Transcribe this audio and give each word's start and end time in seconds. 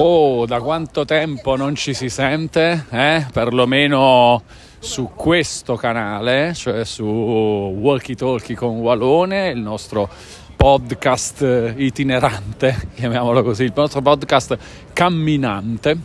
Oh, 0.00 0.46
da 0.46 0.60
quanto 0.60 1.04
tempo 1.04 1.56
non 1.56 1.74
ci 1.74 1.92
si 1.92 2.08
sente? 2.08 2.84
Eh? 2.88 3.26
Perlomeno 3.32 4.44
su 4.78 5.10
questo 5.12 5.74
canale, 5.74 6.54
cioè 6.54 6.84
su 6.84 7.02
Walkie 7.02 8.14
Talkie 8.14 8.54
con 8.54 8.76
Walone, 8.78 9.48
il 9.48 9.58
nostro 9.58 10.08
podcast 10.54 11.74
itinerante, 11.76 12.90
chiamiamolo 12.94 13.42
così, 13.42 13.64
il 13.64 13.72
nostro 13.74 14.00
podcast 14.00 14.56
camminante. 14.92 15.98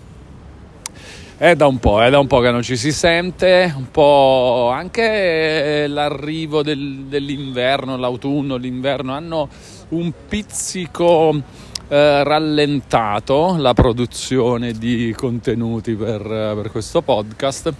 È 1.37 1.53
da 1.55 1.67
un 1.67 1.77
po', 1.77 2.01
è 2.01 2.09
da 2.09 2.17
un 2.17 2.25
po' 2.25 2.39
che 2.39 2.49
non 2.49 2.63
ci 2.63 2.75
si 2.75 2.91
sente, 2.91 3.71
un 3.77 3.91
po' 3.91 4.71
anche 4.73 5.85
l'arrivo 5.85 6.63
del, 6.63 7.03
dell'inverno, 7.07 7.95
l'autunno, 7.95 8.55
l'inverno 8.55 9.13
hanno 9.13 9.47
un 9.89 10.11
pizzico 10.27 11.41
eh, 11.87 12.23
rallentato 12.23 13.55
la 13.57 13.73
produzione 13.73 14.71
di 14.73 15.13
contenuti 15.15 15.93
per, 15.95 16.21
per 16.21 16.71
questo 16.71 17.01
podcast, 17.01 17.73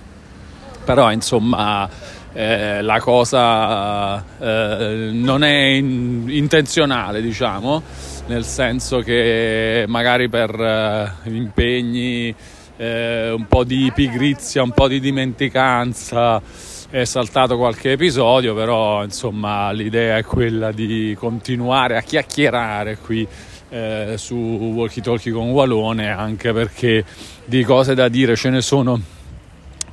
però 0.83 1.11
insomma 1.11 1.89
eh, 2.33 2.81
la 2.81 2.99
cosa 2.99 4.23
eh, 4.39 5.09
non 5.11 5.43
è 5.43 5.53
in, 5.53 6.25
intenzionale, 6.27 7.21
diciamo, 7.21 7.81
nel 8.27 8.43
senso 8.43 8.99
che 8.99 9.85
magari 9.87 10.29
per 10.29 10.49
eh, 10.59 11.29
impegni, 11.29 12.33
eh, 12.77 13.31
un 13.31 13.47
po' 13.47 13.63
di 13.63 13.91
pigrizia, 13.93 14.63
un 14.63 14.71
po' 14.71 14.87
di 14.87 14.99
dimenticanza 14.99 16.41
è 16.89 17.05
saltato 17.05 17.57
qualche 17.57 17.93
episodio, 17.93 18.53
però 18.53 19.03
insomma 19.03 19.71
l'idea 19.71 20.17
è 20.17 20.23
quella 20.23 20.71
di 20.71 21.15
continuare 21.17 21.97
a 21.97 22.01
chiacchierare 22.01 22.97
qui 22.97 23.27
eh, 23.73 24.13
su 24.17 24.35
Walkie 24.35 25.01
Talkie 25.01 25.31
con 25.31 25.49
Walone, 25.49 26.11
anche 26.11 26.53
perché 26.53 27.03
di 27.43 27.63
cose 27.63 27.95
da 27.95 28.07
dire 28.07 28.35
ce 28.35 28.51
ne 28.51 28.61
sono 28.61 29.01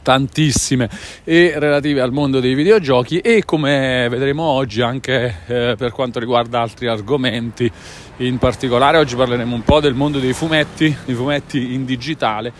tantissime 0.03 0.89
e 1.25 1.55
relative 1.57 2.03
al 2.03 2.13
mondo 2.13 2.41
dei 2.41 2.55
videogiochi 2.55 3.21
e 3.21 3.45
come 3.45 4.07
vedremo 4.11 4.43
oggi 4.43 4.83
anche 4.83 5.37
eh, 5.47 5.75
per 5.79 5.93
quanto 5.93 6.19
riguarda 6.19 6.61
altri 6.61 6.89
argomenti. 6.89 7.73
In 8.19 8.37
particolare 8.37 8.99
oggi 8.99 9.17
parleremo 9.17 9.55
un 9.55 9.63
po' 9.63 9.81
del 9.81 9.95
mondo 9.95 10.19
dei 10.19 10.35
fumetti 10.35 10.95
i 11.07 11.15
fumetti 11.15 11.73
in 11.73 11.87
digitale. 11.87 12.53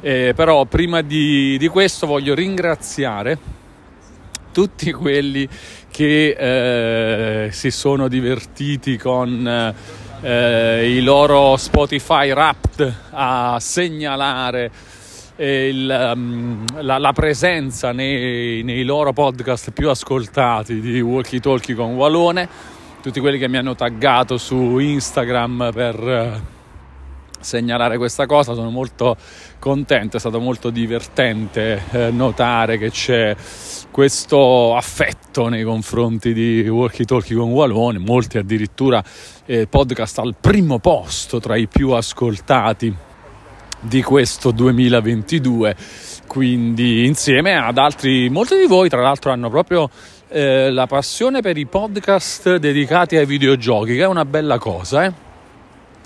Eh, 0.00 0.32
però 0.34 0.64
prima 0.64 1.02
di, 1.02 1.56
di, 1.56 1.68
questo 1.68 2.06
voglio 2.06 2.34
ringraziare 2.34 3.38
tutti 4.52 4.92
quelli 4.92 5.48
che 5.90 7.46
eh, 7.46 7.52
si 7.52 7.70
sono 7.70 8.08
divertiti 8.08 8.98
con 8.98 9.72
eh, 10.24 10.80
eh, 10.80 10.96
i 10.96 11.02
loro 11.02 11.56
Spotify 11.56 12.30
Wrapped 12.30 12.94
a 13.10 13.58
segnalare 13.60 14.70
eh, 15.36 15.68
il, 15.68 16.12
um, 16.14 16.64
la, 16.80 16.98
la, 16.98 17.12
presenza 17.12 17.92
nei, 17.92 18.62
nei, 18.62 18.84
loro 18.84 19.12
podcast 19.12 19.70
più 19.72 19.90
ascoltati 19.90 20.80
di 20.80 21.00
Walkie 21.00 21.40
Talkie 21.40 21.74
con 21.74 21.94
Walone, 21.94 22.48
tutti 23.02 23.20
quelli 23.20 23.38
che 23.38 23.48
mi 23.48 23.58
hanno 23.58 23.74
taggato 23.74 24.38
su 24.38 24.78
Instagram 24.78 25.70
per 25.72 26.00
uh, 26.00 26.53
segnalare 27.44 27.96
questa 27.96 28.26
cosa, 28.26 28.54
sono 28.54 28.70
molto 28.70 29.16
contento, 29.58 30.16
è 30.16 30.20
stato 30.20 30.40
molto 30.40 30.70
divertente 30.70 31.82
eh, 31.90 32.10
notare 32.10 32.78
che 32.78 32.90
c'è 32.90 33.36
questo 33.90 34.74
affetto 34.74 35.48
nei 35.48 35.62
confronti 35.62 36.32
di 36.32 36.68
Walkie 36.68 37.04
Talkie 37.04 37.36
con 37.36 37.50
Walone, 37.50 37.98
molti 37.98 38.38
addirittura 38.38 39.02
eh, 39.46 39.66
podcast 39.66 40.18
al 40.18 40.34
primo 40.40 40.78
posto 40.78 41.38
tra 41.38 41.56
i 41.56 41.68
più 41.68 41.90
ascoltati 41.90 42.94
di 43.84 44.02
questo 44.02 44.50
2022 44.50 45.76
quindi 46.26 47.04
insieme 47.04 47.54
ad 47.54 47.76
altri 47.76 48.30
molti 48.30 48.56
di 48.56 48.66
voi 48.66 48.88
tra 48.88 49.02
l'altro 49.02 49.30
hanno 49.30 49.50
proprio 49.50 49.90
eh, 50.28 50.70
la 50.70 50.86
passione 50.86 51.42
per 51.42 51.58
i 51.58 51.66
podcast 51.66 52.56
dedicati 52.56 53.16
ai 53.16 53.26
videogiochi 53.26 53.94
che 53.94 54.02
è 54.02 54.06
una 54.06 54.24
bella 54.24 54.58
cosa 54.58 55.04
eh? 55.04 55.23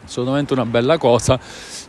Assolutamente 0.09 0.55
una 0.55 0.65
bella 0.65 0.97
cosa 0.97 1.39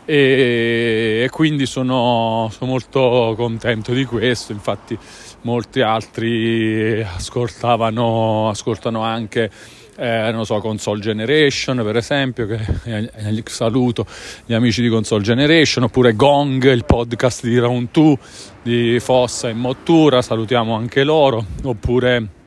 e, 0.06 1.22
e 1.24 1.30
quindi 1.30 1.66
sono, 1.66 2.50
sono 2.52 2.70
molto 2.70 3.34
contento 3.36 3.94
di 3.94 4.04
questo. 4.06 4.52
Infatti 4.52 4.98
molti 5.42 5.82
altri 5.82 7.02
ascoltavano, 7.02 8.50
ascoltano 8.50 9.02
anche 9.02 9.50
eh, 9.96 10.32
non 10.32 10.46
so, 10.46 10.60
Console 10.60 11.02
Generation 11.02 11.82
per 11.84 11.98
esempio, 11.98 12.46
che 12.46 12.60
eh, 12.84 13.44
saluto 13.46 14.06
gli 14.46 14.54
amici 14.54 14.82
di 14.82 14.88
Console 14.88 15.24
Generation, 15.24 15.84
oppure 15.86 16.16
Gong, 16.16 16.72
il 16.72 16.86
podcast 16.86 17.44
di 17.44 17.58
Round 17.58 17.90
2 17.92 18.18
di 18.62 19.00
Fossa 19.02 19.50
e 19.50 19.54
Mottura, 19.54 20.22
salutiamo 20.22 20.74
anche 20.74 21.04
loro, 21.04 21.46
oppure 21.64 22.39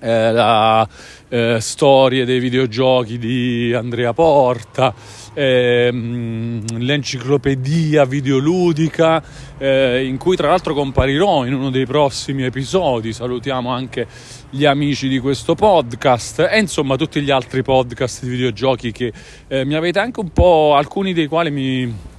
eh, 0.00 0.32
la 0.32 0.88
eh, 1.28 1.58
storie 1.60 2.24
dei 2.24 2.38
videogiochi 2.38 3.18
di 3.18 3.72
Andrea 3.74 4.12
Porta, 4.12 4.94
ehm, 5.34 6.78
l'enciclopedia 6.78 8.04
videoludica 8.04 9.22
eh, 9.58 10.04
in 10.04 10.16
cui 10.16 10.36
tra 10.36 10.48
l'altro 10.48 10.74
comparirò 10.74 11.44
in 11.44 11.54
uno 11.54 11.70
dei 11.70 11.86
prossimi 11.86 12.44
episodi. 12.44 13.12
Salutiamo 13.12 13.70
anche 13.70 14.06
gli 14.50 14.64
amici 14.64 15.08
di 15.08 15.18
questo 15.18 15.54
podcast 15.54 16.48
e 16.50 16.58
insomma 16.58 16.96
tutti 16.96 17.20
gli 17.20 17.30
altri 17.30 17.62
podcast 17.62 18.22
di 18.22 18.30
videogiochi 18.30 18.92
che 18.92 19.12
eh, 19.48 19.64
mi 19.64 19.74
avete 19.74 19.98
anche 19.98 20.20
un 20.20 20.32
po', 20.32 20.74
alcuni 20.74 21.12
dei 21.12 21.26
quali 21.26 21.50
mi 21.50 22.16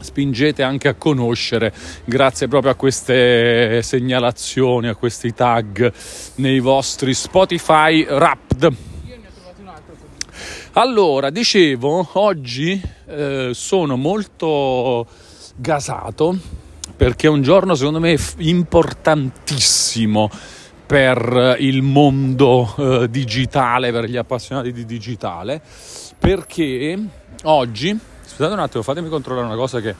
spingete 0.00 0.62
anche 0.62 0.88
a 0.88 0.94
conoscere 0.94 1.72
grazie 2.04 2.48
proprio 2.48 2.72
a 2.72 2.74
queste 2.74 3.82
segnalazioni, 3.82 4.88
a 4.88 4.94
questi 4.94 5.32
tag 5.32 5.92
nei 6.36 6.60
vostri 6.60 7.14
Spotify 7.14 8.04
Wrapped. 8.04 8.72
Allora, 10.72 11.30
dicevo, 11.30 12.08
oggi 12.12 12.80
eh, 13.06 13.50
sono 13.52 13.96
molto 13.96 15.06
gasato 15.56 16.38
perché 16.96 17.26
è 17.26 17.30
un 17.30 17.42
giorno 17.42 17.74
secondo 17.74 17.98
me 17.98 18.16
importantissimo 18.38 20.30
per 20.86 21.56
il 21.60 21.82
mondo 21.82 22.74
eh, 22.76 23.08
digitale, 23.08 23.92
per 23.92 24.04
gli 24.06 24.16
appassionati 24.16 24.72
di 24.72 24.84
digitale, 24.84 25.62
perché 26.18 26.98
oggi, 27.44 27.98
scusate 28.40 28.54
un 28.54 28.60
attimo, 28.60 28.82
fatemi 28.82 29.10
controllare 29.10 29.46
una 29.46 29.54
cosa 29.56 29.80
che 29.82 29.94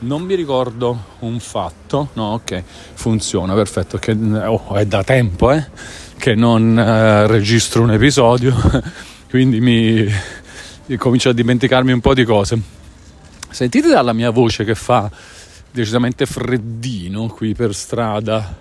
non 0.00 0.22
mi 0.22 0.34
ricordo 0.34 1.04
un 1.20 1.38
fatto, 1.38 2.08
no 2.14 2.32
ok, 2.32 2.60
funziona, 2.94 3.54
perfetto, 3.54 3.98
che, 3.98 4.10
oh, 4.10 4.74
è 4.74 4.84
da 4.84 5.04
tempo 5.04 5.52
eh, 5.52 5.64
che 6.18 6.34
non 6.34 6.76
eh, 6.76 7.28
registro 7.28 7.82
un 7.82 7.92
episodio 7.92 8.52
quindi 9.30 9.60
mi, 9.60 10.12
mi 10.86 10.96
comincio 10.96 11.28
a 11.28 11.32
dimenticarmi 11.32 11.92
un 11.92 12.00
po' 12.00 12.14
di 12.14 12.24
cose. 12.24 12.60
Sentite 13.48 13.86
dalla 13.86 14.12
mia 14.12 14.30
voce 14.30 14.64
che 14.64 14.74
fa 14.74 15.08
decisamente 15.70 16.26
freddino 16.26 17.28
qui 17.28 17.54
per 17.54 17.76
strada 17.76 18.56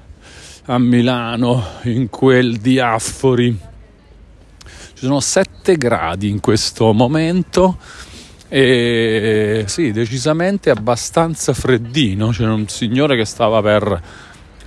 a 0.66 0.78
Milano, 0.78 1.70
in 1.86 2.08
quel 2.08 2.58
diaffori. 2.58 3.58
Ci 4.94 5.06
sono 5.08 5.20
7 5.20 5.76
gradi 5.76 6.30
in 6.30 6.40
questo 6.40 6.94
momento 6.94 7.80
e 8.56 9.64
sì, 9.66 9.91
decisamente 9.91 10.69
abbastanza 10.69 11.56
freddino. 11.56 12.30
C'era 12.30 12.53
un 12.53 12.68
signore 12.68 13.16
che 13.16 13.25
stava 13.25 13.64
per 13.64 14.00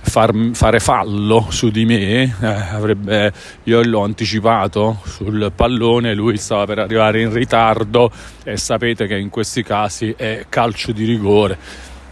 far, 0.01 0.33
fare 0.51 0.81
fallo 0.81 1.47
su 1.51 1.69
di 1.69 1.85
me, 1.85 2.23
eh, 2.23 2.45
avrebbe, 2.45 3.31
io 3.63 3.81
l'ho 3.83 4.03
anticipato 4.03 4.99
sul 5.05 5.53
pallone, 5.55 6.13
lui 6.13 6.35
stava 6.35 6.65
per 6.65 6.79
arrivare 6.79 7.21
in 7.21 7.31
ritardo 7.31 8.11
e 8.43 8.57
sapete 8.57 9.07
che 9.07 9.15
in 9.15 9.29
questi 9.29 9.63
casi 9.63 10.13
è 10.17 10.47
calcio 10.49 10.91
di 10.91 11.05
rigore 11.05 11.57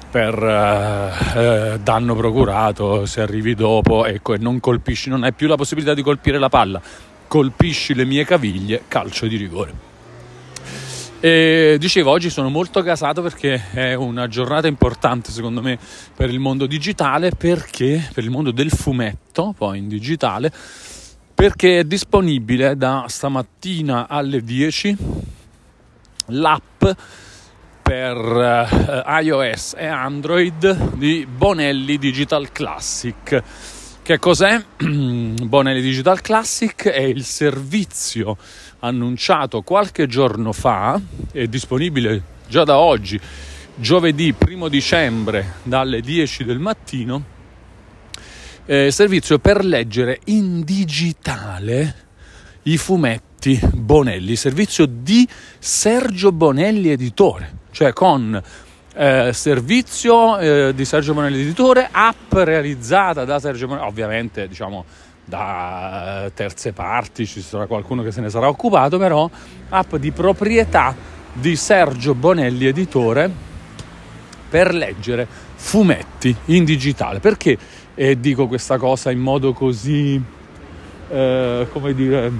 per 0.09 0.33
eh, 0.41 1.73
eh, 1.73 1.79
danno 1.83 2.15
procurato 2.15 3.05
se 3.05 3.19
arrivi 3.19 3.53
dopo 3.53 4.05
ecco, 4.05 4.33
e 4.33 4.37
non 4.37 4.61
colpisci, 4.61 5.09
non 5.09 5.25
hai 5.25 5.33
più 5.33 5.49
la 5.49 5.57
possibilità 5.57 5.93
di 5.93 6.03
colpire 6.03 6.39
la 6.39 6.47
palla, 6.47 6.81
colpisci 7.27 7.93
le 7.93 8.05
mie 8.05 8.23
caviglie, 8.23 8.83
calcio 8.87 9.27
di 9.27 9.35
rigore. 9.35 9.94
E 11.19 11.77
dicevo, 11.79 12.11
oggi 12.11 12.29
sono 12.29 12.49
molto 12.49 12.81
gasato 12.81 13.21
perché 13.21 13.71
è 13.71 13.93
una 13.93 14.27
giornata 14.27 14.67
importante 14.67 15.31
secondo 15.31 15.61
me 15.61 15.79
per 16.15 16.29
il 16.29 16.39
mondo 16.39 16.65
digitale, 16.65 17.31
perché 17.31 18.09
per 18.13 18.23
il 18.23 18.29
mondo 18.29 18.51
del 18.51 18.69
fumetto, 18.69 19.53
poi 19.57 19.79
in 19.79 19.87
digitale, 19.87 20.51
perché 21.33 21.79
è 21.79 21.83
disponibile 21.83 22.75
da 22.75 23.05
stamattina 23.07 24.07
alle 24.07 24.41
10 24.41 24.97
l'app 26.27 26.83
per 27.81 28.17
uh, 28.17 29.21
iOS 29.21 29.75
e 29.77 29.85
Android 29.85 30.95
di 30.95 31.27
Bonelli 31.29 31.97
Digital 31.97 32.51
Classic. 32.51 33.43
Che 34.05 34.19
cos'è? 34.19 34.63
Bonelli 34.77 35.81
Digital 35.81 36.21
Classic 36.21 36.89
è 36.89 37.01
il 37.01 37.23
servizio 37.23 38.37
annunciato 38.81 39.63
qualche 39.63 40.05
giorno 40.05 40.53
fa, 40.53 41.01
è 41.31 41.47
disponibile 41.47 42.21
già 42.47 42.63
da 42.63 42.77
oggi, 42.77 43.19
giovedì 43.73 44.31
1 44.47 44.67
dicembre 44.67 45.53
dalle 45.63 46.01
10 46.01 46.43
del 46.43 46.59
mattino, 46.59 47.23
eh, 48.67 48.91
servizio 48.91 49.39
per 49.39 49.65
leggere 49.65 50.19
in 50.25 50.63
digitale 50.63 51.95
i 52.63 52.77
fumetti 52.77 53.59
Bonelli, 53.73 54.35
servizio 54.35 54.85
di 54.85 55.27
Sergio 55.57 56.31
Bonelli 56.31 56.91
editore, 56.91 57.57
cioè 57.71 57.91
con 57.91 58.39
eh, 58.95 59.31
servizio 59.33 60.37
eh, 60.37 60.73
di 60.73 60.85
Sergio 60.85 61.13
Bonelli 61.13 61.41
editore, 61.41 61.87
app 61.91 62.33
realizzata 62.33 63.25
da 63.25 63.39
Sergio 63.39 63.67
Bonelli, 63.67 63.87
ovviamente 63.87 64.47
diciamo 64.47 64.85
da 65.25 66.29
terze 66.33 66.71
parti, 66.71 67.25
ci 67.25 67.41
sarà 67.41 67.65
qualcuno 67.65 68.03
che 68.03 68.11
se 68.11 68.21
ne 68.21 68.29
sarà 68.29 68.47
occupato, 68.47 68.97
però 68.97 69.29
app 69.69 69.95
di 69.95 70.11
proprietà 70.11 70.95
di 71.33 71.55
Sergio 71.55 72.13
Bonelli 72.13 72.65
editore 72.65 73.29
per 74.49 74.73
leggere 74.73 75.27
fumetti 75.55 76.35
in 76.45 76.63
digitale. 76.63 77.19
Perché 77.19 77.57
eh, 77.95 78.19
dico 78.19 78.47
questa 78.47 78.77
cosa 78.77 79.11
in 79.11 79.19
modo 79.19 79.51
così, 79.53 80.21
eh, 81.09 81.67
come 81.71 81.93
dire, 81.93 82.31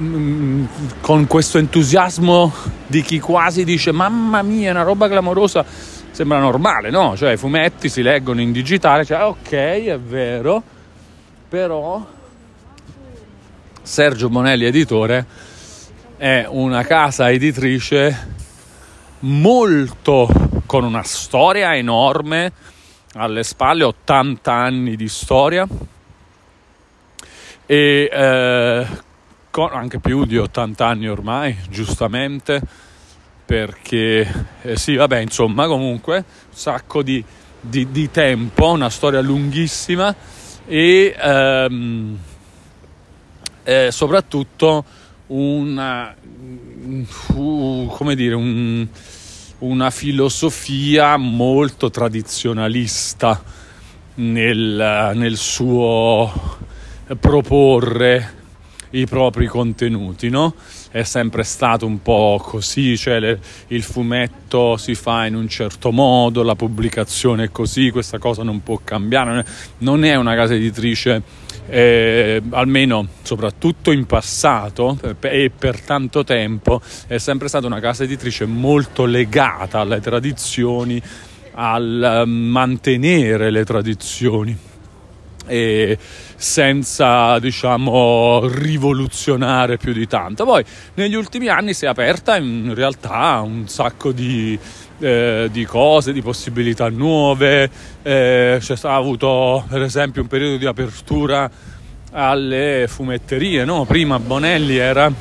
mm, 0.00 0.64
con 1.00 1.26
questo 1.26 1.58
entusiasmo 1.58 2.52
di 2.86 3.02
chi 3.02 3.20
quasi 3.20 3.64
dice 3.64 3.92
mamma 3.92 4.42
mia, 4.42 4.68
è 4.68 4.70
una 4.70 4.82
roba 4.82 5.08
clamorosa, 5.08 5.64
sembra 6.10 6.38
normale, 6.38 6.90
no? 6.90 7.16
Cioè 7.16 7.32
i 7.32 7.36
fumetti 7.36 7.88
si 7.88 8.02
leggono 8.02 8.40
in 8.40 8.52
digitale, 8.52 9.04
cioè 9.04 9.22
ok, 9.24 9.50
è 9.50 9.98
vero, 9.98 10.62
però 11.48 12.04
Sergio 13.82 14.28
Bonelli 14.28 14.64
editore 14.64 15.26
è 16.16 16.46
una 16.48 16.82
casa 16.84 17.30
editrice 17.30 18.34
molto 19.20 20.28
con 20.66 20.84
una 20.84 21.02
storia 21.02 21.76
enorme 21.76 22.52
alle 23.14 23.44
spalle 23.44 23.84
80 23.84 24.52
anni 24.52 24.96
di 24.96 25.08
storia 25.08 25.66
e 27.66 28.10
eh, 28.12 28.86
con 29.56 29.70
anche 29.72 30.00
più 30.00 30.26
di 30.26 30.36
80 30.36 30.86
anni 30.86 31.08
ormai, 31.08 31.56
giustamente, 31.70 32.60
perché 33.46 34.50
eh, 34.60 34.76
sì, 34.76 34.96
vabbè, 34.96 35.16
insomma, 35.20 35.66
comunque 35.66 36.16
un 36.16 36.22
sacco 36.50 37.02
di, 37.02 37.24
di, 37.58 37.90
di 37.90 38.10
tempo, 38.10 38.68
una 38.72 38.90
storia 38.90 39.22
lunghissima 39.22 40.14
e 40.66 41.16
ehm, 41.18 42.18
eh, 43.62 43.88
soprattutto 43.90 44.84
una, 45.28 46.14
uh, 47.32 47.86
come 47.96 48.14
dire, 48.14 48.34
un, 48.34 48.86
una 49.60 49.88
filosofia 49.88 51.16
molto 51.16 51.88
tradizionalista 51.88 53.42
nel, 54.16 55.12
nel 55.14 55.36
suo 55.38 56.58
proporre 57.18 58.35
i 58.96 59.06
propri 59.06 59.46
contenuti, 59.46 60.28
no? 60.28 60.54
È 60.90 61.02
sempre 61.02 61.42
stato 61.42 61.86
un 61.86 62.00
po' 62.02 62.40
così, 62.42 62.96
cioè 62.96 63.20
le, 63.20 63.38
il 63.68 63.82
fumetto 63.82 64.76
si 64.76 64.94
fa 64.94 65.26
in 65.26 65.34
un 65.34 65.48
certo 65.48 65.90
modo, 65.90 66.42
la 66.42 66.54
pubblicazione 66.54 67.44
è 67.44 67.50
così, 67.50 67.90
questa 67.90 68.18
cosa 68.18 68.42
non 68.42 68.62
può 68.62 68.80
cambiare, 68.82 69.44
non 69.78 70.04
è 70.04 70.14
una 70.14 70.34
casa 70.34 70.54
editrice 70.54 71.22
eh, 71.68 72.40
almeno 72.50 73.08
soprattutto 73.22 73.90
in 73.90 74.06
passato 74.06 74.98
e 75.20 75.50
per 75.56 75.80
tanto 75.80 76.22
tempo 76.22 76.80
è 77.06 77.18
sempre 77.18 77.48
stata 77.48 77.66
una 77.66 77.80
casa 77.80 78.04
editrice 78.04 78.46
molto 78.46 79.04
legata 79.04 79.80
alle 79.80 80.00
tradizioni, 80.00 81.02
al 81.52 82.24
mantenere 82.26 83.50
le 83.50 83.64
tradizioni 83.64 84.56
e 85.46 85.98
senza 86.36 87.38
diciamo 87.38 88.46
rivoluzionare 88.46 89.76
più 89.76 89.92
di 89.92 90.06
tanto. 90.06 90.44
Poi 90.44 90.64
negli 90.94 91.14
ultimi 91.14 91.48
anni 91.48 91.74
si 91.74 91.84
è 91.84 91.88
aperta 91.88 92.36
in 92.36 92.74
realtà 92.74 93.40
un 93.40 93.68
sacco 93.68 94.12
di, 94.12 94.58
eh, 94.98 95.48
di 95.50 95.64
cose, 95.64 96.12
di 96.12 96.22
possibilità 96.22 96.88
nuove, 96.88 97.70
eh, 98.02 98.58
c'è 98.60 98.76
stato 98.76 98.94
avuto 98.94 99.64
per 99.68 99.82
esempio 99.82 100.22
un 100.22 100.28
periodo 100.28 100.56
di 100.56 100.66
apertura 100.66 101.50
alle 102.12 102.86
fumetterie, 102.88 103.64
no? 103.64 103.84
prima 103.84 104.18
Bonelli 104.18 104.76
era, 104.76 105.12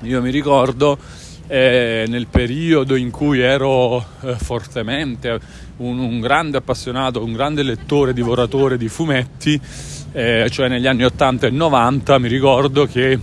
io 0.00 0.22
mi 0.22 0.30
ricordo, 0.30 0.98
eh, 1.46 2.04
nel 2.08 2.26
periodo 2.26 2.94
in 2.94 3.10
cui 3.10 3.40
ero 3.40 4.04
eh, 4.22 4.34
fortemente 4.36 5.38
un, 5.78 5.98
un, 5.98 6.20
grande 6.20 6.58
appassionato, 6.58 7.22
un 7.22 7.32
grande 7.32 7.62
lettore, 7.62 8.12
divoratore 8.12 8.76
di 8.76 8.88
fumetti, 8.88 9.60
eh, 10.12 10.48
cioè 10.50 10.68
negli 10.68 10.86
anni 10.86 11.04
80 11.04 11.46
e 11.46 11.50
90, 11.50 12.18
mi 12.18 12.28
ricordo 12.28 12.86
che 12.86 13.18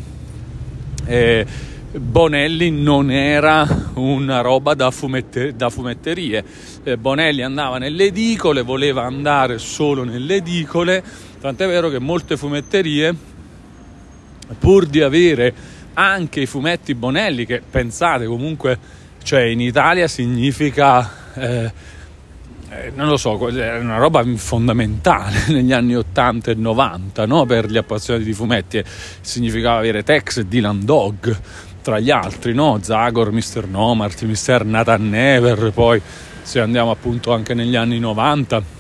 eh, 1.06 1.46
Bonelli 1.94 2.72
non 2.72 3.12
era 3.12 3.68
una 3.96 4.40
roba 4.42 4.76
da, 4.76 4.92
fumette- 4.92 5.56
da 5.56 5.70
fumetterie. 5.70 6.44
Eh, 6.84 6.98
Bonelli 6.98 7.42
andava 7.42 7.80
nelle 7.80 8.06
edicole, 8.06 8.62
voleva 8.62 9.04
andare 9.04 9.58
solo 9.58 10.04
nelle 10.04 10.36
edicole, 10.36 11.04
tant'è 11.42 11.68
vero 11.68 11.90
che 11.90 12.00
molte 12.00 12.38
fumetterie, 12.38 13.14
pur 14.60 14.86
di 14.86 15.02
avere 15.02 15.54
anche 15.94 16.42
i 16.42 16.46
fumetti 16.46 16.96
Bonelli, 16.96 17.46
che 17.46 17.62
pensate 17.68 18.26
comunque, 18.26 18.78
cioè 19.24 19.42
in 19.42 19.62
Italia 19.62 20.08
significa... 20.08 21.10
Eh, 21.34 22.00
eh, 22.74 22.90
non 22.96 23.10
lo 23.10 23.18
so, 23.18 23.38
è 23.50 23.78
una 23.80 23.98
roba 23.98 24.24
fondamentale 24.36 25.44
negli 25.52 25.74
anni 25.74 25.94
80 25.94 26.52
e 26.52 26.56
90 26.56 27.26
no? 27.26 27.46
per 27.46 27.70
gli 27.70 27.76
appassionati 27.76 28.24
di 28.24 28.34
fumetti. 28.34 28.82
Significava 29.20 29.80
avere 29.80 30.04
Tex 30.04 30.38
e 30.38 30.48
Dylan 30.48 30.86
Dog 30.86 31.38
tra 31.82 32.00
gli 32.00 32.12
altri, 32.12 32.54
no? 32.54 32.80
Zagor, 32.82 33.32
Mr. 33.32 33.66
Nomart, 33.68 34.24
Mr. 34.24 34.64
Nathan 34.64 35.10
Never, 35.10 35.72
poi 35.72 36.02
se 36.42 36.60
andiamo 36.60 36.92
appunto 36.92 37.34
anche 37.34 37.54
negli 37.54 37.76
anni 37.76 38.00
90. 38.00 38.80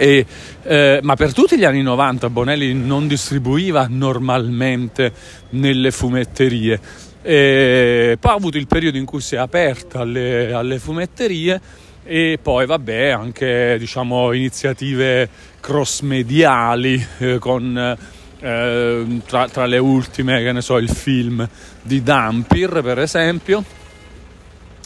E, 0.00 0.24
eh, 0.62 1.00
ma 1.02 1.16
per 1.16 1.32
tutti 1.32 1.58
gli 1.58 1.64
anni 1.64 1.82
90 1.82 2.30
Bonelli 2.30 2.72
non 2.72 3.08
distribuiva 3.08 3.88
normalmente 3.90 5.12
nelle 5.50 5.90
fumetterie. 5.90 6.80
E 7.20 8.16
poi 8.20 8.30
ha 8.30 8.36
avuto 8.36 8.58
il 8.58 8.68
periodo 8.68 8.96
in 8.96 9.04
cui 9.04 9.20
si 9.20 9.34
è 9.34 9.38
aperta 9.38 9.98
alle, 9.98 10.52
alle 10.52 10.78
fumetterie 10.78 11.60
e 12.04 12.38
poi 12.40 12.64
vabbè 12.64 13.08
anche 13.08 13.76
diciamo 13.76 14.32
iniziative 14.32 15.28
cross 15.60 16.00
mediali 16.02 17.04
eh, 17.18 17.38
con 17.38 17.76
eh, 18.40 19.20
tra, 19.26 19.48
tra, 19.48 19.66
le 19.66 19.78
ultime 19.78 20.42
che 20.42 20.52
ne 20.52 20.62
so 20.62 20.78
il 20.78 20.88
film 20.88 21.46
di 21.82 22.02
Dampir 22.02 22.80
per 22.82 23.00
esempio 23.00 23.62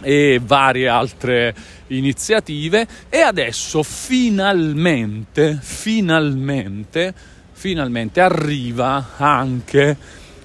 e 0.02 0.40
varie 0.42 0.88
altre 0.88 1.54
iniziative 1.92 2.86
e 3.08 3.20
adesso 3.20 3.82
finalmente 3.82 5.58
finalmente 5.60 7.14
finalmente 7.52 8.20
arriva 8.20 9.10
anche 9.16 9.96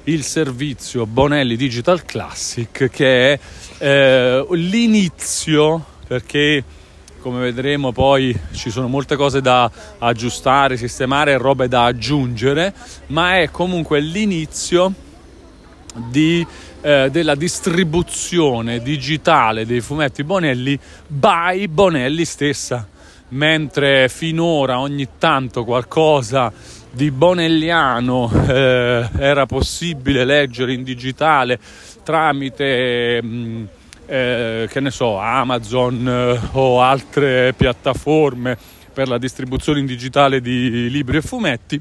il 0.03 0.23
servizio 0.23 1.05
Bonelli 1.05 1.55
Digital 1.55 2.05
Classic 2.05 2.89
che 2.89 3.33
è 3.33 3.39
eh, 3.79 4.45
l'inizio 4.51 5.83
perché 6.07 6.63
come 7.19 7.41
vedremo 7.41 7.91
poi 7.91 8.37
ci 8.53 8.69
sono 8.69 8.87
molte 8.87 9.17
cose 9.17 9.41
da 9.41 9.69
aggiustare, 9.97 10.77
sistemare 10.77 11.35
robe 11.37 11.67
da 11.67 11.83
aggiungere, 11.83 12.73
ma 13.07 13.39
è 13.39 13.51
comunque 13.51 13.99
l'inizio 13.99 14.93
di, 15.95 16.45
eh, 16.81 17.09
della 17.11 17.35
distribuzione 17.35 18.81
digitale 18.81 19.65
dei 19.65 19.81
fumetti 19.81 20.23
Bonelli 20.23 20.79
by 21.07 21.67
Bonelli 21.67 22.25
stessa, 22.25 22.87
mentre 23.29 24.09
finora 24.09 24.79
ogni 24.79 25.07
tanto 25.17 25.63
qualcosa 25.63 26.51
di 26.89 27.11
bonelliano 27.11 28.31
eh, 28.47 29.09
era 29.17 29.45
possibile 29.45 30.25
leggere 30.25 30.73
in 30.73 30.83
digitale 30.83 31.59
tramite... 32.03 33.21
Mh, 33.21 33.27
mm, 33.27 33.65
eh, 34.07 34.67
che 34.71 34.79
ne 34.79 34.89
so, 34.89 35.17
Amazon 35.17 36.07
eh, 36.07 36.39
o 36.53 36.81
altre 36.81 37.53
piattaforme 37.53 38.57
per 38.93 39.07
la 39.07 39.17
distribuzione 39.17 39.79
in 39.79 39.85
digitale 39.85 40.41
di 40.41 40.89
libri 40.89 41.17
e 41.17 41.21
fumetti, 41.21 41.79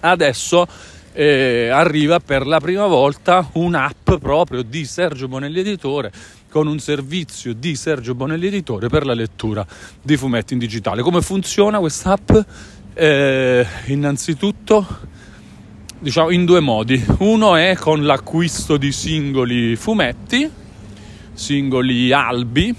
adesso 0.00 0.66
eh, 1.12 1.68
arriva 1.68 2.20
per 2.20 2.46
la 2.46 2.60
prima 2.60 2.86
volta 2.86 3.48
un'app 3.52 4.14
proprio 4.14 4.62
di 4.62 4.84
Sergio 4.84 5.28
Bonelli 5.28 5.60
Editore 5.60 6.12
con 6.48 6.66
un 6.66 6.78
servizio 6.78 7.54
di 7.54 7.74
Sergio 7.76 8.14
Bonelli 8.14 8.46
Editore 8.46 8.88
per 8.88 9.06
la 9.06 9.14
lettura 9.14 9.66
di 10.00 10.16
fumetti 10.16 10.52
in 10.52 10.58
digitale. 10.58 11.02
Come 11.02 11.22
funziona 11.22 11.78
questa 11.78 12.12
app? 12.12 12.30
Eh, 12.94 13.66
innanzitutto 13.86 14.86
diciamo 15.98 16.30
in 16.30 16.44
due 16.44 16.60
modi. 16.60 17.02
Uno 17.18 17.56
è 17.56 17.76
con 17.76 18.04
l'acquisto 18.04 18.76
di 18.76 18.92
singoli 18.92 19.76
fumetti 19.76 20.60
singoli 21.34 22.12
albi 22.12 22.74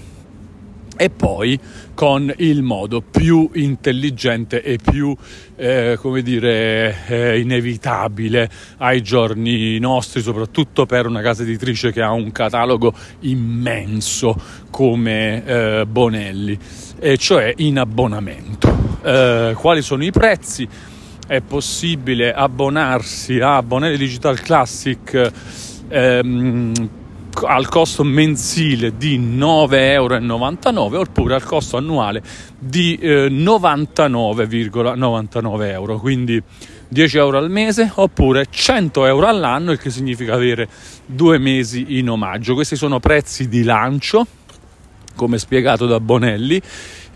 e 0.96 1.10
poi 1.10 1.58
con 1.94 2.32
il 2.38 2.62
modo 2.62 3.00
più 3.00 3.48
intelligente 3.54 4.62
e 4.62 4.78
più, 4.82 5.16
eh, 5.56 5.96
come 6.00 6.22
dire, 6.22 6.96
eh, 7.06 7.40
inevitabile 7.40 8.50
ai 8.78 9.02
giorni 9.02 9.78
nostri, 9.78 10.20
soprattutto 10.20 10.86
per 10.86 11.06
una 11.06 11.22
casa 11.22 11.42
editrice 11.42 11.92
che 11.92 12.02
ha 12.02 12.12
un 12.12 12.32
catalogo 12.32 12.92
immenso 13.20 14.36
come 14.70 15.44
eh, 15.44 15.86
Bonelli, 15.86 16.58
e 16.98 17.16
cioè 17.16 17.52
in 17.58 17.78
abbonamento. 17.78 18.98
Eh, 19.02 19.54
quali 19.56 19.82
sono 19.82 20.04
i 20.04 20.10
prezzi? 20.10 20.68
È 21.26 21.40
possibile 21.40 22.32
abbonarsi 22.34 23.38
a 23.40 23.62
Bonelli 23.62 23.96
Digital 23.96 24.40
Classic 24.40 25.32
ehm, 25.88 26.72
al 27.42 27.68
costo 27.68 28.04
mensile 28.04 28.96
di 28.96 29.18
9,99 29.18 30.76
euro 30.76 31.00
oppure 31.00 31.34
al 31.34 31.42
costo 31.42 31.76
annuale 31.76 32.22
di 32.58 32.96
eh, 32.96 33.26
99,99 33.28 35.70
euro, 35.70 35.98
quindi 35.98 36.42
10 36.88 37.18
euro 37.18 37.36
al 37.38 37.50
mese 37.50 37.90
oppure 37.94 38.46
100 38.48 39.06
euro 39.06 39.26
all'anno, 39.26 39.72
il 39.72 39.78
che 39.78 39.90
significa 39.90 40.34
avere 40.34 40.68
due 41.04 41.38
mesi 41.38 41.98
in 41.98 42.08
omaggio. 42.10 42.54
Questi 42.54 42.76
sono 42.76 43.00
prezzi 43.00 43.48
di 43.48 43.64
lancio, 43.64 44.24
come 45.16 45.38
spiegato 45.38 45.86
da 45.86 45.98
Bonelli. 46.00 46.62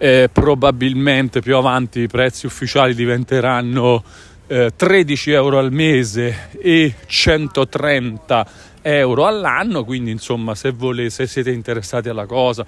Eh, 0.00 0.30
probabilmente 0.32 1.40
più 1.40 1.56
avanti 1.56 1.98
i 2.00 2.06
prezzi 2.06 2.46
ufficiali 2.46 2.94
diventeranno 2.94 4.04
eh, 4.46 4.70
13 4.75 5.32
euro 5.32 5.58
al 5.58 5.72
mese 5.72 6.50
e 6.60 6.94
130 7.06 8.38
euro 8.38 8.67
euro 8.88 9.26
all'anno, 9.26 9.85
quindi 9.85 10.11
insomma 10.11 10.54
se, 10.54 10.71
volete, 10.71 11.11
se 11.11 11.26
siete 11.26 11.50
interessati 11.50 12.09
alla 12.09 12.26
cosa 12.26 12.64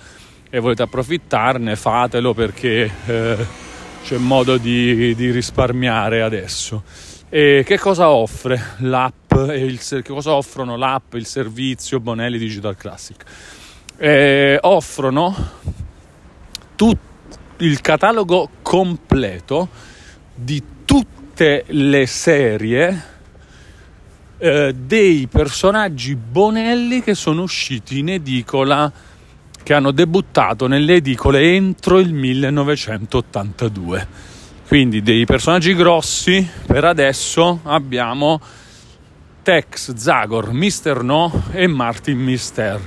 e 0.48 0.58
volete 0.58 0.82
approfittarne 0.82 1.76
fatelo 1.76 2.34
perché 2.34 2.90
eh, 3.06 3.46
c'è 4.02 4.16
modo 4.16 4.56
di, 4.56 5.14
di, 5.14 5.30
risparmiare 5.30 6.22
adesso. 6.22 6.82
E 7.28 7.62
che 7.64 7.78
cosa 7.78 8.10
offre 8.10 8.60
l'app 8.78 9.32
e 9.32 9.58
il, 9.58 9.78
che 9.78 10.02
cosa 10.02 10.34
offrono 10.34 10.76
l'app, 10.76 11.14
il 11.14 11.26
servizio 11.26 12.00
Bonelli 12.00 12.38
Digital 12.38 12.76
Classic? 12.76 13.22
Eh, 13.96 14.58
offrono 14.60 15.34
tutto 16.74 17.08
il 17.58 17.80
catalogo 17.80 18.48
completo 18.62 19.68
di 20.34 20.62
tutte 20.84 21.64
le 21.68 22.06
serie 22.06 23.18
eh, 24.40 24.74
dei 24.74 25.28
personaggi 25.30 26.16
Bonelli 26.16 27.02
che 27.02 27.14
sono 27.14 27.42
usciti 27.42 27.98
in 27.98 28.08
edicola, 28.08 28.90
che 29.62 29.74
hanno 29.74 29.90
debuttato 29.90 30.66
nelle 30.66 30.94
edicole 30.94 31.42
entro 31.54 31.98
il 31.98 32.14
1982. 32.14 34.08
Quindi 34.66 35.02
dei 35.02 35.26
personaggi 35.26 35.74
grossi, 35.74 36.48
per 36.66 36.84
adesso 36.84 37.60
abbiamo 37.64 38.40
Tex, 39.42 39.94
Zagor, 39.94 40.52
Mister 40.52 41.02
No 41.02 41.44
e 41.52 41.66
Martin 41.66 42.18
Mister. 42.18 42.80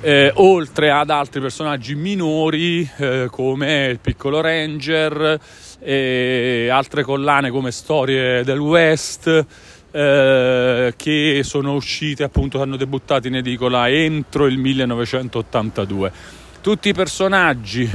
Eh, 0.00 0.32
oltre 0.36 0.90
ad 0.90 1.10
altri 1.10 1.40
personaggi 1.40 1.94
minori 1.94 2.88
eh, 2.96 3.28
come 3.30 3.86
il 3.86 4.00
piccolo 4.00 4.40
Ranger 4.40 5.38
e 5.78 6.68
altre 6.72 7.02
collane 7.02 7.50
come 7.50 7.70
Storie 7.70 8.42
del 8.42 8.58
West 8.58 9.46
eh, 9.92 10.94
che 10.96 11.40
sono 11.44 11.74
uscite 11.74 12.24
appunto, 12.24 12.60
hanno 12.60 12.76
debuttato 12.76 13.28
in 13.28 13.36
edicola 13.36 13.88
entro 13.88 14.46
il 14.46 14.58
1982. 14.58 16.12
Tutti 16.60 16.88
i 16.88 16.94
personaggi 16.94 17.90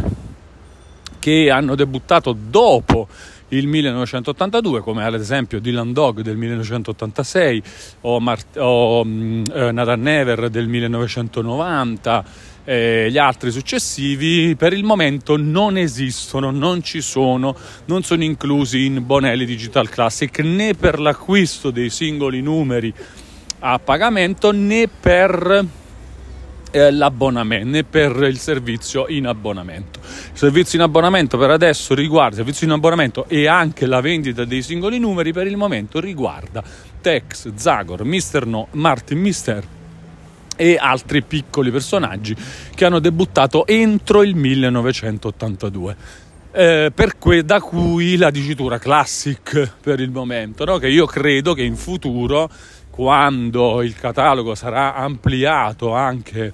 che 1.20 1.50
hanno 1.50 1.76
debuttato 1.76 2.36
dopo 2.38 3.08
il 3.50 3.68
1982, 3.68 4.82
come 4.82 5.06
ad 5.06 5.14
esempio 5.14 5.60
Dylan 5.60 5.94
Dog 5.94 6.22
del 6.22 6.38
1986 6.38 7.64
o, 8.02 8.20
Mart- 8.20 8.58
o 8.58 9.02
um, 9.02 9.44
Nathan 9.46 10.02
Never 10.02 10.50
del 10.50 10.68
1990 10.68 12.26
eh, 12.70 13.08
gli 13.10 13.18
altri 13.18 13.50
successivi 13.50 14.54
per 14.58 14.74
il 14.74 14.84
momento 14.84 15.38
non 15.38 15.78
esistono, 15.78 16.52
non 16.52 16.84
ci 16.84 17.00
sono, 17.00 17.56
non 17.86 18.04
sono 18.04 18.26
inclusi 18.26 18.84
in 18.84 19.06
Bonelli 19.06 19.46
Digital 19.46 19.88
Classic 19.88 20.38
né 20.40 20.74
per 20.74 21.00
l'acquisto 21.00 21.72
dei 21.72 21.90
singoli 21.90 22.42
numeri 22.42 22.94
a 23.60 23.80
pagamento 23.80 24.52
né 24.52 24.90
per 24.90 25.66
eh, 26.72 26.92
l'abbonamento 26.92 27.86
per 27.90 28.18
il 28.24 28.38
servizio 28.38 29.08
in 29.08 29.28
abbonamento. 29.28 30.02
Il 30.02 30.38
servizio 30.38 30.78
in 30.78 30.84
abbonamento 30.84 31.38
per 31.38 31.52
adesso 31.52 31.96
riguarda 31.96 32.32
il 32.32 32.36
servizio 32.44 32.68
in 32.68 32.74
abbonamento 32.74 33.30
e 33.30 33.48
anche 33.48 33.86
la 33.86 34.02
vendita 34.02 34.44
dei 34.44 34.62
singoli 34.62 35.00
numeri 35.00 35.32
per 35.32 35.48
il 35.48 35.56
momento 35.56 36.02
riguarda 36.02 36.62
Tex, 37.00 37.54
Zagor, 37.56 38.04
Mister 38.04 38.46
No, 38.46 38.68
Martin 38.72 39.20
Mister 39.20 39.76
e 40.58 40.76
altri 40.78 41.22
piccoli 41.22 41.72
personaggi 41.72 42.36
che 42.76 42.84
hanno 42.84 43.00
debuttato 43.00 43.66
entro 43.66 44.24
il 44.24 44.36
1982. 44.36 45.96
Eh, 46.52 46.92
que- 47.18 47.46
da 47.46 47.62
cui 47.62 48.18
la 48.18 48.32
dicitura 48.32 48.80
classic 48.80 49.76
per 49.80 50.02
il 50.02 50.12
momento, 50.12 50.66
no? 50.66 50.78
che 50.78 50.90
io 50.90 51.06
credo 51.06 51.54
che 51.54 51.64
in 51.64 51.78
futuro, 51.78 52.50
quando 52.90 53.82
il 53.84 53.96
catalogo 53.96 54.56
sarà 54.56 54.96
ampliato 54.96 55.94
anche 55.94 56.52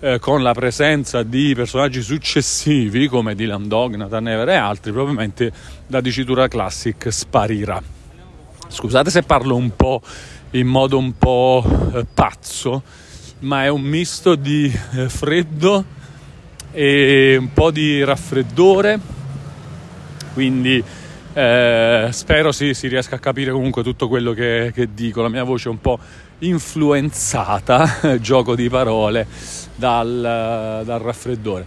eh, 0.00 0.18
con 0.18 0.42
la 0.42 0.54
presenza 0.54 1.22
di 1.22 1.52
personaggi 1.54 2.00
successivi 2.00 3.06
come 3.08 3.34
Dylan 3.34 3.68
Dog, 3.68 3.96
Nathan 3.96 4.28
Ever 4.28 4.48
e 4.48 4.54
altri, 4.54 4.92
probabilmente 4.92 5.52
la 5.88 6.00
dicitura 6.00 6.48
classic 6.48 7.12
sparirà. 7.12 7.82
Scusate 8.68 9.10
se 9.10 9.22
parlo 9.24 9.56
un 9.56 9.74
po' 9.74 10.00
in 10.52 10.66
modo 10.66 10.96
un 10.96 11.18
po' 11.18 11.64
eh, 11.94 12.06
pazzo, 12.12 12.82
ma 13.40 13.64
è 13.64 13.68
un 13.68 13.82
misto 13.82 14.34
di 14.34 14.72
eh, 14.92 15.08
freddo 15.08 15.84
e 16.72 17.36
un 17.38 17.52
po' 17.52 17.70
di 17.70 18.04
raffreddore, 18.04 18.98
quindi 20.34 20.82
eh, 21.32 22.08
spero 22.10 22.52
si, 22.52 22.74
si, 22.74 22.88
riesca 22.88 23.16
a 23.16 23.18
capire 23.18 23.50
comunque 23.50 23.82
tutto 23.82 24.08
quello 24.08 24.32
che, 24.32 24.72
che, 24.74 24.88
dico, 24.92 25.22
la 25.22 25.28
mia 25.28 25.44
voce 25.44 25.68
è 25.68 25.72
un 25.72 25.80
po' 25.80 25.98
influenzata, 26.40 28.18
gioco 28.20 28.54
di 28.54 28.68
parole, 28.68 29.26
dal, 29.74 30.82
dal 30.84 31.00
raffreddore. 31.00 31.66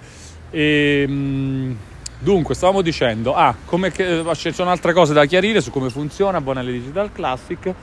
E, 0.52 1.06
ehm, 1.08 1.78
dunque, 2.20 2.54
stavamo 2.54 2.82
dicendo, 2.82 3.34
ah, 3.34 3.56
come 3.66 3.92
che, 3.92 4.24
ci 4.36 4.54
sono 4.54 4.70
altre 4.70 4.94
cose 4.94 5.14
da 5.14 5.26
chiarire 5.26 5.60
su 5.60 5.72
come 5.72 5.90
funziona 5.90 6.40
Bonelli 6.40 6.74
Digital 6.74 7.12
Classic 7.12 7.74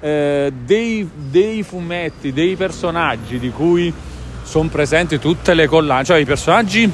eh, 0.00 0.52
dei, 0.64 1.08
dei, 1.14 1.62
fumetti, 1.62 2.32
dei 2.32 2.56
personaggi 2.56 3.38
di 3.38 3.50
cui 3.50 3.92
sono 4.42 4.68
presenti 4.68 5.18
tutte 5.18 5.54
le 5.54 5.66
collane, 5.66 6.04
cioè 6.04 6.18
i 6.18 6.24
personaggi, 6.24 6.90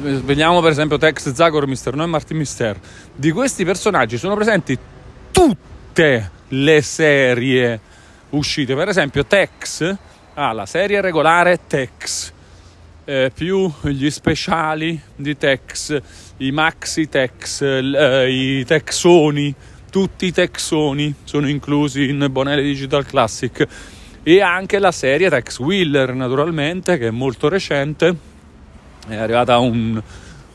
vediamo 0.00 0.60
per 0.60 0.72
esempio 0.72 0.98
Tex, 0.98 1.32
Zagor, 1.32 1.66
Mister 1.66 1.94
No 1.94 2.04
e 2.04 2.06
Martin 2.06 2.36
Mister, 2.36 2.78
di 3.14 3.30
questi 3.30 3.64
personaggi 3.64 4.18
sono 4.18 4.34
presenti 4.34 4.76
tutte 5.30 6.30
le 6.48 6.82
serie 6.82 7.80
uscite, 8.30 8.74
per 8.74 8.88
esempio 8.88 9.24
Tex 9.24 9.96
ha 10.36 10.48
ah, 10.48 10.52
la 10.52 10.66
serie 10.66 11.00
regolare 11.00 11.60
Tex, 11.68 12.32
eh, 13.04 13.30
più 13.32 13.72
gli 13.82 14.10
speciali 14.10 15.00
di 15.14 15.36
Tex, 15.36 15.96
i 16.38 16.50
maxi 16.50 17.08
Tex, 17.08 17.62
eh, 17.62 18.28
i 18.28 18.64
Texoni, 18.64 19.54
tutti 19.94 20.26
i 20.26 20.32
Texoni 20.32 21.14
sono 21.22 21.48
inclusi 21.48 22.08
in 22.08 22.26
Bonelli 22.28 22.64
Digital 22.64 23.06
Classic. 23.06 23.64
E 24.24 24.40
anche 24.40 24.80
la 24.80 24.90
serie 24.90 25.30
Tex 25.30 25.60
Wheeler 25.60 26.14
naturalmente 26.14 26.98
che 26.98 27.06
è 27.06 27.10
molto 27.10 27.48
recente. 27.48 28.12
È 29.06 29.14
arrivata 29.14 29.54
a 29.54 29.58
un, 29.58 30.02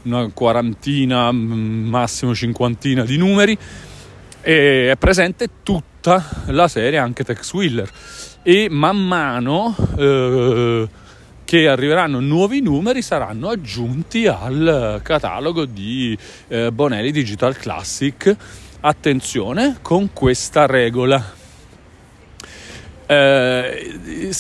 una 0.01 0.29
quarantina 0.34 1.31
massimo 1.31 2.36
cinquantina 2.36 3.05
di 3.05 3.15
numeri. 3.15 3.58
E 4.41 4.91
è 4.91 4.98
presente 4.98 5.48
tutta 5.63 6.22
la 6.48 6.67
serie 6.67 6.98
anche 6.98 7.24
Tex 7.24 7.53
Wheeler. 7.53 7.89
E 8.43 8.67
man 8.69 8.98
mano 8.98 9.74
eh, 9.98 10.89
che 11.46 11.67
arriveranno 11.69 12.19
nuovi 12.19 12.60
numeri 12.60 13.01
saranno 13.01 13.48
aggiunti 13.48 14.27
al 14.27 15.00
catalogo 15.01 15.63
di 15.63 16.17
eh, 16.50 16.74
Bonelli 16.74 17.12
Digital 17.12 17.55
Classic 17.55 18.36
attenzione 18.81 19.77
con 19.81 20.13
questa 20.13 20.65
regola. 20.65 21.38
Eh, 23.05 24.31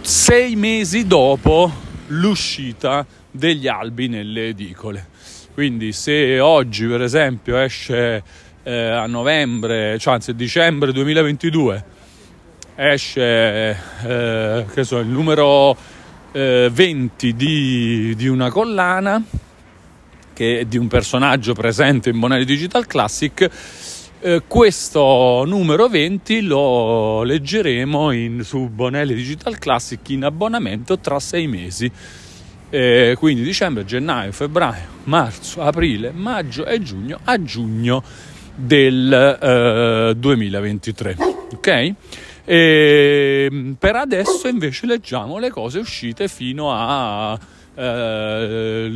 sei 0.00 0.56
mesi 0.56 1.06
dopo 1.06 1.70
l'uscita 2.08 3.06
degli 3.30 3.68
albi 3.68 4.08
nelle 4.08 4.48
edicole. 4.48 5.08
Quindi 5.52 5.92
se 5.92 6.40
oggi 6.40 6.86
per 6.86 7.02
esempio 7.02 7.58
esce 7.58 8.22
eh, 8.62 8.72
a 8.72 9.06
novembre, 9.06 9.98
cioè 9.98 10.14
anzi 10.14 10.30
a 10.30 10.34
dicembre 10.34 10.92
2022, 10.92 11.84
esce 12.76 13.76
eh, 14.04 14.84
so, 14.84 14.98
il 14.98 15.06
numero 15.06 15.76
eh, 16.32 16.70
20 16.72 17.34
di, 17.34 18.14
di 18.16 18.28
una 18.28 18.50
collana 18.50 19.22
che 20.40 20.60
è 20.60 20.64
di 20.64 20.78
un 20.78 20.88
personaggio 20.88 21.52
presente 21.52 22.08
in 22.08 22.18
Bonelli 22.18 22.46
Digital 22.46 22.86
Classic 22.86 23.50
eh, 24.22 24.42
questo 24.46 25.44
numero 25.46 25.86
20 25.86 26.40
lo 26.40 27.22
leggeremo 27.24 28.10
in, 28.12 28.42
su 28.42 28.70
Bonelli 28.70 29.12
Digital 29.12 29.58
Classic 29.58 30.00
in 30.08 30.24
abbonamento 30.24 30.98
tra 30.98 31.20
sei 31.20 31.46
mesi. 31.46 31.92
Eh, 32.70 33.16
quindi 33.18 33.42
dicembre, 33.42 33.84
gennaio, 33.84 34.32
febbraio, 34.32 34.86
marzo, 35.04 35.60
aprile, 35.60 36.10
maggio 36.10 36.64
e 36.64 36.80
giugno 36.80 37.20
a 37.24 37.42
giugno 37.42 38.02
del 38.54 39.12
eh, 39.12 40.14
2023. 40.16 41.16
Ok? 41.52 41.94
E 42.46 43.74
per 43.78 43.96
adesso 43.96 44.48
invece 44.48 44.86
leggiamo 44.86 45.36
le 45.36 45.50
cose 45.50 45.78
uscite 45.80 46.28
fino 46.28 46.72
a 46.72 47.38
eh, 47.74 48.92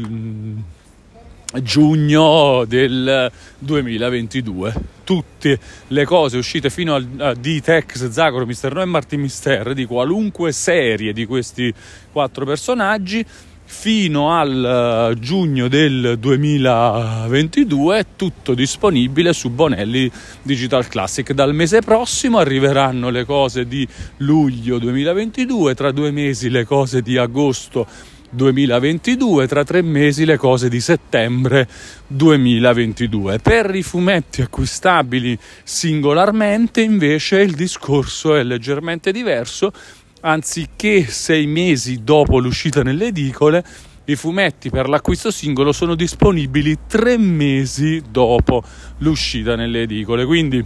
giugno 1.63 2.65
del 2.67 3.31
2022. 3.59 4.75
Tutte 5.05 5.59
le 5.89 6.05
cose 6.05 6.39
uscite 6.39 6.71
fino 6.71 6.95
a 6.95 7.35
D-Tex, 7.35 8.09
Zagoro, 8.11 8.47
Mister 8.47 8.73
No 8.73 8.83
e 8.83 8.87
Martin 8.87 9.21
Mister 9.21 9.75
di 9.75 9.85
qualunque 9.85 10.53
serie 10.53 11.13
di 11.13 11.27
questi 11.27 11.73
quattro 12.11 12.45
personaggi 12.45 13.25
fino 13.67 14.31
al 14.31 15.11
uh, 15.13 15.19
giugno 15.19 15.69
del 15.69 16.17
2022 16.19 17.99
è 17.99 18.07
tutto 18.15 18.55
disponibile 18.55 19.33
su 19.33 19.51
Bonelli 19.51 20.11
Digital 20.43 20.87
Classic. 20.87 21.33
Dal 21.33 21.55
mese 21.55 21.81
prossimo 21.81 22.39
arriveranno 22.39 23.09
le 23.09 23.25
cose 23.25 23.67
di 23.67 23.87
luglio 24.19 24.79
2022, 24.79 25.75
tra 25.75 25.91
due 25.93 26.11
mesi 26.11 26.51
le 26.51 26.65
cose 26.65 27.03
di 27.03 27.17
agosto 27.17 27.87
2022, 28.35 29.47
tra 29.47 29.65
tre 29.65 29.83
mesi 29.83 30.25
le 30.25 30.37
cose 30.37 30.69
di 30.69 30.81
settembre 30.81 31.69
2022. 32.07 33.39
Per 33.39 33.75
i 33.75 33.83
fumetti 33.83 34.43
acquistabili 34.43 35.39
singolarmente 35.63 36.81
invece 36.81 37.41
il 37.41 37.55
discorso 37.55 38.35
è 38.35 38.43
leggermente 38.43 39.13
diverso, 39.13 39.73
anziché 40.21 41.07
sei 41.07 41.47
mesi 41.47 42.03
dopo 42.03 42.39
l'uscita 42.39 42.83
nelle 42.83 43.07
edicole, 43.07 43.65
i 44.07 44.17
fumetti 44.17 44.69
per 44.69 44.89
l'acquisto 44.89 45.31
singolo 45.31 45.73
sono 45.73 45.95
disponibili 45.95 46.79
tre 46.87 47.17
mesi 47.17 48.03
dopo 48.11 48.63
l'uscita 48.99 49.57
nelle 49.57 49.83
edicole. 49.83 50.27
Quindi 50.27 50.65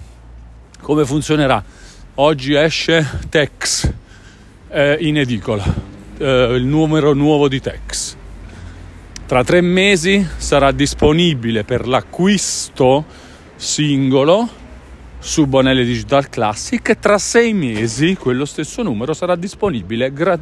come 0.80 1.04
funzionerà? 1.04 1.62
Oggi 2.14 2.54
esce 2.54 3.06
Tex 3.28 3.92
eh, 4.70 4.96
in 5.00 5.18
edicola 5.18 5.97
eh, 6.18 6.54
il 6.54 6.64
numero 6.64 7.12
nuovo 7.14 7.48
di 7.48 7.60
Tex. 7.60 8.16
Tra 9.26 9.44
tre 9.44 9.60
mesi 9.60 10.26
sarà 10.36 10.72
disponibile 10.72 11.64
per 11.64 11.86
l'acquisto 11.86 13.04
singolo 13.56 14.48
su 15.18 15.46
Bonelli 15.46 15.84
Digital 15.84 16.28
Classic 16.28 16.88
e 16.88 16.98
tra 16.98 17.18
sei 17.18 17.52
mesi 17.52 18.14
quello 18.14 18.44
stesso 18.44 18.82
numero 18.82 19.12
sarà 19.12 19.36
disponibile, 19.36 20.12
gra- 20.12 20.38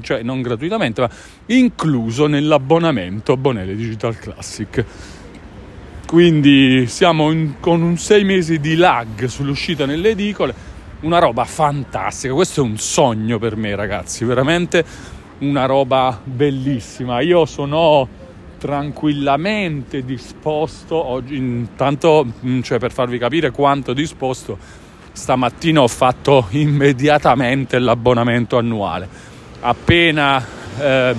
cioè 0.00 0.22
non 0.22 0.40
gratuitamente, 0.40 1.00
ma 1.00 1.10
incluso 1.46 2.26
nell'abbonamento 2.26 3.36
Bonelli 3.36 3.74
Digital 3.74 4.16
Classic. 4.16 4.84
Quindi 6.06 6.86
siamo 6.86 7.30
in, 7.30 7.54
con 7.60 7.82
un 7.82 7.98
sei 7.98 8.24
mesi 8.24 8.58
di 8.58 8.74
lag 8.74 9.26
sull'uscita 9.26 9.84
nelle 9.84 10.10
edicole, 10.10 10.54
una 11.00 11.18
roba 11.18 11.44
fantastica. 11.44 12.32
Questo 12.32 12.62
è 12.62 12.64
un 12.64 12.78
sogno 12.78 13.38
per 13.38 13.56
me, 13.56 13.74
ragazzi, 13.74 14.24
veramente 14.24 14.84
una 15.40 15.66
roba 15.66 16.20
bellissima. 16.22 17.20
Io 17.20 17.44
sono 17.44 18.08
tranquillamente 18.58 20.04
disposto 20.04 20.94
oggi, 20.94 21.36
intanto 21.36 22.26
mm, 22.44 22.60
cioè 22.60 22.78
per 22.78 22.92
farvi 22.92 23.18
capire 23.18 23.50
quanto 23.50 23.92
disposto, 23.92 24.58
stamattina 25.12 25.80
ho 25.80 25.88
fatto 25.88 26.46
immediatamente 26.50 27.78
l'abbonamento 27.78 28.58
annuale. 28.58 29.08
Appena 29.60 30.44
eh, 30.78 31.14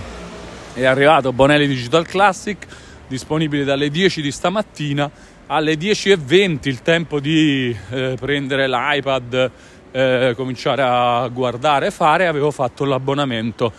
è 0.74 0.86
arrivato 0.86 1.34
Bonelli 1.34 1.68
Digital 1.68 2.06
Classic, 2.06 2.66
disponibile 3.08 3.64
dalle 3.64 3.90
10 3.90 4.22
di 4.22 4.32
stamattina 4.32 5.10
alle 5.48 5.74
10.20 5.74 6.60
il 6.70 6.82
tempo 6.82 7.20
di 7.20 7.76
eh, 7.90 8.16
prendere 8.20 8.70
l'iPad, 8.70 9.52
eh, 9.92 10.34
cominciare 10.36 10.82
a 10.82 11.28
guardare 11.28 11.92
fare, 11.92 12.28
avevo 12.28 12.52
fatto 12.52 12.86
l'abbonamento 12.86 13.74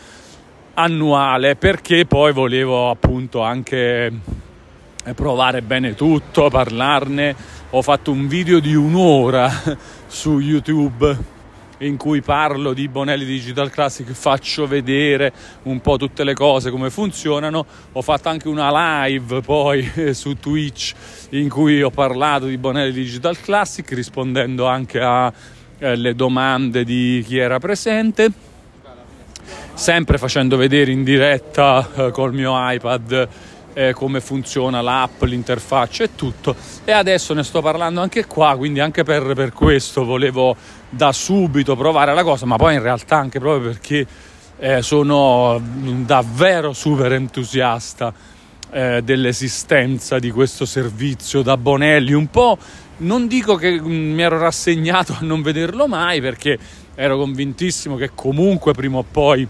annuale 0.74 1.56
perché 1.56 2.06
poi 2.06 2.32
volevo 2.32 2.90
appunto 2.90 3.42
anche 3.42 4.12
eh, 5.04 5.14
provare 5.14 5.62
bene 5.62 5.94
tutto, 5.94 6.48
parlarne. 6.48 7.34
Ho 7.70 7.82
fatto 7.82 8.10
un 8.10 8.28
video 8.28 8.60
di 8.60 8.74
un'ora 8.74 9.50
su 10.06 10.38
YouTube 10.38 11.40
in 11.78 11.96
cui 11.96 12.20
parlo 12.20 12.72
di 12.72 12.86
Bonelli 12.86 13.24
Digital 13.24 13.68
Classic, 13.70 14.08
faccio 14.12 14.68
vedere 14.68 15.32
un 15.62 15.80
po' 15.80 15.96
tutte 15.96 16.22
le 16.22 16.34
cose, 16.34 16.70
come 16.70 16.90
funzionano. 16.90 17.66
Ho 17.92 18.02
fatto 18.02 18.28
anche 18.28 18.46
una 18.48 19.04
live 19.04 19.40
poi 19.40 19.90
su 20.14 20.38
Twitch 20.38 20.94
in 21.30 21.48
cui 21.48 21.82
ho 21.82 21.90
parlato 21.90 22.46
di 22.46 22.56
Bonelli 22.56 22.92
Digital 22.92 23.38
Classic 23.40 23.90
rispondendo 23.90 24.66
anche 24.66 25.00
alle 25.00 25.32
eh, 25.80 26.14
domande 26.14 26.84
di 26.84 27.24
chi 27.26 27.38
era 27.38 27.58
presente 27.58 28.50
sempre 29.74 30.18
facendo 30.18 30.56
vedere 30.56 30.90
in 30.92 31.04
diretta 31.04 31.88
eh, 31.94 32.10
col 32.10 32.32
mio 32.32 32.52
iPad 32.54 33.28
eh, 33.74 33.92
come 33.92 34.20
funziona 34.20 34.80
l'app, 34.80 35.22
l'interfaccia 35.22 36.04
e 36.04 36.14
tutto. 36.14 36.54
E 36.84 36.92
adesso 36.92 37.34
ne 37.34 37.42
sto 37.42 37.60
parlando 37.62 38.00
anche 38.00 38.26
qua, 38.26 38.56
quindi 38.56 38.80
anche 38.80 39.02
per, 39.02 39.34
per 39.34 39.52
questo 39.52 40.04
volevo 40.04 40.56
da 40.88 41.12
subito 41.12 41.76
provare 41.76 42.14
la 42.14 42.22
cosa, 42.22 42.46
ma 42.46 42.56
poi 42.56 42.74
in 42.74 42.82
realtà 42.82 43.16
anche 43.16 43.38
proprio 43.38 43.70
perché 43.70 44.06
eh, 44.58 44.82
sono 44.82 45.60
davvero 46.04 46.72
super 46.72 47.12
entusiasta 47.12 48.12
eh, 48.70 49.00
dell'esistenza 49.02 50.18
di 50.18 50.30
questo 50.30 50.64
servizio 50.66 51.42
da 51.42 51.56
Bonelli, 51.56 52.12
un 52.12 52.28
po' 52.28 52.58
non 52.98 53.26
dico 53.26 53.56
che 53.56 53.80
mm, 53.80 54.14
mi 54.14 54.22
ero 54.22 54.38
rassegnato 54.38 55.16
a 55.18 55.18
non 55.22 55.42
vederlo 55.42 55.88
mai 55.88 56.20
perché 56.20 56.58
ero 56.94 57.16
convintissimo 57.16 57.96
che 57.96 58.10
comunque 58.14 58.72
prima 58.72 58.98
o 58.98 59.04
poi 59.10 59.48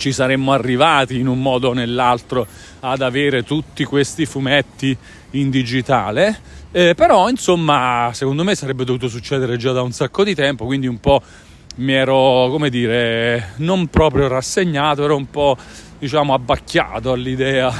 ci 0.00 0.12
saremmo 0.12 0.52
arrivati 0.52 1.18
in 1.18 1.28
un 1.28 1.40
modo 1.40 1.68
o 1.68 1.72
nell'altro 1.74 2.46
ad 2.80 3.02
avere 3.02 3.44
tutti 3.44 3.84
questi 3.84 4.24
fumetti 4.24 4.96
in 5.32 5.50
digitale. 5.50 6.58
Eh, 6.72 6.94
però 6.94 7.28
insomma 7.28 8.10
secondo 8.14 8.42
me 8.42 8.54
sarebbe 8.54 8.84
dovuto 8.84 9.08
succedere 9.08 9.56
già 9.56 9.72
da 9.72 9.82
un 9.82 9.90
sacco 9.90 10.22
di 10.22 10.36
tempo 10.36 10.66
quindi 10.66 10.86
un 10.86 11.00
po' 11.00 11.20
mi 11.76 11.94
ero 11.94 12.48
come 12.48 12.70
dire 12.70 13.54
non 13.56 13.88
proprio 13.88 14.28
rassegnato 14.28 15.02
ero 15.02 15.16
un 15.16 15.28
po' 15.28 15.56
diciamo 15.98 16.32
abbacchiato 16.32 17.10
all'idea 17.10 17.72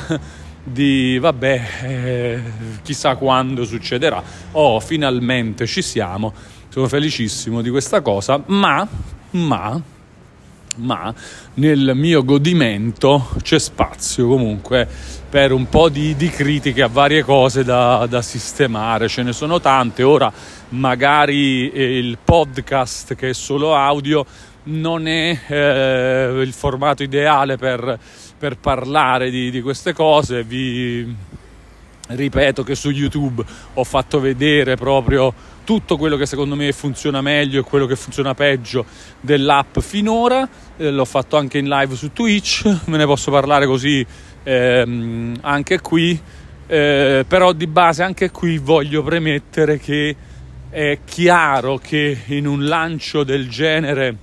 di 0.64 1.18
vabbè 1.20 1.62
eh, 1.82 2.42
chissà 2.82 3.14
quando 3.14 3.64
succederà 3.64 4.20
oh 4.52 4.80
finalmente 4.80 5.68
ci 5.68 5.82
siamo 5.82 6.34
sono 6.68 6.88
felicissimo 6.88 7.62
di 7.62 7.70
questa 7.70 8.00
cosa 8.00 8.42
ma 8.46 8.84
ma 9.30 9.80
ma 10.76 11.12
nel 11.54 11.92
mio 11.94 12.24
godimento 12.24 13.30
c'è 13.42 13.58
spazio 13.58 14.28
comunque 14.28 14.88
per 15.28 15.52
un 15.52 15.68
po' 15.68 15.88
di, 15.88 16.16
di 16.16 16.28
critiche 16.28 16.82
a 16.82 16.88
varie 16.88 17.22
cose 17.22 17.62
da, 17.62 18.06
da, 18.06 18.20
sistemare, 18.20 19.08
ce 19.08 19.22
ne 19.22 19.32
sono 19.32 19.60
tante, 19.60 20.02
ora 20.02 20.32
magari 20.70 21.70
eh, 21.70 21.98
il 21.98 22.18
podcast 22.22 23.14
che 23.14 23.30
è 23.30 23.34
solo 23.34 23.74
audio 23.74 24.26
non 24.64 25.06
è 25.06 25.38
eh, 25.46 26.40
il 26.42 26.52
formato 26.52 27.02
ideale 27.02 27.56
per, 27.56 27.98
per 28.36 28.58
parlare 28.58 29.30
di, 29.30 29.50
di 29.50 29.60
queste 29.60 29.92
cose, 29.92 30.42
vi 30.42 31.14
ripeto 32.08 32.64
che 32.64 32.74
su 32.74 32.90
YouTube 32.90 33.44
ho 33.74 33.84
fatto 33.84 34.20
vedere 34.20 34.74
proprio 34.76 35.32
tutto 35.70 35.96
quello 35.96 36.16
che 36.16 36.26
secondo 36.26 36.56
me 36.56 36.72
funziona 36.72 37.20
meglio 37.20 37.60
e 37.60 37.62
quello 37.62 37.86
che 37.86 37.94
funziona 37.94 38.34
peggio 38.34 38.84
dell'app 39.20 39.78
finora, 39.78 40.48
eh, 40.76 40.90
l'ho 40.90 41.04
fatto 41.04 41.36
anche 41.36 41.58
in 41.58 41.68
live 41.68 41.94
su 41.94 42.12
Twitch, 42.12 42.64
me 42.86 42.96
ne 42.96 43.04
posso 43.04 43.30
parlare 43.30 43.66
così 43.66 44.04
ehm, 44.42 45.36
anche 45.42 45.80
qui, 45.80 46.20
eh, 46.66 47.24
però 47.24 47.52
di 47.52 47.68
base 47.68 48.02
anche 48.02 48.32
qui 48.32 48.58
voglio 48.58 49.04
premettere 49.04 49.78
che 49.78 50.16
è 50.70 50.98
chiaro 51.04 51.78
che 51.78 52.18
in 52.26 52.48
un 52.48 52.66
lancio 52.66 53.22
del 53.22 53.48
genere 53.48 54.16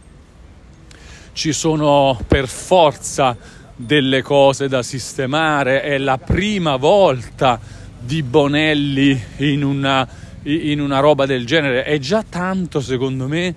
ci 1.31 1.53
sono 1.53 2.19
per 2.27 2.49
forza 2.49 3.37
delle 3.73 4.21
cose 4.21 4.67
da 4.67 4.83
sistemare, 4.83 5.81
è 5.81 5.97
la 5.97 6.17
prima 6.17 6.75
volta 6.75 7.57
di 7.97 8.21
Bonelli 8.21 9.17
in 9.37 9.63
una 9.63 10.25
in 10.43 10.79
una 10.79 10.99
roba 10.99 11.25
del 11.25 11.45
genere. 11.45 11.83
È 11.83 11.97
già 11.97 12.23
tanto 12.27 12.81
secondo 12.81 13.27
me 13.27 13.53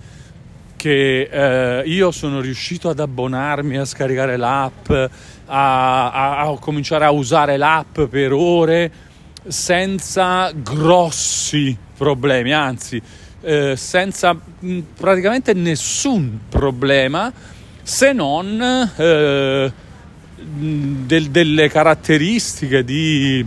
che 0.76 1.28
eh, 1.30 1.82
io 1.86 2.10
sono 2.10 2.40
riuscito 2.40 2.88
ad 2.88 3.00
abbonarmi 3.00 3.76
a 3.76 3.84
scaricare 3.84 4.36
l'app, 4.36 4.90
a, 4.90 5.10
a, 5.46 6.38
a 6.40 6.58
cominciare 6.58 7.04
a 7.04 7.10
usare 7.10 7.56
l'app 7.56 8.00
per 8.00 8.32
ore 8.32 8.90
senza 9.46 10.50
grossi 10.54 11.76
problemi, 11.96 12.52
anzi 12.52 13.00
eh, 13.42 13.74
senza 13.76 14.34
mh, 14.34 14.78
praticamente 14.96 15.52
nessun 15.54 16.40
problema 16.48 17.32
se 17.82 18.12
non 18.12 18.60
eh, 18.96 19.72
del, 20.36 21.30
delle 21.30 21.68
caratteristiche 21.68 22.84
di, 22.84 23.44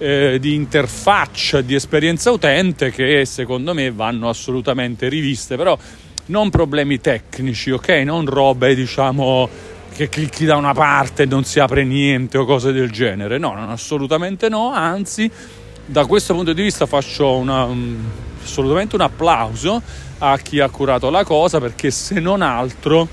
eh, 0.00 0.38
di 0.40 0.54
interfaccia, 0.54 1.60
di 1.60 1.74
esperienza 1.74 2.30
utente 2.30 2.90
che 2.90 3.26
secondo 3.26 3.74
me 3.74 3.92
vanno 3.92 4.30
assolutamente 4.30 5.08
riviste, 5.08 5.56
però 5.56 5.78
non 6.26 6.48
problemi 6.48 7.00
tecnici, 7.00 7.70
ok? 7.70 7.88
Non 8.04 8.24
robe 8.24 8.74
diciamo 8.74 9.48
che 9.94 10.08
clicchi 10.08 10.46
da 10.46 10.56
una 10.56 10.72
parte 10.72 11.24
e 11.24 11.26
non 11.26 11.44
si 11.44 11.60
apre 11.60 11.84
niente 11.84 12.38
o 12.38 12.46
cose 12.46 12.72
del 12.72 12.90
genere. 12.90 13.36
No, 13.36 13.54
assolutamente 13.68 14.48
no, 14.48 14.72
anzi 14.72 15.30
da 15.84 16.06
questo 16.06 16.34
punto 16.34 16.54
di 16.54 16.62
vista 16.62 16.86
faccio 16.86 17.36
una, 17.36 17.68
assolutamente 18.42 18.94
un 18.94 19.02
applauso 19.02 19.82
a 20.18 20.38
chi 20.38 20.60
ha 20.60 20.68
curato 20.70 21.10
la 21.10 21.24
cosa 21.24 21.60
perché 21.60 21.90
se 21.90 22.20
non 22.20 22.42
altro 22.42 23.08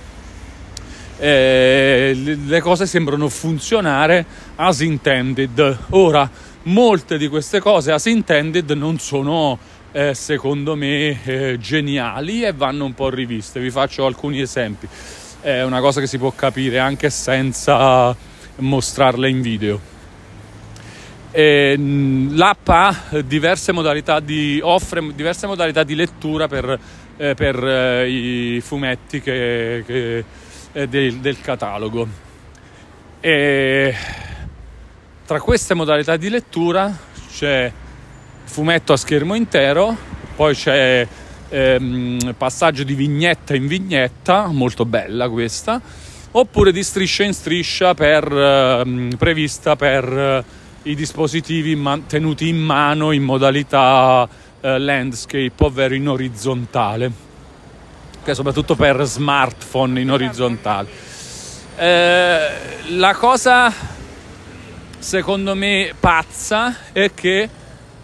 eh, 1.17 2.37
le 2.45 2.61
cose 2.61 2.85
sembrano 2.85 3.27
funzionare 3.27 4.25
as 4.55 4.79
intended. 4.79 5.77
Ora, 5.89 6.29
molte 6.67 7.17
di 7.17 7.27
queste 7.27 7.59
cose 7.59 7.91
as 7.91 8.05
intended 8.05 8.69
non 8.71 8.99
sono 8.99 9.57
eh, 9.91 10.13
secondo 10.13 10.75
me 10.75 11.23
eh, 11.23 11.57
geniali 11.59 12.43
e 12.43 12.53
vanno 12.53 12.85
un 12.85 12.93
po' 12.93 13.09
riviste. 13.09 13.59
Vi 13.59 13.71
faccio 13.71 14.05
alcuni 14.05 14.39
esempi. 14.39 14.87
È 15.41 15.63
una 15.63 15.79
cosa 15.79 15.99
che 15.99 16.07
si 16.07 16.17
può 16.17 16.31
capire 16.31 16.79
anche 16.79 17.09
senza 17.09 18.15
mostrarle 18.57 19.29
in 19.29 19.41
video. 19.41 19.95
E, 21.31 21.75
l'app 21.77 22.67
ha 22.67 22.95
diverse 23.23 23.71
modalità 23.71 24.19
di, 24.19 24.59
offre 24.61 25.13
diverse 25.13 25.47
modalità 25.47 25.83
di 25.83 25.95
lettura 25.95 26.47
per, 26.47 26.79
eh, 27.17 27.35
eh, 27.37 28.09
i 28.09 28.61
fumetti 28.61 29.21
che, 29.21 29.83
che, 29.85 30.23
eh, 30.73 30.87
del, 30.87 31.15
del, 31.15 31.39
catalogo. 31.41 32.07
E 33.19 33.95
tra 35.27 35.41
queste 35.41 35.73
modalità 35.73 36.15
di 36.15 36.29
lettura 36.29 36.89
c'è 37.29 37.69
fumetto 38.45 38.93
a 38.93 38.97
schermo 38.97 39.35
intero, 39.35 39.93
poi 40.37 40.55
c'è 40.55 41.05
ehm, 41.49 42.33
passaggio 42.37 42.83
di 42.83 42.93
vignetta 42.93 43.53
in 43.53 43.67
vignetta, 43.67 44.47
molto 44.47 44.85
bella 44.85 45.27
questa, 45.27 45.81
oppure 46.31 46.71
di 46.71 46.81
striscia 46.81 47.25
in 47.25 47.33
striscia 47.33 47.93
per, 47.93 48.31
ehm, 48.31 49.17
prevista 49.17 49.75
per 49.75 50.45
i 50.83 50.95
dispositivi 50.95 51.75
man- 51.75 52.05
tenuti 52.05 52.47
in 52.47 52.59
mano 52.59 53.11
in 53.11 53.23
modalità 53.23 54.25
eh, 54.61 54.79
landscape, 54.79 55.51
ovvero 55.57 55.93
in 55.93 56.07
orizzontale, 56.07 57.11
che 58.23 58.33
soprattutto 58.33 58.75
per 58.75 59.03
smartphone 59.03 59.99
in 59.99 60.09
orizzontale. 60.09 60.87
Eh, 61.75 62.47
la 62.95 63.13
cosa 63.13 63.96
secondo 64.99 65.55
me 65.55 65.93
pazza 65.99 66.91
è 66.91 67.11
che 67.13 67.49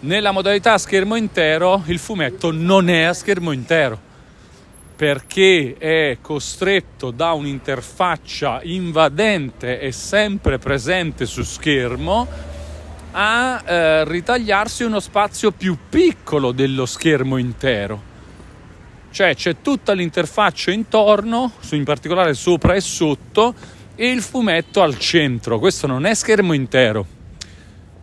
nella 0.00 0.32
modalità 0.32 0.74
a 0.74 0.78
schermo 0.78 1.16
intero 1.16 1.82
il 1.86 1.98
fumetto 1.98 2.50
non 2.52 2.88
è 2.88 3.02
a 3.02 3.12
schermo 3.12 3.52
intero 3.52 4.12
perché 4.96 5.74
è 5.76 6.18
costretto 6.20 7.10
da 7.10 7.32
un'interfaccia 7.32 8.60
invadente 8.62 9.80
e 9.80 9.90
sempre 9.90 10.58
presente 10.58 11.26
su 11.26 11.42
schermo 11.42 12.26
a 13.10 13.62
eh, 13.64 14.04
ritagliarsi 14.04 14.84
uno 14.84 15.00
spazio 15.00 15.50
più 15.50 15.76
piccolo 15.88 16.52
dello 16.52 16.86
schermo 16.86 17.36
intero. 17.36 18.12
Cioè 19.10 19.34
c'è 19.34 19.56
tutta 19.62 19.92
l'interfaccia 19.92 20.72
intorno, 20.72 21.52
in 21.70 21.84
particolare 21.84 22.34
sopra 22.34 22.74
e 22.74 22.80
sotto, 22.80 23.54
e 23.96 24.10
il 24.10 24.22
fumetto 24.22 24.82
al 24.82 24.98
centro. 24.98 25.58
Questo 25.58 25.86
non 25.86 26.04
è 26.06 26.14
schermo 26.14 26.52
intero. 26.52 27.06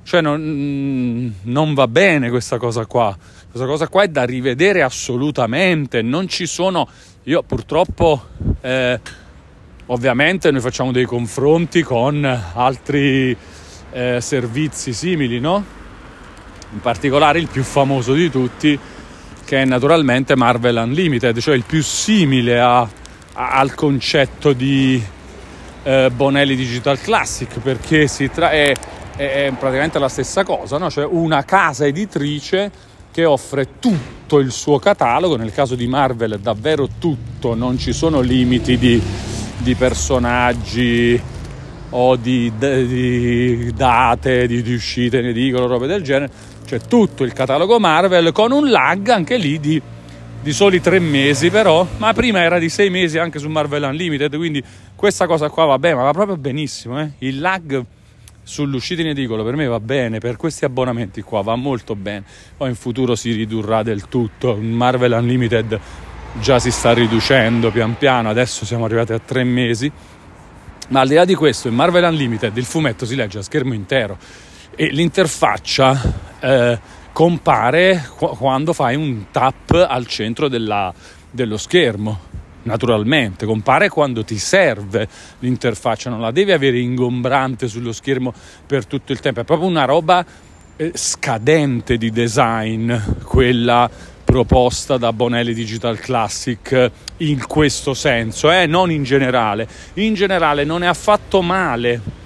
Cioè 0.03 0.21
non, 0.21 0.41
mm, 0.41 1.29
non 1.43 1.73
va 1.73 1.87
bene 1.87 2.29
questa 2.29 2.57
cosa 2.57 2.85
qua. 2.85 3.15
Questa 3.49 3.67
cosa 3.67 3.87
qua 3.87 4.03
è 4.03 4.07
da 4.07 4.23
rivedere 4.23 4.81
assolutamente. 4.81 6.01
Non 6.01 6.27
ci 6.27 6.45
sono... 6.45 6.87
Io 7.23 7.43
purtroppo... 7.43 8.27
Eh, 8.61 8.99
ovviamente 9.87 10.51
noi 10.51 10.61
facciamo 10.61 10.91
dei 10.91 11.05
confronti 11.05 11.81
con 11.81 12.23
altri 12.53 13.35
eh, 13.91 14.21
servizi 14.21 14.93
simili, 14.93 15.39
no? 15.39 15.63
In 16.71 16.79
particolare 16.79 17.39
il 17.39 17.47
più 17.47 17.63
famoso 17.63 18.13
di 18.13 18.29
tutti, 18.29 18.79
che 19.43 19.61
è 19.61 19.65
naturalmente 19.65 20.35
Marvel 20.37 20.77
Unlimited, 20.77 21.39
cioè 21.39 21.55
il 21.55 21.65
più 21.65 21.83
simile 21.83 22.59
a, 22.59 22.79
a, 22.79 22.89
al 23.33 23.73
concetto 23.75 24.53
di 24.53 25.03
eh, 25.83 26.09
Bonelli 26.13 26.55
Digital 26.55 26.99
Classic, 26.99 27.59
perché 27.59 28.07
tra- 28.31 28.51
è, 28.51 28.75
è, 29.15 29.51
praticamente 29.57 29.99
la 29.99 30.09
stessa 30.09 30.43
cosa, 30.43 30.77
no? 30.77 30.89
cioè 30.89 31.05
una 31.05 31.43
casa 31.43 31.85
editrice 31.85 32.71
che 33.11 33.25
offre 33.25 33.79
tutto 33.79 34.39
il 34.39 34.51
suo 34.51 34.79
catalogo, 34.79 35.35
nel 35.35 35.51
caso 35.51 35.75
di 35.75 35.87
Marvel 35.87 36.39
davvero 36.39 36.87
tutto, 36.97 37.55
non 37.55 37.77
ci 37.77 37.93
sono 37.93 38.21
limiti 38.21 38.77
di, 38.77 39.01
di 39.57 39.75
personaggi, 39.75 41.21
o 41.91 42.15
di, 42.15 42.51
di 42.57 43.71
date 43.75 44.47
di, 44.47 44.61
di 44.61 44.73
uscite 44.73 45.19
in 45.19 45.27
edicola, 45.27 45.65
robe 45.65 45.87
del 45.87 46.01
genere, 46.01 46.31
c'è 46.65 46.79
tutto 46.79 47.23
il 47.23 47.33
catalogo 47.33 47.79
Marvel 47.79 48.31
con 48.31 48.51
un 48.51 48.69
lag 48.69 49.09
anche 49.09 49.37
lì 49.37 49.59
di, 49.59 49.81
di 50.41 50.53
soli 50.53 50.81
tre 50.81 50.99
mesi 50.99 51.49
però, 51.49 51.87
ma 51.97 52.13
prima 52.13 52.41
era 52.41 52.57
di 52.57 52.69
sei 52.69 52.89
mesi 52.89 53.17
anche 53.19 53.37
su 53.37 53.47
Marvel 53.47 53.83
Unlimited, 53.83 54.35
quindi 54.35 54.63
questa 54.95 55.27
cosa 55.27 55.49
qua 55.49 55.65
va 55.65 55.77
bene, 55.77 55.95
ma 55.95 56.03
va 56.03 56.11
proprio 56.11 56.37
benissimo, 56.37 56.99
eh? 56.99 57.11
il 57.19 57.39
lag 57.39 57.83
sull'uscita 58.43 59.01
in 59.01 59.09
edicola 59.09 59.43
per 59.43 59.55
me 59.55 59.67
va 59.67 59.79
bene, 59.79 60.17
per 60.17 60.37
questi 60.37 60.65
abbonamenti 60.65 61.21
qua 61.21 61.41
va 61.41 61.55
molto 61.55 61.95
bene, 61.95 62.23
poi 62.57 62.69
in 62.69 62.75
futuro 62.75 63.15
si 63.15 63.31
ridurrà 63.33 63.83
del 63.83 64.07
tutto, 64.07 64.55
Marvel 64.55 65.11
Unlimited 65.11 65.79
già 66.39 66.59
si 66.59 66.71
sta 66.71 66.93
riducendo 66.93 67.71
pian 67.71 67.97
piano, 67.97 68.29
adesso 68.29 68.65
siamo 68.65 68.85
arrivati 68.85 69.13
a 69.13 69.19
tre 69.19 69.43
mesi. 69.43 69.91
Ma 70.89 71.01
al 71.01 71.07
di 71.07 71.15
là 71.15 71.25
di 71.25 71.35
questo, 71.35 71.67
in 71.67 71.75
Marvel 71.75 72.03
Unlimited 72.03 72.55
il 72.57 72.65
fumetto 72.65 73.05
si 73.05 73.15
legge 73.15 73.39
a 73.39 73.41
schermo 73.41 73.73
intero 73.73 74.17
e 74.75 74.87
l'interfaccia 74.87 76.13
eh, 76.39 76.79
compare 77.11 78.09
qu- 78.15 78.37
quando 78.37 78.73
fai 78.73 78.95
un 78.95 79.25
tap 79.31 79.85
al 79.87 80.07
centro 80.07 80.47
della, 80.47 80.93
dello 81.29 81.57
schermo. 81.57 82.29
Naturalmente, 82.63 83.47
compare 83.47 83.89
quando 83.89 84.23
ti 84.23 84.37
serve 84.37 85.07
l'interfaccia, 85.39 86.11
non 86.11 86.21
la 86.21 86.29
devi 86.29 86.51
avere 86.51 86.77
ingombrante 86.77 87.67
sullo 87.67 87.91
schermo 87.91 88.33
per 88.67 88.85
tutto 88.85 89.11
il 89.11 89.19
tempo, 89.19 89.39
è 89.39 89.43
proprio 89.43 89.67
una 89.67 89.85
roba 89.85 90.23
eh, 90.75 90.91
scadente 90.93 91.97
di 91.97 92.11
design, 92.11 92.93
quella 93.23 93.89
proposta 94.23 94.97
da 94.97 95.11
Bonelli 95.11 95.53
Digital 95.53 95.99
Classic 95.99 96.91
in 97.17 97.45
questo 97.47 97.93
senso, 97.93 98.51
eh? 98.51 98.65
non 98.67 98.91
in 98.91 99.03
generale. 99.03 99.67
In 99.95 100.13
generale 100.13 100.63
non 100.63 100.83
è 100.83 100.87
affatto 100.87 101.41
male 101.41 102.19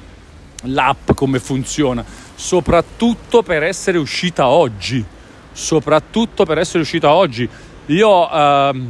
l'app 0.63 1.11
come 1.15 1.39
funziona, 1.39 2.03
soprattutto 2.35 3.41
per 3.41 3.63
essere 3.63 3.97
uscita 3.97 4.47
oggi. 4.47 5.03
Soprattutto 5.51 6.45
per 6.45 6.57
essere 6.57 6.79
uscita 6.79 7.13
oggi. 7.13 7.47
Io 7.87 8.09
uh, 8.09 8.87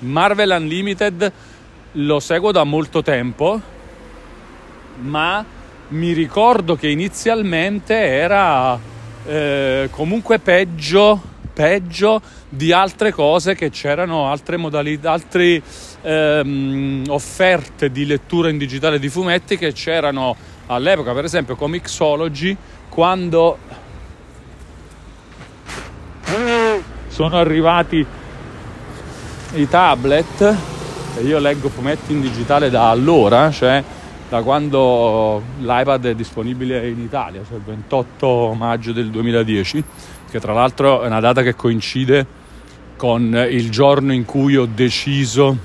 Marvel 0.00 0.56
Unlimited 0.58 1.32
lo 1.92 2.20
seguo 2.20 2.52
da 2.52 2.64
molto 2.64 3.02
tempo, 3.02 3.60
ma 5.00 5.44
mi 5.88 6.12
ricordo 6.12 6.74
che 6.74 6.88
inizialmente 6.88 7.94
era 7.94 8.78
eh, 9.26 9.88
comunque 9.90 10.38
peggio 10.38 11.32
peggio 11.54 12.20
di 12.48 12.72
altre 12.72 13.12
cose 13.12 13.54
che 13.54 13.70
c'erano, 13.70 14.28
altre 14.28 14.56
modalità, 14.56 15.12
altre 15.12 15.62
ehm, 16.02 17.04
offerte 17.08 17.90
di 17.90 18.04
lettura 18.04 18.50
in 18.50 18.58
digitale 18.58 18.98
di 18.98 19.08
fumetti 19.08 19.56
che 19.56 19.72
c'erano 19.72 20.36
all'epoca, 20.66 21.12
per 21.12 21.24
esempio 21.24 21.56
Comixology, 21.56 22.56
quando 22.88 23.58
sono 27.08 27.36
arrivati 27.36 28.04
i 29.54 29.68
tablet 29.68 30.56
e 31.16 31.22
io 31.22 31.38
leggo 31.38 31.68
fumetti 31.68 32.12
in 32.12 32.20
digitale 32.20 32.70
da 32.70 32.90
allora, 32.90 33.50
cioè 33.50 33.82
da 34.28 34.42
quando 34.42 35.42
l'iPad 35.60 36.06
è 36.06 36.14
disponibile 36.14 36.88
in 36.88 37.00
Italia, 37.00 37.42
cioè 37.46 37.58
il 37.58 37.62
28 37.64 38.54
maggio 38.54 38.92
del 38.92 39.10
2010 39.10 39.84
che 40.30 40.40
tra 40.40 40.52
l'altro 40.52 41.02
è 41.02 41.06
una 41.06 41.20
data 41.20 41.42
che 41.42 41.54
coincide 41.54 42.26
con 42.96 43.46
il 43.48 43.70
giorno 43.70 44.12
in 44.12 44.24
cui 44.24 44.56
ho 44.56 44.66
deciso 44.66 45.56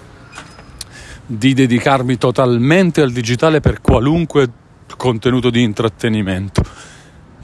di 1.25 1.53
dedicarmi 1.53 2.17
totalmente 2.17 3.01
al 3.01 3.11
digitale 3.11 3.59
per 3.59 3.81
qualunque 3.81 4.49
contenuto 4.97 5.49
di 5.49 5.61
intrattenimento. 5.61 6.63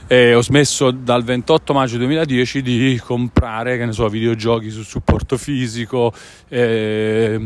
E 0.08 0.34
ho 0.34 0.40
smesso 0.40 0.92
dal 0.92 1.24
28 1.24 1.72
maggio 1.72 1.96
2010 1.96 2.62
di 2.62 3.00
comprare, 3.04 3.76
che 3.76 3.86
ne 3.86 3.92
so, 3.92 4.08
videogiochi 4.08 4.70
su 4.70 4.84
supporto 4.84 5.36
fisico, 5.36 6.12
eh, 6.48 7.40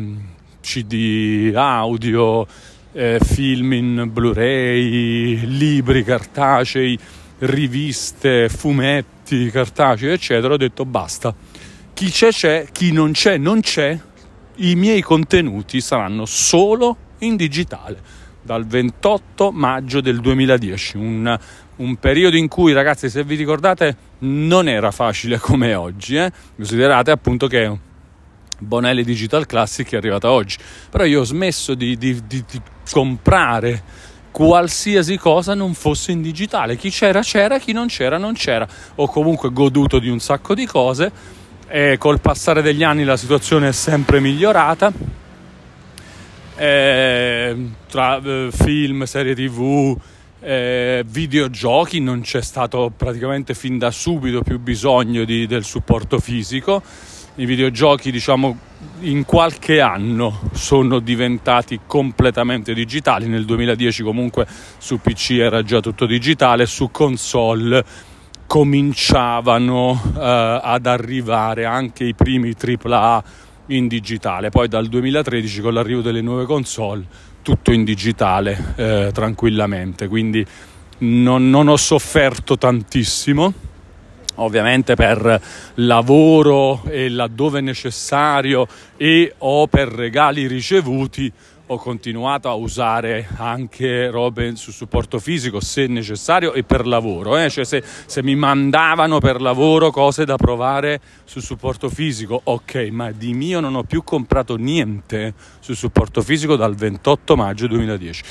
CD 0.60 1.52
audio, 1.54 2.46
eh, 2.92 3.18
film 3.22 3.72
in 3.72 4.10
Blu-ray, 4.12 5.46
libri 5.46 6.04
cartacei, 6.04 6.98
riviste, 7.38 8.50
fumetti 8.50 9.50
cartacei, 9.50 10.10
eccetera. 10.10 10.52
Ho 10.52 10.58
detto 10.58 10.84
basta. 10.84 11.34
Chi 11.94 12.10
c'è 12.10 12.28
c'è, 12.28 12.66
chi 12.72 12.92
non 12.92 13.12
c'è 13.12 13.38
non 13.38 13.60
c'è. 13.60 13.98
I 14.56 14.74
miei 14.74 15.00
contenuti 15.00 15.80
saranno 15.80 16.26
solo 16.26 16.96
in 17.20 17.36
digitale 17.36 18.19
dal 18.50 18.66
28 18.66 19.52
maggio 19.52 20.00
del 20.00 20.18
2010, 20.18 20.96
un, 20.96 21.38
un, 21.76 21.96
periodo 21.98 22.36
in 22.36 22.48
cui 22.48 22.72
ragazzi 22.72 23.08
se 23.08 23.22
vi 23.22 23.36
ricordate 23.36 23.96
non 24.20 24.66
era 24.66 24.90
facile 24.90 25.38
come 25.38 25.72
oggi, 25.74 26.16
eh? 26.16 26.32
considerate 26.56 27.12
appunto 27.12 27.46
che 27.46 27.78
Bonelli 28.58 29.04
Digital 29.04 29.46
Classic 29.46 29.88
è 29.92 29.96
arrivata 29.98 30.32
oggi, 30.32 30.56
però 30.90 31.04
io 31.04 31.20
ho 31.20 31.24
smesso 31.24 31.74
di, 31.74 31.96
di, 31.96 32.20
di, 32.26 32.44
di 32.50 32.60
comprare 32.90 33.84
qualsiasi 34.32 35.16
cosa 35.16 35.54
non 35.54 35.72
fosse 35.72 36.10
in 36.10 36.20
digitale, 36.20 36.74
chi 36.74 36.90
c'era 36.90 37.20
c'era, 37.20 37.60
chi 37.60 37.70
non 37.70 37.86
c'era 37.86 38.18
non 38.18 38.32
c'era, 38.32 38.66
ho 38.96 39.06
comunque 39.06 39.52
goduto 39.52 40.00
di 40.00 40.08
un 40.08 40.18
sacco 40.18 40.54
di 40.54 40.66
cose 40.66 41.12
e 41.68 41.98
col 41.98 42.18
passare 42.20 42.62
degli 42.62 42.82
anni 42.82 43.04
la 43.04 43.16
situazione 43.16 43.68
è 43.68 43.72
sempre 43.72 44.18
migliorata. 44.18 44.92
Eh, 46.56 47.19
tra 47.88 48.20
eh, 48.22 48.48
film, 48.52 49.04
serie 49.04 49.34
tv, 49.34 49.96
eh, 50.40 51.04
videogiochi 51.06 52.00
non 52.00 52.22
c'è 52.22 52.40
stato 52.40 52.90
praticamente 52.96 53.54
fin 53.54 53.78
da 53.78 53.90
subito 53.90 54.42
più 54.42 54.58
bisogno 54.58 55.24
di, 55.24 55.46
del 55.46 55.64
supporto 55.64 56.18
fisico. 56.18 56.82
I 57.36 57.44
videogiochi 57.44 58.10
diciamo 58.10 58.58
in 59.00 59.24
qualche 59.24 59.80
anno 59.80 60.50
sono 60.52 60.98
diventati 60.98 61.80
completamente 61.86 62.74
digitali. 62.74 63.26
Nel 63.28 63.44
2010 63.44 64.02
comunque 64.02 64.46
su 64.78 64.98
PC 64.98 65.32
era 65.32 65.62
già 65.62 65.80
tutto 65.80 66.06
digitale 66.06 66.66
su 66.66 66.90
console 66.90 67.84
cominciavano 68.46 70.02
eh, 70.16 70.60
ad 70.62 70.86
arrivare 70.86 71.66
anche 71.66 72.04
i 72.04 72.14
primi 72.14 72.52
AAA 72.58 73.22
in 73.66 73.86
digitale. 73.86 74.50
Poi 74.50 74.66
dal 74.68 74.86
2013 74.88 75.60
con 75.60 75.74
l'arrivo 75.74 76.00
delle 76.00 76.20
nuove 76.20 76.46
console 76.46 77.06
tutto 77.42 77.72
in 77.72 77.84
digitale 77.84 78.74
eh, 78.76 79.10
tranquillamente. 79.12 80.08
Quindi 80.08 80.44
non, 80.98 81.48
non 81.50 81.68
ho 81.68 81.76
sofferto 81.76 82.58
tantissimo 82.58 83.68
ovviamente 84.36 84.94
per 84.94 85.40
lavoro 85.74 86.82
e 86.84 87.08
laddove 87.08 87.60
necessario 87.60 88.66
e 88.96 89.34
o 89.38 89.66
per 89.66 89.88
regali 89.88 90.46
ricevuti 90.46 91.30
ho 91.72 91.78
continuato 91.78 92.48
a 92.48 92.54
usare 92.54 93.28
anche 93.36 94.10
robe 94.10 94.56
su 94.56 94.72
supporto 94.72 95.20
fisico 95.20 95.60
se 95.60 95.86
necessario 95.86 96.52
e 96.52 96.64
per 96.64 96.86
lavoro, 96.86 97.36
eh? 97.36 97.48
cioè 97.48 97.64
se, 97.64 97.82
se, 98.06 98.22
mi 98.22 98.34
mandavano 98.34 99.20
per 99.20 99.40
lavoro 99.40 99.90
cose 99.90 100.24
da 100.24 100.36
provare 100.36 101.00
su 101.24 101.40
supporto 101.40 101.88
fisico, 101.88 102.40
ok, 102.42 102.88
ma 102.90 103.12
di 103.12 103.34
mio 103.34 103.60
non 103.60 103.76
ho 103.76 103.84
più 103.84 104.02
comprato 104.02 104.56
niente 104.56 105.34
su 105.60 105.74
supporto 105.74 106.22
fisico 106.22 106.56
dal 106.56 106.74
28 106.74 107.36
maggio 107.36 107.68
2010. 107.68 108.22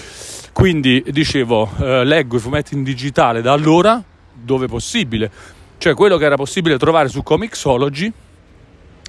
Quindi 0.52 1.04
dicevo, 1.08 1.70
eh, 1.80 2.04
leggo 2.04 2.36
i 2.36 2.40
fumetti 2.40 2.74
in 2.74 2.84
digitale 2.84 3.42
da 3.42 3.54
allora 3.54 4.04
dove 4.34 4.68
possibile 4.68 5.32
cioè 5.80 5.94
quello 5.94 6.18
che 6.18 6.26
era 6.26 6.36
possibile 6.36 6.78
trovare 6.78 7.08
su 7.08 7.24
Comixology, 7.24 8.12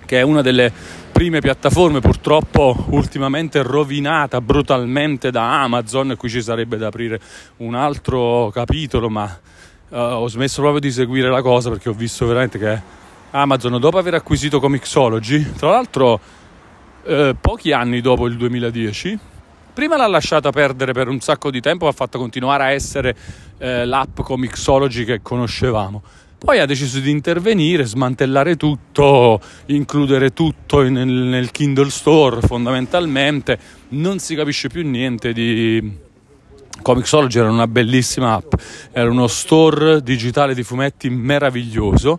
che 0.06 0.20
è 0.20 0.22
una 0.22 0.40
delle 0.40 0.72
prime 1.20 1.40
piattaforme 1.40 2.00
purtroppo 2.00 2.86
ultimamente 2.92 3.62
rovinata 3.62 4.40
brutalmente 4.40 5.30
da 5.30 5.60
Amazon, 5.60 6.14
qui 6.16 6.30
ci 6.30 6.40
sarebbe 6.40 6.78
da 6.78 6.86
aprire 6.86 7.20
un 7.58 7.74
altro 7.74 8.48
capitolo, 8.54 9.10
ma 9.10 9.24
uh, 9.90 9.96
ho 9.96 10.26
smesso 10.28 10.62
proprio 10.62 10.80
di 10.80 10.90
seguire 10.90 11.28
la 11.28 11.42
cosa 11.42 11.68
perché 11.68 11.90
ho 11.90 11.92
visto 11.92 12.24
veramente 12.24 12.58
che 12.58 12.80
Amazon, 13.32 13.78
dopo 13.78 13.98
aver 13.98 14.14
acquisito 14.14 14.60
Comixology, 14.60 15.52
tra 15.56 15.68
l'altro 15.72 16.18
uh, 17.02 17.36
pochi 17.38 17.72
anni 17.72 18.00
dopo 18.00 18.26
il 18.26 18.38
2010, 18.38 19.18
prima 19.74 19.98
l'ha 19.98 20.06
lasciata 20.06 20.50
perdere 20.50 20.92
per 20.92 21.08
un 21.08 21.20
sacco 21.20 21.50
di 21.50 21.60
tempo, 21.60 21.86
ha 21.86 21.92
fatto 21.92 22.18
continuare 22.18 22.62
a 22.62 22.70
essere 22.70 23.14
uh, 23.58 23.84
l'app 23.84 24.20
Comixology 24.22 25.04
che 25.04 25.20
conoscevamo 25.20 26.02
poi 26.42 26.58
ha 26.58 26.64
deciso 26.64 27.00
di 27.00 27.10
intervenire, 27.10 27.84
smantellare 27.84 28.56
tutto, 28.56 29.38
includere 29.66 30.32
tutto 30.32 30.80
nel, 30.80 31.06
nel 31.06 31.50
Kindle 31.50 31.90
Store 31.90 32.40
fondamentalmente. 32.40 33.58
Non 33.90 34.18
si 34.18 34.34
capisce 34.34 34.68
più 34.68 34.88
niente 34.88 35.34
di, 35.34 36.08
Comixology 36.80 37.38
era 37.38 37.50
una 37.50 37.66
bellissima 37.66 38.34
app, 38.34 38.54
era 38.90 39.10
uno 39.10 39.26
store 39.26 40.02
digitale 40.02 40.54
di 40.54 40.62
fumetti 40.62 41.10
meraviglioso 41.10 42.18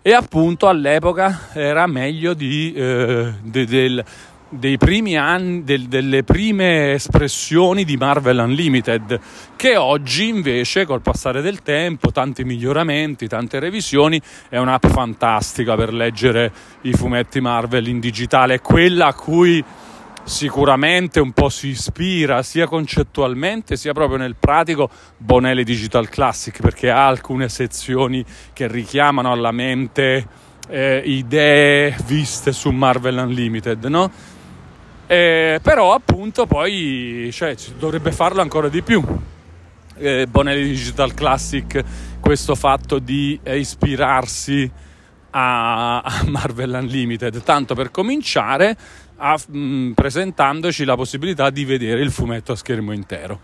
e 0.00 0.12
appunto 0.12 0.68
all'epoca 0.68 1.48
era 1.52 1.86
meglio 1.86 2.32
di, 2.32 2.72
eh, 2.72 3.34
de, 3.42 3.66
del, 3.66 4.04
dei 4.48 4.78
primi 4.78 5.16
anni, 5.16 5.62
del, 5.62 5.88
delle 5.88 6.24
prime 6.24 6.92
espressioni 6.92 7.84
di 7.84 7.96
Marvel 7.96 8.38
Unlimited, 8.38 9.20
che 9.56 9.76
oggi 9.76 10.28
invece 10.28 10.86
col 10.86 11.02
passare 11.02 11.42
del 11.42 11.62
tempo, 11.62 12.10
tanti 12.12 12.44
miglioramenti, 12.44 13.28
tante 13.28 13.58
revisioni, 13.58 14.20
è 14.48 14.56
un'app 14.56 14.86
fantastica 14.86 15.74
per 15.74 15.92
leggere 15.92 16.52
i 16.82 16.92
fumetti 16.92 17.40
Marvel 17.40 17.88
in 17.88 18.00
digitale, 18.00 18.60
quella 18.60 19.08
a 19.08 19.14
cui 19.14 19.62
sicuramente 20.24 21.20
un 21.20 21.32
po' 21.32 21.48
si 21.48 21.68
ispira 21.68 22.42
sia 22.42 22.66
concettualmente 22.66 23.76
sia 23.76 23.94
proprio 23.94 24.18
nel 24.18 24.36
pratico 24.38 24.90
Bonelli 25.16 25.64
Digital 25.64 26.10
Classic 26.10 26.60
perché 26.60 26.90
ha 26.90 27.06
alcune 27.06 27.48
sezioni 27.48 28.22
che 28.52 28.68
richiamano 28.68 29.32
alla 29.32 29.52
mente 29.52 30.26
eh, 30.68 31.02
idee 31.02 31.96
viste 32.04 32.52
su 32.52 32.70
Marvel 32.70 33.16
Unlimited, 33.16 33.84
no? 33.84 34.10
Eh, 35.10 35.58
però 35.62 35.94
appunto 35.94 36.44
poi 36.44 37.30
cioè, 37.32 37.56
dovrebbe 37.78 38.12
farlo 38.12 38.42
ancora 38.42 38.68
di 38.68 38.82
più. 38.82 39.02
Eh, 39.96 40.26
Bonelli 40.26 40.64
Digital 40.64 41.14
Classic, 41.14 41.82
questo 42.20 42.54
fatto 42.54 42.98
di 42.98 43.40
eh, 43.42 43.58
ispirarsi 43.58 44.70
a, 45.30 46.02
Marvel 46.28 46.76
Unlimited, 46.78 47.42
tanto 47.42 47.74
per 47.74 47.90
cominciare 47.90 48.76
a, 49.16 49.38
mh, 49.48 49.92
presentandoci 49.92 50.84
la 50.84 50.94
possibilità 50.94 51.48
di 51.48 51.64
vedere 51.64 52.02
il 52.02 52.10
fumetto 52.10 52.52
a 52.52 52.56
schermo 52.56 52.92
intero 52.92 53.40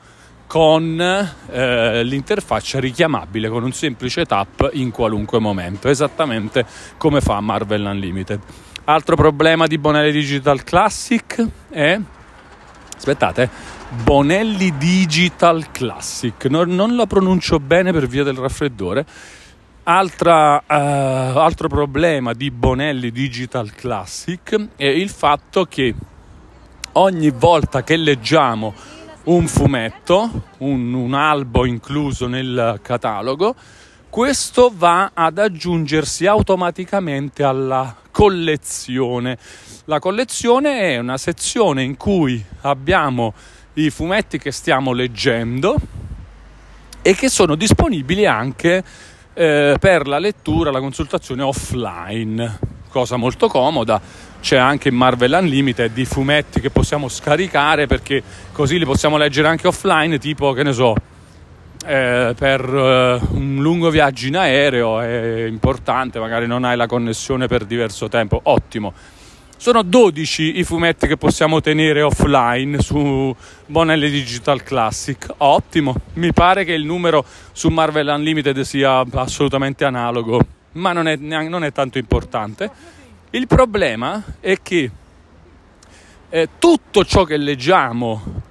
con 0.47 1.01
eh, 1.01 2.05
l'interfaccia 2.05 2.79
richiamabile 2.79 3.49
con 3.49 3.65
un 3.65 3.73
semplice 3.73 4.27
tap 4.27 4.69
in 4.75 4.91
qualunque 4.91 5.39
momento, 5.39 5.89
esattamente 5.89 6.67
come 6.99 7.23
fa 7.23 7.41
Marvel 7.41 7.87
Unlimited. 7.87 8.41
Altro 8.87 9.17
problema 9.17 9.67
di 9.67 9.79
Bonelli 9.79 10.13
Digital 10.13 10.63
Classic 10.63 11.43
è... 11.71 11.99
Aspettate, 12.95 13.49
Bonelli 14.03 14.77
Digital 14.77 15.71
Classic. 15.71 16.45
Non, 16.47 16.69
non 16.75 16.95
la 16.95 17.07
pronuncio 17.07 17.59
bene 17.61 17.93
per 17.93 18.07
via 18.07 18.25
del 18.25 18.37
raffreddore. 18.37 19.07
Altra, 19.85 20.57
uh, 20.57 20.65
altro 20.69 21.69
problema 21.69 22.35
di 22.35 22.51
Bonelli 22.51 23.11
Digital 23.11 23.75
Classic 23.75 24.69
è 24.77 24.87
il 24.87 25.09
fatto 25.09 25.65
che 25.65 25.95
ogni 26.93 27.31
volta 27.31 27.83
che 27.83 27.97
leggiamo 27.97 28.75
un 29.25 29.47
fumetto, 29.47 30.49
un, 30.59 30.93
un 30.93 31.15
albo 31.15 31.65
incluso 31.65 32.27
nel 32.27 32.81
catalogo, 32.83 33.55
questo 34.15 34.73
va 34.73 35.11
ad 35.13 35.39
aggiungersi 35.39 36.25
automaticamente 36.27 37.43
alla 37.43 37.97
collezione. 38.13 39.37
La 39.87 39.99
collezione 39.99 40.83
è 40.83 40.99
una 40.99 41.19
sezione 41.19 41.83
in 41.83 41.97
cui 41.97 42.41
abbiamo 42.61 43.35
i 43.73 43.91
fumetti 43.91 44.39
che 44.39 44.53
stiamo 44.53 44.93
leggendo 44.93 45.77
e 47.03 47.17
che 47.17 47.29
sono 47.29 47.57
disponibili 47.57 48.25
anche 48.25 48.85
eh, 49.35 49.77
per 49.81 50.07
la 50.07 50.21
lettura, 50.21 50.71
la 50.71 50.79
consultazione 50.79 51.43
offline, 51.43 52.57
cosa 52.91 53.17
molto 53.17 53.49
comoda. 53.49 54.01
C'è 54.41 54.57
anche 54.57 54.91
in 54.91 54.95
Marvel 54.95 55.37
Unlimited 55.41 55.93
di 55.93 56.05
fumetti 56.05 56.61
che 56.61 56.71
possiamo 56.71 57.09
scaricare 57.09 57.89
perché 57.89 58.23
così 58.53 58.79
li 58.79 58.85
possiamo 58.85 59.17
leggere 59.17 59.49
anche 59.49 59.67
offline, 59.67 60.19
tipo 60.19 60.53
che 60.53 60.63
ne 60.63 60.73
so, 60.73 60.95
eh, 61.87 62.35
per 62.37 62.61
eh, 62.63 63.21
un 63.33 63.59
lungo 63.61 63.91
viaggio 63.91 64.27
in 64.27 64.37
aereo 64.37 65.01
è 65.01 65.45
importante, 65.45 66.19
magari 66.19 66.47
non 66.47 66.65
hai 66.65 66.77
la 66.77 66.87
connessione 66.87 67.47
per 67.47 67.65
diverso 67.65 68.09
tempo, 68.09 68.41
ottimo. 68.45 68.93
Sono 69.57 69.83
12 69.83 70.59
i 70.59 70.65
fumetti 70.65 71.07
che 71.07 71.17
possiamo 71.17 71.61
tenere 71.61 72.03
offline 72.03 72.81
su 72.81 73.35
Bonelli 73.67 74.11
Digital 74.11 74.63
Classic. 74.63 75.27
Ottimo, 75.39 75.95
mi 76.15 76.33
pare 76.33 76.65
che 76.65 76.73
il 76.73 76.85
numero 76.85 77.25
su 77.53 77.69
Marvel 77.69 78.09
Unlimited 78.09 78.61
sia 78.61 79.05
assolutamente 79.13 79.85
analogo, 79.85 80.41
ma 80.73 80.93
non 80.93 81.09
è, 81.09 81.17
non 81.17 81.65
è 81.65 81.73
tanto 81.73 81.99
importante. 81.99 82.71
Il 83.31 83.47
problema 83.47 84.23
è 84.41 84.59
che 84.63 84.91
eh, 86.29 86.49
tutto 86.59 87.05
ciò 87.05 87.25
che 87.25 87.37
leggiamo 87.37 88.43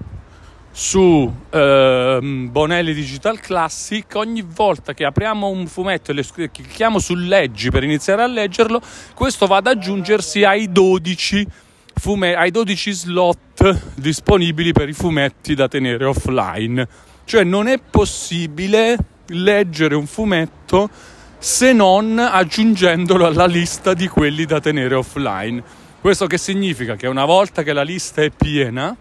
su 0.76 1.32
eh, 1.50 2.18
Bonelli 2.20 2.94
Digital 2.94 3.38
Classic, 3.38 4.04
ogni 4.14 4.42
volta 4.42 4.92
che 4.92 5.04
apriamo 5.04 5.46
un 5.46 5.68
fumetto 5.68 6.10
e 6.10 6.14
le 6.14 6.24
clicchiamo 6.24 6.98
su 6.98 7.14
leggi 7.14 7.70
per 7.70 7.84
iniziare 7.84 8.22
a 8.22 8.26
leggerlo, 8.26 8.82
questo 9.14 9.46
va 9.46 9.58
ad 9.58 9.68
aggiungersi 9.68 10.42
ai 10.42 10.72
12, 10.72 11.46
fume- 11.94 12.34
ai 12.34 12.50
12 12.50 12.90
slot 12.90 13.94
disponibili 13.94 14.72
per 14.72 14.88
i 14.88 14.92
fumetti 14.92 15.54
da 15.54 15.68
tenere 15.68 16.04
offline. 16.06 16.88
Cioè 17.24 17.44
non 17.44 17.68
è 17.68 17.78
possibile 17.78 18.98
leggere 19.28 19.94
un 19.94 20.08
fumetto 20.08 20.90
se 21.38 21.72
non 21.72 22.18
aggiungendolo 22.18 23.26
alla 23.26 23.46
lista 23.46 23.94
di 23.94 24.08
quelli 24.08 24.44
da 24.44 24.58
tenere 24.58 24.96
offline. 24.96 25.62
Questo 26.00 26.26
che 26.26 26.36
significa? 26.36 26.96
Che 26.96 27.06
una 27.06 27.26
volta 27.26 27.62
che 27.62 27.72
la 27.72 27.84
lista 27.84 28.22
è 28.22 28.30
piena, 28.30 28.94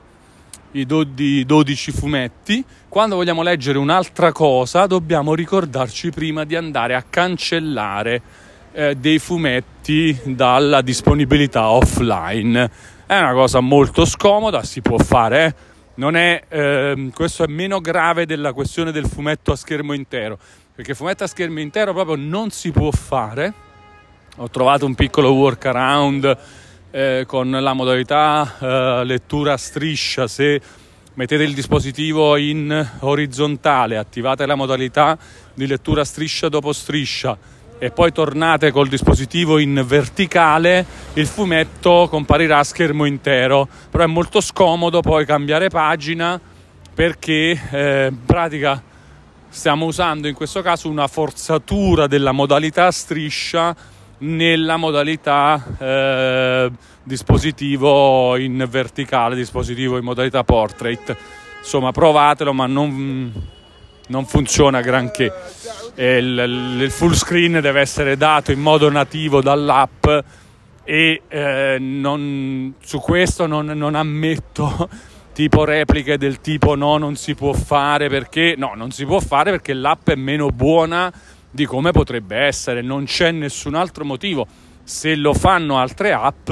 i 0.73 0.85
12 0.85 1.91
fumetti, 1.91 2.63
quando 2.89 3.15
vogliamo 3.15 3.41
leggere 3.41 3.77
un'altra 3.77 4.31
cosa 4.31 4.85
dobbiamo 4.87 5.35
ricordarci 5.35 6.09
prima 6.09 6.45
di 6.45 6.55
andare 6.55 6.95
a 6.95 7.03
cancellare 7.07 8.21
eh, 8.71 8.95
dei 8.95 9.19
fumetti 9.19 10.17
dalla 10.23 10.81
disponibilità 10.81 11.69
offline. 11.69 12.69
È 13.05 13.17
una 13.17 13.33
cosa 13.33 13.59
molto 13.59 14.05
scomoda, 14.05 14.63
si 14.63 14.81
può 14.81 14.97
fare, 14.97 15.55
eh? 15.95 16.11
è, 16.11 16.43
eh, 16.49 17.09
questo 17.13 17.43
è 17.43 17.47
meno 17.47 17.79
grave 17.79 18.25
della 18.25 18.53
questione 18.53 18.91
del 18.91 19.05
fumetto 19.05 19.51
a 19.51 19.55
schermo 19.55 19.93
intero, 19.93 20.39
perché 20.73 20.95
fumetto 20.95 21.23
a 21.23 21.27
schermo 21.27 21.59
intero 21.59 21.93
proprio 21.93 22.15
non 22.15 22.49
si 22.49 22.71
può 22.71 22.89
fare. 22.89 23.53
Ho 24.37 24.49
trovato 24.49 24.87
un 24.87 24.95
piccolo 24.95 25.33
workaround 25.33 26.37
eh, 26.95 27.23
con 27.25 27.49
la 27.49 27.73
modalità 27.73 28.55
eh, 28.59 29.03
lettura 29.03 29.57
striscia, 29.57 30.27
se 30.27 30.61
mettete 31.15 31.41
il 31.41 31.55
dispositivo 31.55 32.37
in 32.37 32.87
orizzontale, 32.99 33.97
attivate 33.97 34.45
la 34.45 34.53
modalità 34.53 35.17
di 35.55 35.65
lettura 35.65 36.05
striscia 36.05 36.49
dopo 36.49 36.71
striscia 36.71 37.35
e 37.79 37.89
poi 37.89 38.11
tornate 38.11 38.69
col 38.71 38.89
dispositivo 38.89 39.57
in 39.57 39.83
verticale, 39.87 40.85
il 41.13 41.25
fumetto 41.25 42.07
comparirà 42.11 42.59
a 42.59 42.63
schermo 42.63 43.05
intero, 43.05 43.67
però 43.89 44.03
è 44.03 44.07
molto 44.07 44.39
scomodo 44.39 45.01
poi 45.01 45.25
cambiare 45.25 45.69
pagina 45.69 46.39
perché 46.93 47.59
eh, 47.71 48.07
in 48.11 48.23
pratica 48.23 48.81
stiamo 49.49 49.85
usando 49.85 50.27
in 50.27 50.35
questo 50.35 50.61
caso 50.61 50.89
una 50.89 51.07
forzatura 51.07 52.05
della 52.05 52.31
modalità 52.31 52.91
striscia 52.91 53.75
nella 54.23 54.77
modalità 54.77 55.61
eh, 55.77 56.71
dispositivo 57.03 58.37
in 58.37 58.65
verticale, 58.69 59.35
dispositivo 59.35 59.97
in 59.97 60.03
modalità 60.03 60.43
portrait. 60.43 61.15
Insomma, 61.59 61.91
provatelo, 61.91 62.53
ma 62.53 62.65
non, 62.65 63.31
non 64.07 64.25
funziona 64.25 64.81
granché. 64.81 65.31
Il, 65.95 66.77
il, 66.79 66.91
full 66.91 67.13
screen 67.13 67.59
deve 67.61 67.81
essere 67.81 68.17
dato 68.17 68.51
in 68.51 68.59
modo 68.59 68.89
nativo 68.89 69.41
dall'app 69.41 70.05
e 70.85 71.21
eh, 71.27 71.77
non, 71.79 72.73
su 72.81 72.99
questo 72.99 73.45
non, 73.45 73.65
non 73.67 73.95
ammetto 73.95 74.89
tipo 75.33 75.63
repliche 75.63 76.17
del 76.17 76.41
tipo 76.41 76.75
no, 76.75 76.97
non 76.97 77.15
si 77.15 77.35
può 77.35 77.53
fare 77.53 78.09
perché 78.09 78.55
no, 78.57 78.73
non 78.75 78.91
si 78.91 79.05
può 79.05 79.19
fare 79.19 79.51
perché 79.51 79.73
l'app 79.73 80.09
è 80.09 80.15
meno 80.15 80.47
buona 80.47 81.11
di 81.53 81.67
come 81.67 81.91
potrebbe 81.91 82.35
essere, 82.35 82.81
non 82.81 83.05
c'è 83.05 83.29
nessun 83.29 83.75
altro 83.75 84.03
motivo. 84.03 84.47
Se 84.83 85.15
lo 85.15 85.35
fanno 85.35 85.77
altre 85.77 86.11
app, 86.11 86.49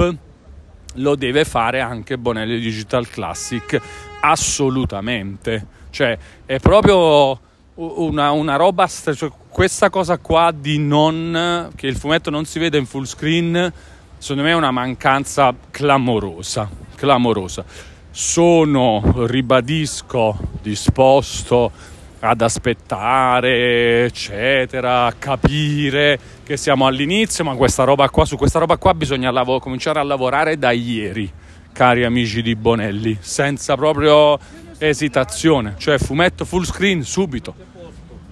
lo 0.94 1.16
deve 1.16 1.44
fare 1.44 1.80
anche 1.80 2.16
Bonelli 2.16 2.60
Digital 2.60 3.08
Classic, 3.08 3.80
assolutamente. 4.20 5.66
Cioè, 5.90 6.16
è 6.46 6.60
proprio 6.60 7.36
una, 7.74 8.30
una 8.30 8.54
roba, 8.54 8.86
cioè, 8.86 9.28
questa 9.48 9.90
cosa 9.90 10.18
qua 10.18 10.52
di 10.56 10.78
non, 10.78 11.70
che 11.74 11.88
il 11.88 11.96
fumetto 11.96 12.30
non 12.30 12.44
si 12.44 12.60
vede 12.60 12.78
in 12.78 12.86
full 12.86 13.02
screen, 13.02 13.72
secondo 14.18 14.42
me 14.44 14.50
è 14.50 14.54
una 14.54 14.70
mancanza 14.70 15.52
clamorosa, 15.68 16.70
clamorosa. 16.94 17.64
Sono, 18.08 19.26
ribadisco, 19.26 20.38
disposto 20.62 21.90
ad 22.24 22.40
aspettare, 22.40 24.04
eccetera, 24.04 25.12
capire 25.18 26.18
che 26.44 26.56
siamo 26.56 26.86
all'inizio, 26.86 27.42
ma 27.42 27.56
questa 27.56 27.82
roba 27.82 28.08
qua, 28.10 28.24
su 28.24 28.36
questa 28.36 28.60
roba 28.60 28.76
qua 28.76 28.94
bisogna 28.94 29.32
lav- 29.32 29.60
cominciare 29.60 29.98
a 29.98 30.04
lavorare 30.04 30.56
da 30.56 30.70
ieri, 30.70 31.30
cari 31.72 32.04
amici 32.04 32.40
di 32.40 32.54
Bonelli, 32.54 33.18
senza 33.20 33.74
proprio 33.74 34.38
esitazione, 34.78 35.74
cioè 35.78 35.98
fumetto 35.98 36.44
full 36.44 36.62
screen 36.62 37.02
subito. 37.02 37.54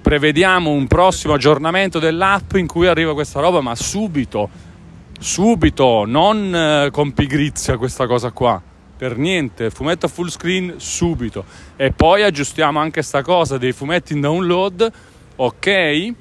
Prevediamo 0.01 0.71
un 0.71 0.87
prossimo 0.87 1.35
aggiornamento 1.35 1.99
dell'app 1.99 2.55
in 2.55 2.69
cui 2.69 2.87
arriva 2.87 3.13
questa 3.13 3.41
roba, 3.41 3.61
ma 3.61 3.75
subito, 3.75 4.49
subito, 5.19 6.05
non 6.07 6.55
eh, 6.55 6.91
con 6.93 7.13
pigrizia 7.13 7.77
questa 7.77 8.07
cosa 8.07 8.31
qua 8.31 8.63
per 9.01 9.17
niente, 9.17 9.71
fumetto 9.71 10.05
a 10.05 10.09
full 10.11 10.29
screen 10.29 10.75
subito 10.77 11.43
e 11.75 11.91
poi 11.91 12.23
aggiustiamo 12.23 12.79
anche 12.79 13.01
sta 13.01 13.23
cosa 13.23 13.57
dei 13.57 13.73
fumetti 13.73 14.13
in 14.13 14.21
download, 14.21 14.93
ok? 15.37 16.13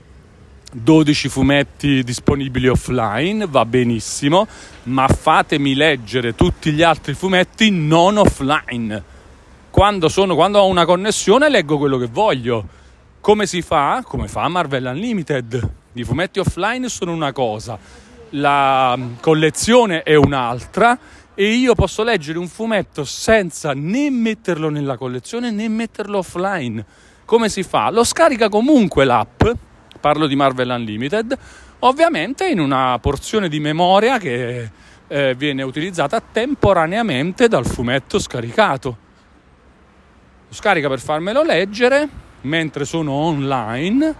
12 0.71 1.27
fumetti 1.27 2.03
disponibili 2.05 2.69
offline, 2.69 3.45
va 3.47 3.65
benissimo, 3.65 4.47
ma 4.83 5.09
fatemi 5.09 5.75
leggere 5.75 6.35
tutti 6.35 6.71
gli 6.71 6.81
altri 6.81 7.15
fumetti 7.15 7.69
non 7.69 8.15
offline. 8.15 9.03
Quando, 9.69 10.07
sono, 10.07 10.33
quando 10.35 10.59
ho 10.59 10.67
una 10.67 10.85
connessione 10.85 11.49
leggo 11.49 11.77
quello 11.77 11.97
che 11.97 12.07
voglio. 12.07 12.65
Come 13.19 13.45
si 13.45 13.61
fa? 13.61 14.03
Come 14.05 14.29
fa 14.29 14.47
Marvel 14.47 14.85
Unlimited. 14.85 15.69
I 15.91 16.03
fumetti 16.05 16.39
offline 16.39 16.87
sono 16.87 17.11
una 17.11 17.33
cosa, 17.33 17.77
la 18.29 18.97
collezione 19.19 20.03
è 20.03 20.15
un'altra 20.15 20.97
e 21.39 21.53
io 21.53 21.73
posso 21.73 22.03
leggere 22.03 22.37
un 22.37 22.49
fumetto 22.49 23.05
senza 23.05 23.71
né 23.73 24.09
metterlo 24.09 24.67
nella 24.67 24.97
collezione 24.97 25.51
né 25.51 25.69
metterlo 25.69 26.17
offline. 26.17 26.85
Come 27.23 27.47
si 27.47 27.63
fa? 27.63 27.89
Lo 27.91 28.03
scarica 28.03 28.49
comunque 28.49 29.05
l'app, 29.05 29.43
parlo 30.01 30.27
di 30.27 30.35
Marvel 30.35 30.69
Unlimited, 30.69 31.37
ovviamente 31.79 32.45
in 32.49 32.59
una 32.59 32.99
porzione 32.99 33.47
di 33.47 33.61
memoria 33.61 34.17
che 34.17 34.69
eh, 35.07 35.33
viene 35.35 35.63
utilizzata 35.63 36.19
temporaneamente 36.19 37.47
dal 37.47 37.65
fumetto 37.65 38.19
scaricato. 38.19 38.97
Lo 40.45 40.53
scarica 40.53 40.89
per 40.89 40.99
farmelo 40.99 41.41
leggere 41.41 42.09
mentre 42.41 42.83
sono 42.83 43.13
online 43.13 44.13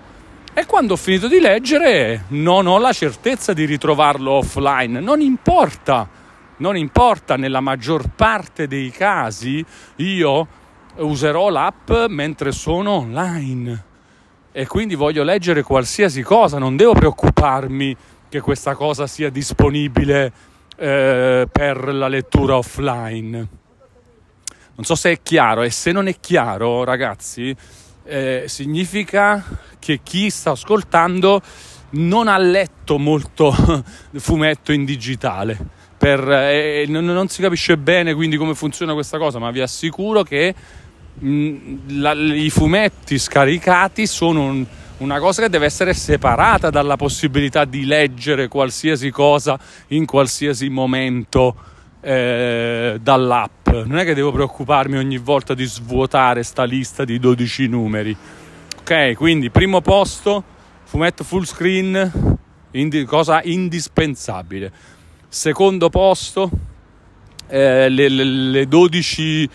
e 0.53 0.65
quando 0.65 0.93
ho 0.93 0.97
finito 0.97 1.27
di 1.27 1.41
leggere 1.41 2.23
non 2.29 2.65
ho 2.65 2.77
la 2.77 2.93
certezza 2.93 3.51
di 3.51 3.65
ritrovarlo 3.65 4.31
offline, 4.31 5.01
non 5.01 5.19
importa 5.19 6.18
non 6.59 6.77
importa, 6.77 7.35
nella 7.35 7.59
maggior 7.59 8.09
parte 8.15 8.67
dei 8.67 8.91
casi 8.91 9.63
io 9.97 10.47
userò 10.95 11.49
l'app 11.49 11.91
mentre 12.07 12.51
sono 12.51 12.91
online 12.91 13.83
e 14.51 14.67
quindi 14.67 14.95
voglio 14.95 15.23
leggere 15.23 15.63
qualsiasi 15.63 16.21
cosa, 16.21 16.57
non 16.57 16.75
devo 16.75 16.93
preoccuparmi 16.93 17.95
che 18.27 18.41
questa 18.41 18.75
cosa 18.75 19.07
sia 19.07 19.29
disponibile 19.29 20.31
eh, 20.75 21.47
per 21.51 21.93
la 21.93 22.07
lettura 22.07 22.57
offline. 22.57 23.47
Non 24.75 24.85
so 24.85 24.95
se 24.95 25.11
è 25.11 25.21
chiaro 25.21 25.61
e 25.61 25.71
se 25.71 25.91
non 25.91 26.07
è 26.07 26.19
chiaro, 26.19 26.83
ragazzi, 26.83 27.55
eh, 28.03 28.43
significa 28.47 29.43
che 29.77 29.99
chi 30.03 30.29
sta 30.29 30.51
ascoltando 30.51 31.41
non 31.91 32.27
ha 32.27 32.37
letto 32.37 32.97
molto 32.97 33.53
fumetto 34.17 34.71
in 34.71 34.85
digitale 34.85 35.77
per, 35.99 36.27
eh, 36.31 36.85
non, 36.87 37.03
non, 37.03 37.27
si 37.27 37.41
capisce 37.41 37.77
bene 37.77 38.13
quindi 38.13 38.37
come 38.37 38.55
funziona 38.55 38.93
questa 38.93 39.17
cosa, 39.17 39.37
ma 39.37 39.51
vi 39.51 39.59
assicuro 39.59 40.23
che 40.23 40.55
mh, 41.13 41.55
la, 41.99 42.13
i 42.13 42.49
fumetti 42.49 43.19
scaricati 43.19 44.07
sono 44.07 44.45
un, 44.45 44.65
una 44.97 45.19
cosa 45.19 45.41
che 45.41 45.49
deve 45.49 45.65
essere 45.65 45.93
separata 45.93 46.69
dalla 46.69 46.95
possibilità 46.95 47.65
di 47.65 47.85
leggere 47.85 48.47
qualsiasi 48.47 49.11
cosa 49.11 49.59
in 49.87 50.05
qualsiasi 50.05 50.69
momento 50.69 51.55
eh, 51.99 52.97
dall'app. 53.01 53.67
Non 53.67 53.97
è 53.97 54.05
che 54.05 54.15
devo 54.15 54.31
preoccuparmi 54.31 54.97
ogni 54.97 55.17
volta 55.17 55.53
di 55.53 55.65
svuotare 55.65 56.43
sta 56.43 56.63
lista 56.63 57.03
di 57.03 57.19
12 57.19 57.67
numeri. 57.67 58.15
Ok, 58.79 58.89
Ok, 58.89 59.13
quindi 59.17 59.51
primo 59.51 59.81
posto, 59.81 60.43
fumetto 60.85 61.23
full 61.23 61.43
screen, 61.43 62.37
indi- 62.71 63.03
cosa 63.03 63.39
indispensabile. 63.43 64.71
Secondo 65.31 65.89
posto, 65.89 66.49
eh, 67.49 67.87
le, 67.87 68.09
le, 68.09 68.23
le 68.23 68.67
12 68.67 69.49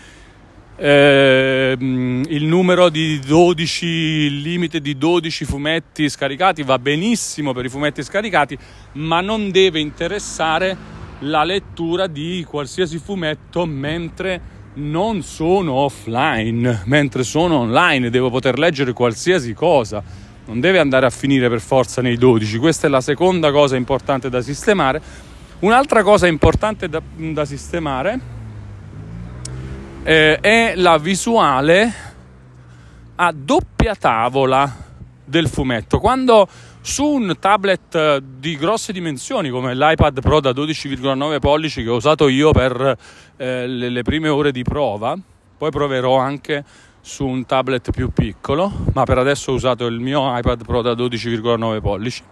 eh, 0.77 1.75
il 1.77 2.45
numero 2.45 2.87
di 2.87 3.19
12, 3.19 3.85
il 3.85 4.41
limite 4.41 4.79
di 4.79 4.97
12 4.97 5.43
fumetti 5.45 6.09
scaricati 6.09 6.63
va 6.63 6.79
benissimo 6.79 7.53
per 7.53 7.65
i 7.65 7.69
fumetti 7.69 8.03
scaricati, 8.03 8.57
ma 8.93 9.19
non 9.19 9.51
deve 9.51 9.81
interessare 9.81 10.77
la 11.19 11.43
lettura 11.43 12.07
di 12.07 12.45
qualsiasi 12.47 12.97
fumetto 12.97 13.65
mentre 13.65 14.53
non 14.75 15.23
sono 15.23 15.73
offline, 15.73 16.83
mentre 16.85 17.23
sono 17.23 17.59
online, 17.59 18.09
devo 18.09 18.29
poter 18.29 18.57
leggere 18.57 18.93
qualsiasi 18.93 19.53
cosa. 19.53 20.03
Non 20.47 20.59
deve 20.59 20.79
andare 20.79 21.05
a 21.05 21.09
finire 21.09 21.49
per 21.49 21.59
forza 21.59 22.01
nei 22.01 22.17
12. 22.17 22.59
Questa 22.59 22.87
è 22.87 22.89
la 22.89 23.01
seconda 23.01 23.51
cosa 23.51 23.75
importante 23.75 24.29
da 24.29 24.41
sistemare. 24.41 25.01
Un'altra 25.59 26.03
cosa 26.03 26.27
importante 26.27 26.89
da, 26.89 27.01
da 27.15 27.45
sistemare 27.45 28.19
eh, 30.03 30.37
è 30.39 30.73
la 30.75 30.97
visuale 30.97 31.93
a 33.15 33.31
doppia 33.31 33.95
tavola 33.95 34.69
del 35.23 35.47
fumetto. 35.47 35.99
Quando 35.99 36.47
su 36.81 37.05
un 37.05 37.37
tablet 37.39 38.17
di 38.17 38.57
grosse 38.57 38.91
dimensioni 38.91 39.49
come 39.49 39.73
l'iPad 39.73 40.19
Pro 40.19 40.41
da 40.41 40.51
12,9 40.51 41.39
pollici 41.39 41.83
che 41.83 41.89
ho 41.89 41.95
usato 41.95 42.27
io 42.27 42.51
per 42.51 42.97
eh, 43.37 43.65
le, 43.65 43.89
le 43.89 44.01
prime 44.03 44.27
ore 44.27 44.51
di 44.51 44.61
prova, 44.61 45.17
poi 45.57 45.71
proverò 45.71 46.17
anche 46.17 46.63
su 46.99 47.25
un 47.25 47.45
tablet 47.45 47.91
più 47.91 48.09
piccolo, 48.09 48.71
ma 48.93 49.03
per 49.05 49.19
adesso 49.19 49.51
ho 49.51 49.55
usato 49.55 49.85
il 49.85 49.99
mio 49.99 50.37
iPad 50.37 50.65
Pro 50.65 50.81
da 50.81 50.91
12,9 50.91 51.79
pollici. 51.79 52.23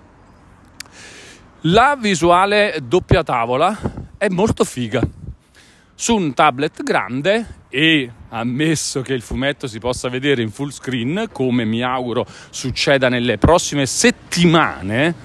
La 1.67 1.95
visuale 1.97 2.81
doppia 2.83 3.23
tavola 3.23 3.79
è 4.17 4.27
molto 4.27 4.65
figa. 4.65 5.01
Su 5.95 6.13
un 6.13 6.33
tablet 6.33 6.83
grande 6.83 7.61
e 7.69 8.11
ammesso 8.31 9.01
che 9.01 9.13
il 9.13 9.21
fumetto 9.21 9.67
si 9.67 9.79
possa 9.79 10.09
vedere 10.09 10.41
in 10.41 10.51
full 10.51 10.71
screen, 10.71 11.29
come 11.31 11.63
mi 11.63 11.81
auguro 11.81 12.25
succeda 12.49 13.07
nelle 13.07 13.37
prossime 13.37 13.85
settimane, 13.85 15.15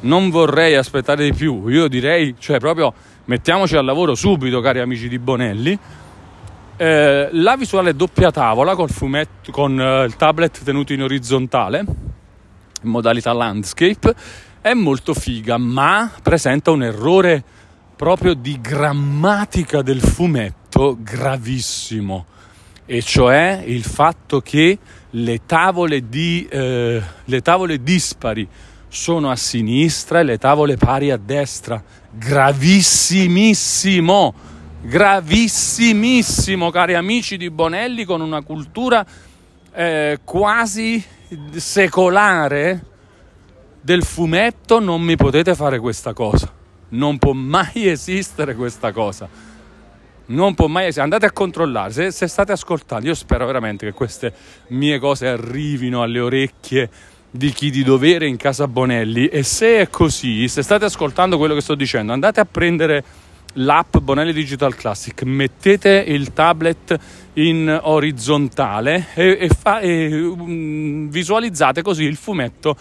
non 0.00 0.28
vorrei 0.30 0.74
aspettare 0.74 1.22
di 1.22 1.32
più. 1.32 1.68
Io 1.68 1.86
direi, 1.86 2.34
cioè 2.36 2.58
proprio 2.58 2.92
mettiamoci 3.26 3.76
al 3.76 3.84
lavoro 3.84 4.16
subito, 4.16 4.60
cari 4.60 4.80
amici 4.80 5.06
di 5.06 5.20
Bonelli. 5.20 5.78
Eh, 6.78 7.28
la 7.30 7.56
visuale 7.56 7.94
doppia 7.94 8.32
tavola 8.32 8.74
col 8.74 8.90
fumetto, 8.90 9.52
con 9.52 9.80
eh, 9.80 10.04
il 10.04 10.16
tablet 10.16 10.64
tenuto 10.64 10.92
in 10.92 11.04
orizzontale, 11.04 11.78
in 11.78 12.90
modalità 12.90 13.32
landscape, 13.32 14.14
è 14.66 14.74
molto 14.74 15.14
figa, 15.14 15.56
ma 15.58 16.10
presenta 16.20 16.72
un 16.72 16.82
errore 16.82 17.40
proprio 17.94 18.34
di 18.34 18.60
grammatica 18.60 19.80
del 19.80 20.00
fumetto 20.00 20.96
gravissimo, 20.98 22.26
e 22.84 23.00
cioè 23.00 23.62
il 23.64 23.84
fatto 23.84 24.40
che 24.40 24.76
le 25.10 25.46
tavole, 25.46 26.08
di, 26.08 26.48
eh, 26.50 27.00
le 27.24 27.42
tavole 27.42 27.80
dispari 27.80 28.48
sono 28.88 29.30
a 29.30 29.36
sinistra 29.36 30.18
e 30.18 30.24
le 30.24 30.36
tavole 30.36 30.76
pari 30.76 31.12
a 31.12 31.16
destra. 31.16 31.80
Gravissimissimo, 32.10 34.34
gravissimissimo, 34.82 36.70
cari 36.70 36.94
amici 36.94 37.36
di 37.36 37.50
Bonelli, 37.50 38.04
con 38.04 38.20
una 38.20 38.42
cultura 38.42 39.06
eh, 39.72 40.18
quasi 40.24 41.00
secolare 41.54 42.94
del 43.86 44.02
fumetto, 44.02 44.80
non 44.80 45.00
mi 45.00 45.14
potete 45.14 45.54
fare 45.54 45.78
questa 45.78 46.12
cosa. 46.12 46.52
Non 46.88 47.18
può 47.18 47.32
mai 47.32 47.86
esistere 47.88 48.56
questa 48.56 48.90
cosa 48.90 49.54
non 50.28 50.54
può 50.54 50.66
mai 50.66 50.86
essere. 50.86 51.04
Andate 51.04 51.26
a 51.26 51.30
controllare, 51.30 51.92
se, 51.92 52.10
se, 52.10 52.26
state 52.26 52.50
ascoltando, 52.50 53.06
io 53.06 53.14
spero 53.14 53.46
veramente 53.46 53.86
che 53.86 53.92
queste 53.92 54.32
mie 54.70 54.98
cose 54.98 55.28
arrivino 55.28 56.02
alle 56.02 56.18
orecchie 56.18 56.90
di 57.30 57.52
chi 57.52 57.70
di 57.70 57.84
dovere 57.84 58.26
in 58.26 58.36
casa 58.36 58.66
Bonelli 58.66 59.28
e 59.28 59.44
se 59.44 59.78
è 59.82 59.88
così, 59.88 60.48
se 60.48 60.62
state 60.62 60.86
ascoltando 60.86 61.38
quello 61.38 61.54
che 61.54 61.60
sto 61.60 61.76
dicendo, 61.76 62.12
andate 62.12 62.40
a 62.40 62.44
prendere 62.44 63.04
l'app 63.52 63.98
Bonelli 63.98 64.32
Digital 64.32 64.74
Classic, 64.74 65.22
mettete 65.22 66.04
il 66.08 66.32
tablet 66.32 66.98
in 67.34 67.78
orizzontale 67.82 69.08
e, 69.14 69.38
e, 69.40 69.48
fa, 69.48 69.78
e 69.78 70.12
um, 70.12 71.08
visualizzate 71.08 71.82
così 71.82 72.02
il 72.02 72.16
fumetto 72.16 72.76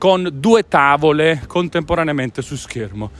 con 0.00 0.28
due 0.32 0.66
tavole 0.66 1.42
contemporaneamente 1.46 2.40
su 2.40 2.56
schermo 2.56 3.10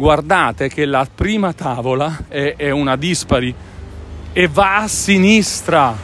guardate 0.00 0.68
che 0.68 0.86
la 0.86 1.06
prima 1.12 1.52
tavola 1.52 2.24
è, 2.26 2.54
è 2.56 2.70
una 2.70 2.96
dispari 2.96 3.54
e 4.32 4.48
va 4.48 4.76
a 4.78 4.88
sinistra. 4.88 5.94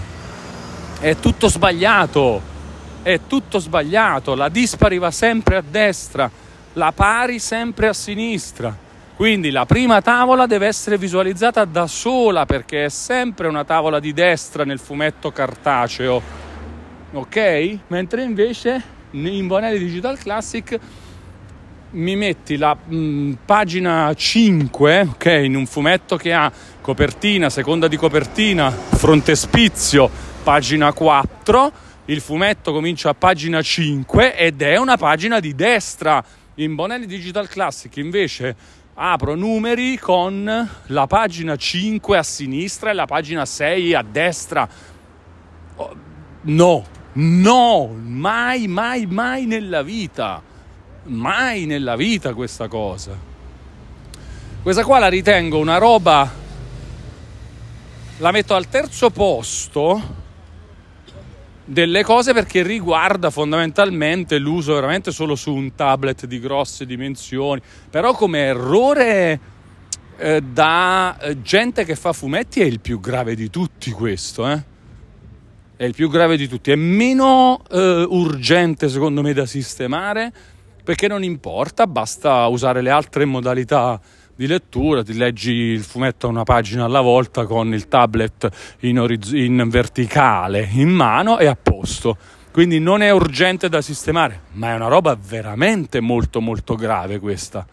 È 1.01 1.17
tutto 1.17 1.49
sbagliato. 1.49 2.55
È 3.03 3.21
tutto 3.27 3.59
sbagliato. 3.59 4.35
La 4.35 4.51
dispari 4.51 4.99
va 4.99 5.11
sempre 5.11 5.57
a 5.57 5.63
destra, 5.67 6.31
la 6.75 6.93
pari 6.93 7.39
sempre 7.39 7.89
a 7.89 7.93
sinistra. 7.95 8.85
Quindi 9.17 9.51
la 9.51 9.65
prima 9.65 10.03
tavola 10.03 10.45
deve 10.45 10.67
essere 10.67 10.99
visualizzata 10.99 11.65
da 11.65 11.87
sola 11.87 12.45
perché 12.45 12.85
è 12.85 12.89
sempre 12.91 13.49
una 13.49 13.65
tavola 13.65 13.99
di 13.99 14.13
destra 14.13 14.65
nel 14.65 14.79
fumetto 14.79 15.33
cartaceo. 15.33 16.21
Ok? 17.13 17.79
Mentre 17.87 18.23
invece 18.25 18.95
in 19.25 19.47
Bonelli 19.47 19.79
Digital 19.79 20.19
Classic 20.19 20.79
mi 21.91 22.17
metti 22.17 22.57
la 22.57 22.75
mh, 22.75 22.97
mm, 22.97 23.33
pagina 23.47 24.13
5, 24.13 25.09
ok, 25.13 25.41
in 25.45 25.57
un 25.57 25.67
fumetto 25.67 26.17
che 26.17 26.33
ha 26.33 26.53
copertina, 26.81 27.49
seconda 27.49 27.89
di 27.89 27.97
copertina, 27.97 28.71
frontespizio, 28.71 30.11
pagina 30.43 30.93
4, 30.93 31.73
il 32.07 32.21
fumetto 32.21 32.73
comincia 32.73 33.11
a 33.11 33.15
pagina 33.15 33.63
5 33.63 34.37
ed 34.37 34.61
è 34.61 34.77
una 34.77 34.97
pagina 34.97 35.41
di 35.41 35.55
destra. 35.55 36.23
In 36.57 36.75
Bonelli 36.75 37.07
Digital 37.07 37.49
Classic 37.49 37.95
invece 37.97 38.55
apro 38.95 39.35
numeri 39.35 39.99
con 39.99 40.71
la 40.87 41.07
pagina 41.07 41.57
5 41.57 42.17
a 42.17 42.23
sinistra 42.23 42.91
e 42.91 42.93
la 42.95 43.07
pagina 43.07 43.45
6 43.45 43.95
a 43.95 44.03
destra. 44.03 44.69
Oh, 45.77 45.97
no, 46.43 46.85
no, 47.17 47.95
mai, 48.03 48.67
mai, 48.69 49.07
mai 49.07 49.45
nella 49.45 49.83
vita 49.83 50.43
mai 51.07 51.67
nella 51.67 51.97
vita 51.97 52.35
questa 52.35 52.69
cosa. 52.69 53.35
Questa 54.63 54.85
qua 54.85 54.99
la 54.99 55.09
ritengo 55.09 55.59
una 55.59 55.79
roba, 55.79 56.29
la 58.19 58.31
metto 58.33 58.55
al 58.55 58.69
terzo 58.69 59.11
posto 59.11 60.25
delle 61.65 62.03
cose 62.03 62.33
perché 62.33 62.63
riguarda 62.63 63.31
fondamentalmente 63.31 64.39
l'uso 64.39 64.75
veramente 64.75 65.11
solo 65.11 65.35
su 65.35 65.53
un 65.53 65.75
tablet 65.75 66.27
di 66.27 66.41
grosse 66.41 66.87
dimensioni, 66.87 67.61
però 67.91 68.13
come 68.15 68.41
errore 68.41 69.41
eh, 70.17 70.41
da 70.41 71.17
gente 71.43 71.85
che 71.85 71.95
fa 71.95 72.13
fumetti 72.13 72.61
è 72.61 72.65
il 72.65 72.81
più 72.81 72.99
grave 72.99 73.35
di 73.37 73.51
tutti 73.51 73.91
questo, 73.93 74.49
eh? 74.49 74.75
È 75.79 75.85
il 75.85 75.93
più 75.93 76.09
grave 76.09 76.39
di 76.39 76.49
tutti, 76.49 76.71
è 76.71 76.75
meno 76.75 77.61
eh, 77.71 78.07
urgente 78.09 78.89
secondo 78.89 79.21
me 79.21 79.35
da 79.35 79.45
sistemare 79.45 80.33
perché 80.83 81.07
non 81.07 81.23
importa, 81.23 81.87
basta 81.87 82.47
usare 82.47 82.81
le 82.81 82.89
altre 82.89 83.27
modalità 83.27 84.01
di 84.35 84.47
lettura, 84.47 85.03
ti 85.03 85.15
leggi 85.15 85.53
il 85.53 85.83
fumetto 85.83 86.29
una 86.29 86.45
pagina 86.45 86.85
alla 86.85 87.03
volta 87.03 87.45
con 87.45 87.75
il 87.75 87.89
tablet 87.89 88.49
in, 88.81 89.01
oriz- 89.01 89.33
in 89.33 89.67
verticale 89.69 90.67
in 90.73 90.89
mano 90.89 91.39
e 91.39 91.45
a 91.45 91.59
posto. 91.61 92.17
Quindi 92.53 92.79
non 92.79 93.03
è 93.03 93.11
urgente 93.11 93.69
da 93.69 93.83
sistemare, 93.83 94.45
ma 94.53 94.71
è 94.71 94.75
una 94.77 94.89
roba 94.89 95.15
veramente 95.15 96.01
molto 96.01 96.41
molto 96.41 96.75
grave 96.75 97.19
questa. 97.19 97.67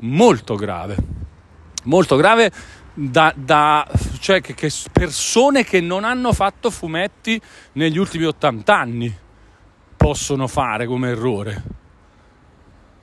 Molto 0.00 0.54
grave. 0.54 0.96
Molto 1.84 2.16
grave 2.16 2.50
da, 3.00 3.32
da 3.36 3.86
cioè 4.18 4.40
che, 4.40 4.54
che 4.54 4.72
persone 4.92 5.62
che 5.62 5.80
non 5.80 6.02
hanno 6.02 6.32
fatto 6.32 6.70
fumetti 6.70 7.40
negli 7.72 7.96
ultimi 7.96 8.24
80 8.24 8.76
anni 8.76 9.16
possono 9.96 10.48
fare 10.48 10.86
come 10.86 11.10
errore 11.10 11.62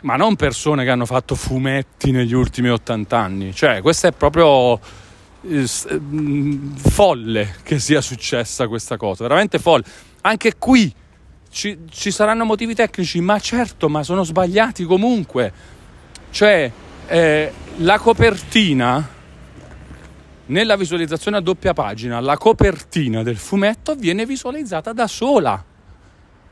ma 0.02 0.18
non 0.18 0.36
persone 0.36 0.84
che 0.84 0.90
hanno 0.90 1.06
fatto 1.06 1.34
fumetti 1.34 2.12
negli 2.12 2.34
ultimi 2.34 2.70
80 2.70 3.18
anni. 3.18 3.56
Cioè, 3.56 3.82
questo 3.82 4.06
è 4.06 4.12
proprio 4.12 4.80
eh, 5.42 5.66
mm, 5.92 6.76
folle 6.76 7.56
che 7.64 7.80
sia 7.80 8.02
successa 8.02 8.68
questa 8.68 8.98
cosa, 8.98 9.24
veramente 9.24 9.58
folle. 9.58 9.84
Anche 10.22 10.58
qui 10.60 10.94
ci, 11.50 11.80
ci, 11.90 12.12
saranno 12.12 12.46
motivi 12.46 12.76
tecnici, 12.76 13.20
ma 13.20 13.40
certo, 13.40 13.90
ma 13.90 14.04
sono 14.04 14.24
sbagliati 14.24 14.84
comunque. 14.84 15.52
Cioè, 16.30 16.72
eh, 17.08 17.54
la 17.78 17.98
copertina, 17.98 19.10
nella 20.48 20.76
visualizzazione 20.76 21.38
a 21.38 21.42
doppia 21.42 21.74
pagina, 21.74 22.20
la 22.20 22.38
copertina 22.38 23.24
del 23.24 23.38
fumetto 23.38 23.96
viene 23.96 24.26
visualizzata 24.26 24.94
da 24.94 25.08
sola. 25.08 25.64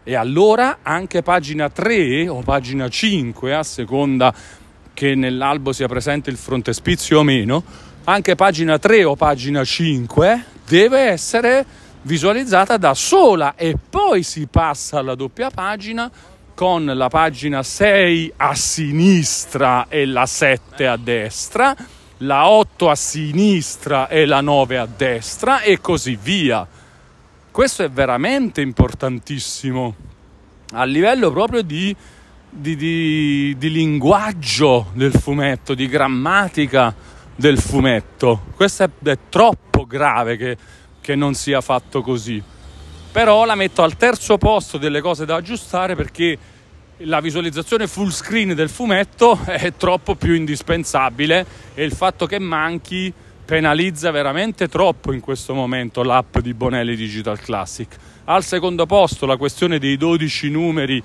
E 0.06 0.16
allora 0.16 0.80
anche 0.82 1.22
pagina 1.22 1.70
3 1.70 2.28
o 2.28 2.42
pagina 2.42 2.90
5, 2.90 3.54
a 3.54 3.64
seconda 3.64 4.34
che 4.94 5.16
nell'albo 5.16 5.72
sia 5.72 5.88
presente 5.88 6.30
il 6.30 6.38
frontespizio 6.38 7.20
o 7.20 7.24
meno, 7.24 7.64
anche 8.06 8.36
pagina 8.36 8.78
3 8.78 9.04
o 9.06 9.16
pagina 9.16 9.64
5 9.64 10.46
deve 10.68 11.00
essere 11.00 11.66
visualizzata 12.02 12.78
da 12.78 12.94
sola. 12.94 13.56
E 13.56 13.78
poi 13.90 14.24
si 14.24 14.48
passa 14.48 15.00
alla 15.00 15.16
doppia 15.16 15.50
pagina 15.50 16.12
con 16.54 16.86
la 16.86 17.08
pagina 17.08 17.64
6 17.64 18.34
a 18.38 18.54
sinistra 18.56 19.88
e 19.88 20.06
la 20.06 20.26
7 20.26 20.86
a 20.86 20.98
destra, 20.98 21.76
la 22.24 22.50
8 22.50 22.90
a 22.90 22.96
sinistra 22.96 24.08
e 24.08 24.26
la 24.26 24.42
9 24.42 24.78
a 24.78 24.86
destra 24.86 25.62
e 25.62 25.80
così 25.80 26.18
via. 26.22 26.68
Questo 27.52 27.84
è 27.84 27.90
veramente 27.90 28.62
importantissimo 28.62 29.96
a 30.72 30.84
livello 30.86 31.32
proprio 31.32 31.62
di, 31.62 31.96
di, 32.50 32.76
di, 32.76 33.56
di 33.58 33.72
linguaggio 33.72 34.88
del 34.94 35.12
fumetto, 35.12 35.74
di 35.74 35.88
grammatica 35.88 36.96
del 37.36 37.60
fumetto. 37.60 38.46
Questo 38.56 38.84
è, 38.84 38.90
è 39.04 39.18
troppo 39.30 39.86
grave 39.86 40.38
che, 40.38 40.58
che 41.00 41.16
non 41.16 41.34
sia 41.36 41.62
fatto 41.62 42.02
così. 42.02 42.42
Però 43.12 43.46
la 43.46 43.56
metto 43.56 43.84
al 43.84 43.98
terzo 43.98 44.38
posto 44.38 44.78
delle 44.80 45.02
cose 45.02 45.26
da 45.26 45.36
aggiustare 45.36 45.96
perché 45.96 46.38
la 47.06 47.20
visualizzazione 47.20 47.88
full 47.88 48.10
screen 48.10 48.54
del 48.56 48.70
fumetto 48.70 49.40
è 49.46 49.74
troppo 49.76 50.16
più 50.16 50.34
indispensabile 50.34 51.46
e 51.74 51.84
il 51.84 51.94
fatto 51.94 52.26
che 52.26 52.40
manchi 52.40 53.12
penalizza 53.46 54.12
veramente 54.12 54.68
troppo 54.68 55.12
in 55.12 55.20
questo 55.20 55.54
momento 55.54 56.02
l'app 56.02 56.38
di 56.38 56.54
Bonelli 56.54 56.96
Digital 56.96 57.40
Classic. 57.40 57.96
Al 58.26 58.44
secondo 58.44 58.86
posto 58.86 59.26
la 59.26 59.36
questione 59.36 59.80
dei 59.80 59.98
12 59.98 60.50
numeri 60.50 61.04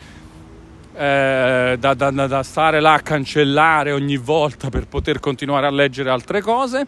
eh, 0.94 1.76
da, 1.78 1.94
da, 1.94 2.11
da 2.11 2.42
stare 2.42 2.80
là 2.80 2.94
a 2.94 3.01
cancellare 3.01 3.92
ogni 3.92 4.16
volta 4.16 4.68
per 4.68 4.86
poter 4.86 5.18
continuare 5.18 5.66
a 5.66 5.70
leggere 5.70 6.11
altre 6.11 6.40
cose. 6.40 6.86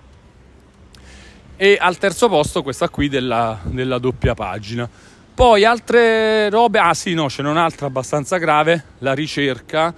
E 1.56 1.76
al 1.78 1.98
terzo 1.98 2.28
posto 2.28 2.62
questa 2.62 2.88
qui 2.88 3.08
della, 3.08 3.58
della 3.64 3.98
doppia 3.98 4.34
pagina. 4.34 4.88
Poi 5.40 5.64
altre 5.64 6.50
robe, 6.50 6.78
ah 6.80 6.92
sì, 6.92 7.14
no, 7.14 7.28
c'è 7.28 7.40
un'altra 7.40 7.86
abbastanza 7.86 8.36
grave, 8.36 8.84
la 8.98 9.14
ricerca 9.14 9.90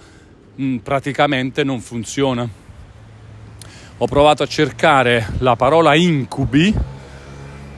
mh, 0.55 0.63
mm, 0.63 0.77
praticamente 0.77 1.65
non 1.65 1.81
funziona 1.81 2.47
ho 3.97 4.05
provato 4.05 4.41
a 4.43 4.47
cercare 4.47 5.33
la 5.39 5.57
parola 5.57 5.95
incubi 5.95 6.73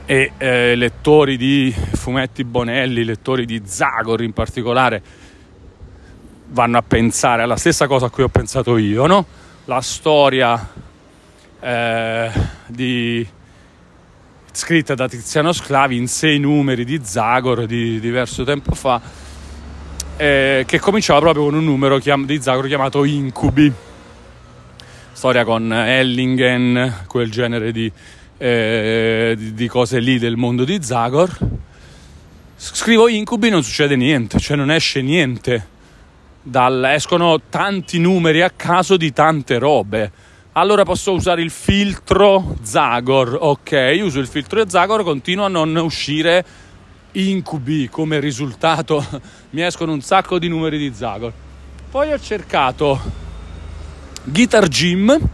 e 0.06 0.32
eh, 0.38 0.76
lettori 0.76 1.36
di 1.36 1.74
fumetti 1.94 2.44
Bonelli, 2.44 3.02
lettori 3.02 3.44
di 3.44 3.60
Zagor 3.64 4.22
in 4.22 4.32
particolare, 4.32 5.02
vanno 6.50 6.78
a 6.78 6.82
pensare 6.82 7.42
alla 7.42 7.56
stessa 7.56 7.88
cosa 7.88 8.06
a 8.06 8.10
cui 8.10 8.22
ho 8.22 8.28
pensato 8.28 8.76
io, 8.76 9.06
no? 9.06 9.26
La 9.64 9.80
storia 9.80 10.72
eh, 11.58 12.30
di, 12.68 13.28
scritta 14.56 14.94
da 14.94 15.06
Tiziano 15.06 15.52
Sclavi 15.52 15.96
in 15.96 16.08
sei 16.08 16.38
numeri 16.38 16.86
di 16.86 17.00
Zagor 17.02 17.66
di 17.66 18.00
diverso 18.00 18.42
tempo 18.42 18.74
fa, 18.74 18.98
eh, 20.16 20.64
che 20.66 20.80
cominciava 20.80 21.20
proprio 21.20 21.44
con 21.44 21.54
un 21.54 21.64
numero 21.64 21.98
chiam- 21.98 22.24
di 22.24 22.40
Zagor 22.40 22.66
chiamato 22.66 23.04
Incubi 23.04 23.70
storia 25.12 25.44
con 25.44 25.72
Ellingen, 25.72 27.04
quel 27.06 27.30
genere 27.30 27.72
di, 27.72 27.90
eh, 28.36 29.34
di, 29.36 29.66
cose 29.66 29.98
lì 29.98 30.18
del 30.18 30.36
mondo 30.36 30.64
di 30.64 30.82
Zagor. 30.82 31.36
Scrivo 32.54 33.08
incubi, 33.08 33.48
non 33.48 33.62
succede 33.62 33.96
niente, 33.96 34.38
cioè 34.38 34.56
non 34.56 34.70
esce 34.70 35.00
niente. 35.00 35.66
Dal, 36.42 36.84
escono 36.94 37.40
tanti 37.48 37.98
numeri 37.98 38.42
a 38.42 38.50
caso 38.50 38.96
di 38.96 39.12
tante 39.12 39.58
robe. 39.58 40.12
Allora 40.58 40.84
posso 40.84 41.12
usare 41.12 41.42
il 41.42 41.50
filtro 41.50 42.56
Zagor, 42.62 43.36
ok, 43.38 43.98
uso 44.00 44.20
il 44.20 44.26
filtro 44.26 44.66
Zagor, 44.66 45.04
continuo 45.04 45.44
a 45.44 45.48
non 45.48 45.76
uscire 45.76 46.42
incubi 47.12 47.90
come 47.90 48.18
risultato, 48.20 49.04
mi 49.50 49.62
escono 49.62 49.92
un 49.92 50.00
sacco 50.00 50.38
di 50.38 50.48
numeri 50.48 50.78
di 50.78 50.94
Zagor. 50.94 51.30
Poi 51.90 52.10
ho 52.10 52.18
cercato 52.18 52.98
Guitar 54.24 54.66
Gym 54.68 55.28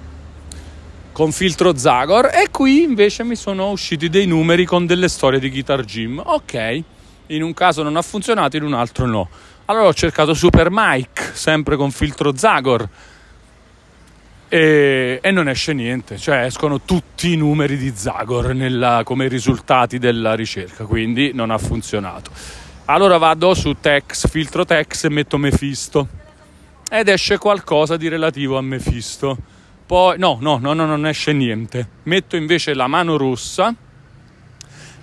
con 1.12 1.30
filtro 1.30 1.76
Zagor 1.76 2.26
e 2.26 2.48
qui 2.50 2.82
invece 2.82 3.22
mi 3.22 3.36
sono 3.36 3.70
usciti 3.70 4.08
dei 4.08 4.26
numeri 4.26 4.64
con 4.64 4.86
delle 4.86 5.06
storie 5.06 5.38
di 5.38 5.50
Guitar 5.50 5.84
Gym. 5.84 6.20
Ok, 6.20 6.82
in 7.26 7.44
un 7.44 7.54
caso 7.54 7.84
non 7.84 7.94
ha 7.94 8.02
funzionato, 8.02 8.56
in 8.56 8.64
un 8.64 8.74
altro 8.74 9.06
no. 9.06 9.28
Allora 9.66 9.86
ho 9.86 9.94
cercato 9.94 10.34
Super 10.34 10.66
Mike, 10.68 11.30
sempre 11.34 11.76
con 11.76 11.92
filtro 11.92 12.36
Zagor. 12.36 12.88
E, 14.54 15.18
e, 15.22 15.30
non 15.30 15.48
esce 15.48 15.72
niente, 15.72 16.18
cioè 16.18 16.40
escono 16.40 16.82
tutti 16.82 17.32
i 17.32 17.36
numeri 17.36 17.78
di 17.78 17.90
Zagor 17.96 18.52
nella, 18.52 19.00
come 19.02 19.26
risultati 19.26 19.96
della 19.98 20.34
ricerca, 20.34 20.84
quindi 20.84 21.30
non 21.32 21.50
ha 21.50 21.56
funzionato. 21.56 22.30
Allora 22.84 23.16
vado 23.16 23.54
su 23.54 23.74
Tex, 23.80 24.28
filtro 24.28 24.66
Tex 24.66 25.04
e 25.04 25.08
metto 25.08 25.38
Mephisto 25.38 26.06
ed 26.90 27.08
esce 27.08 27.38
qualcosa 27.38 27.96
di 27.96 28.08
relativo 28.08 28.58
a 28.58 28.60
Mephisto. 28.60 29.38
Poi, 29.86 30.18
no, 30.18 30.36
no, 30.38 30.58
no, 30.58 30.74
no, 30.74 30.84
non 30.84 31.06
esce 31.06 31.32
niente. 31.32 31.88
Metto 32.02 32.36
invece 32.36 32.74
la 32.74 32.88
mano 32.88 33.16
rossa 33.16 33.74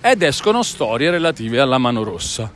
ed 0.00 0.22
escono 0.22 0.62
storie 0.62 1.10
relative 1.10 1.58
alla 1.58 1.78
mano 1.78 2.04
rossa. 2.04 2.48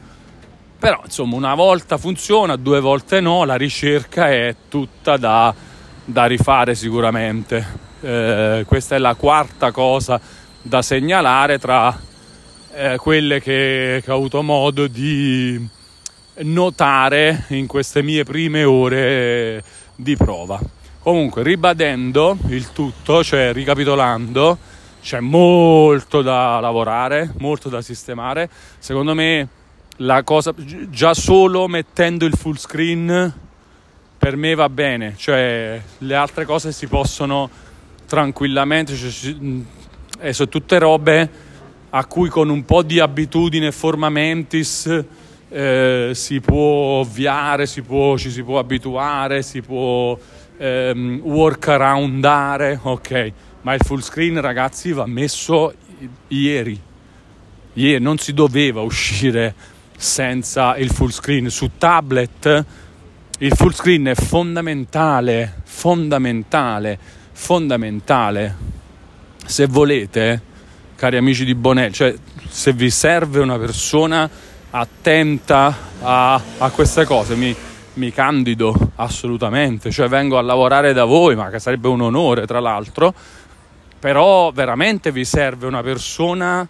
Però, 0.79 1.01
insomma, 1.05 1.35
una 1.35 1.57
volta 1.57 1.99
funziona, 1.99 2.55
due 2.55 2.79
volte 2.79 3.21
no, 3.21 3.43
la 3.43 3.57
ricerca 3.57 4.31
è 4.31 4.55
tutta 4.69 5.17
da, 5.17 5.73
da 6.05 6.27
rifare 6.27 6.75
sicuramente. 6.75 7.93
Eh, 8.01 8.65
questa 8.67 8.97
è 8.97 8.99
la 8.99 9.15
quarta 9.15 9.71
cosa 9.71 10.21
da 10.61 10.83
segnalare 10.83 11.59
tra 11.59 11.99
eh, 12.75 12.97
quelle 12.97 13.41
che, 13.41 14.03
che 14.05 14.11
ho 14.11 14.15
avuto 14.17 14.43
modo 14.43 14.87
di 14.87 15.69
notare 16.37 17.45
in 17.49 17.67
queste 17.67 18.03
mie 18.03 18.25
prime 18.25 18.65
ore 18.65 19.63
di 19.95 20.17
prova. 20.17 20.61
Comunque, 21.01 21.43
ribadendo 21.43 22.37
il 22.49 22.73
tutto, 22.73 23.23
cioè 23.23 23.53
ricapitolando, 23.53 24.59
c'è 25.03 25.21
molto 25.21 26.23
da 26.23 26.59
lavorare, 26.61 27.31
molto 27.39 27.69
da 27.69 27.83
sistemare. 27.83 28.49
Secondo 28.79 29.15
me, 29.15 29.49
la 29.99 30.23
cosa 30.23 30.55
già 30.89 31.13
solo 31.13 31.69
mettendo 31.69 32.25
il 32.25 32.35
full 32.35 32.57
screen 32.57 33.33
per 34.25 34.37
me 34.37 34.55
va 34.55 34.71
bene, 34.71 35.13
cioè 35.19 35.79
le 35.99 36.15
altre 36.15 36.47
cose 36.47 36.73
si 36.73 36.87
possono 36.87 37.51
tranquillamente, 38.07 38.97
cioè, 38.97 39.37
e 40.19 40.33
sono 40.33 40.49
tutte 40.49 40.79
robe 40.79 41.31
a 41.91 42.07
cui 42.07 42.31
con 42.31 42.49
un 42.49 42.65
po' 42.65 42.83
di 42.83 43.01
abitudine, 43.01 43.71
forma 43.71 44.09
mentis 44.09 45.05
eh, 45.51 46.13
si 46.15 46.41
può 46.41 47.01
ovviare, 47.01 47.67
si 47.67 47.83
può, 47.83 48.17
ci 48.17 48.31
si 48.31 48.43
può 48.43 48.59
abituare, 48.59 49.43
si 49.43 49.61
può 49.61 50.19
ehm, 50.57 51.21
workaroundare, 51.23 52.81
ok, 52.81 53.33
ma 53.61 53.75
il 53.75 53.83
full 53.85 54.01
screen 54.01 54.41
ragazzi 54.41 54.93
va 54.93 55.05
messo 55.05 55.75
ieri, 56.29 56.81
ieri 57.75 58.03
non 58.03 58.17
si 58.17 58.33
doveva 58.33 58.81
uscire 58.81 59.55
senza 59.99 60.79
il 60.79 60.91
full 60.91 61.11
screen. 61.11 61.51
Su 61.51 61.73
tablet 61.77 62.65
il 63.39 63.55
full 63.55 63.73
screen 63.73 64.05
è 64.07 64.15
fondamentale 64.15 65.63
fondamentale 65.65 66.99
fondamentale. 67.33 68.57
Se 69.45 69.67
volete 69.67 70.41
cari 70.95 71.17
amici 71.17 71.45
di 71.45 71.55
Bonelli 71.55 71.93
cioè 71.93 72.15
se 72.49 72.73
vi 72.73 72.89
serve 72.89 73.41
una 73.41 73.59
persona 73.59 74.31
attenta 74.71 75.77
a, 76.01 76.41
a 76.59 76.71
queste 76.71 77.05
cose, 77.05 77.35
mi, 77.35 77.55
mi 77.95 78.13
candido 78.13 78.93
assolutamente, 78.97 79.91
cioè 79.91 80.09
vengo 80.09 80.39
a 80.39 80.43
lavorare 80.43 80.93
da 80.93 81.05
voi, 81.05 81.37
ma 81.37 81.51
che 81.51 81.59
sarebbe 81.59 81.89
un 81.89 82.01
onore 82.01 82.47
tra 82.47 82.61
l'altro, 82.61 83.13
però 83.99 84.51
veramente 84.53 85.13
vi 85.13 85.25
serve 85.25 85.67
una 85.67 85.83
persona 85.83 86.67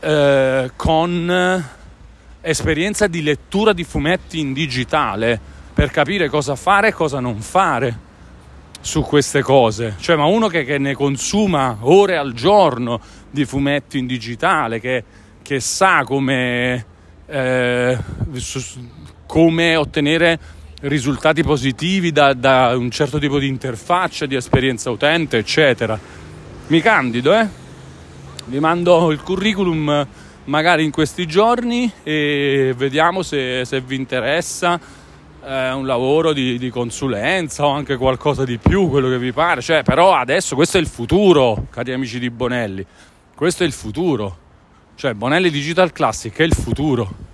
eh, 0.00 0.70
con 0.76 1.64
esperienza 2.40 3.06
di 3.06 3.22
lettura 3.22 3.72
di 3.72 3.84
fumetti 3.84 4.38
in 4.38 4.52
digitale 4.52 5.38
per 5.72 5.90
capire 5.90 6.28
cosa 6.28 6.56
fare 6.56 6.88
e 6.88 6.92
cosa 6.92 7.20
non 7.20 7.40
fare 7.40 8.06
su 8.80 9.02
queste 9.02 9.42
cose, 9.42 9.96
cioè 9.98 10.16
ma 10.16 10.24
uno 10.24 10.46
che, 10.46 10.64
che 10.64 10.78
ne 10.78 10.94
consuma 10.94 11.78
ore 11.80 12.16
al 12.16 12.32
giorno 12.32 13.00
di 13.30 13.44
fumetti 13.44 13.98
in 13.98 14.06
digitale, 14.06 14.80
che 14.80 15.04
che 15.48 15.60
sa 15.60 16.04
come, 16.04 16.84
eh, 17.24 17.98
come 19.24 19.76
ottenere 19.76 20.38
risultati 20.82 21.42
positivi 21.42 22.12
da, 22.12 22.34
da, 22.34 22.76
un 22.76 22.90
certo 22.90 23.18
tipo 23.18 23.38
di 23.38 23.46
interfaccia, 23.46 24.26
di 24.26 24.34
esperienza 24.36 24.90
utente, 24.90 25.38
eccetera. 25.38 25.98
Mi 26.66 26.82
candido, 26.82 27.32
eh? 27.32 27.48
Vi 28.44 28.60
mando 28.60 29.10
il 29.10 29.22
curriculum 29.22 30.06
magari 30.48 30.82
in 30.84 30.90
questi 30.90 31.26
giorni 31.26 31.90
e 32.02 32.74
vediamo 32.76 33.22
se, 33.22 33.64
se 33.64 33.80
vi 33.80 33.96
interessa 33.96 34.80
eh, 35.44 35.72
un 35.72 35.86
lavoro 35.86 36.32
di, 36.32 36.58
di, 36.58 36.70
consulenza 36.70 37.66
o 37.66 37.70
anche 37.70 37.96
qualcosa 37.96 38.44
di 38.44 38.58
più, 38.58 38.88
quello 38.88 39.08
che 39.08 39.18
vi 39.18 39.32
pare. 39.32 39.60
Cioè, 39.60 39.82
però 39.82 40.14
adesso 40.14 40.54
questo 40.54 40.78
è 40.78 40.80
il 40.80 40.86
futuro, 40.86 41.66
cari 41.70 41.92
amici 41.92 42.18
di 42.18 42.30
Bonelli. 42.30 42.84
Questo 43.34 43.62
è 43.62 43.66
il 43.66 43.72
futuro. 43.72 44.46
Cioè, 44.94 45.14
Bonelli 45.14 45.50
Digital 45.50 45.92
Classic 45.92 46.34
è 46.36 46.42
il 46.42 46.54
futuro. 46.54 47.26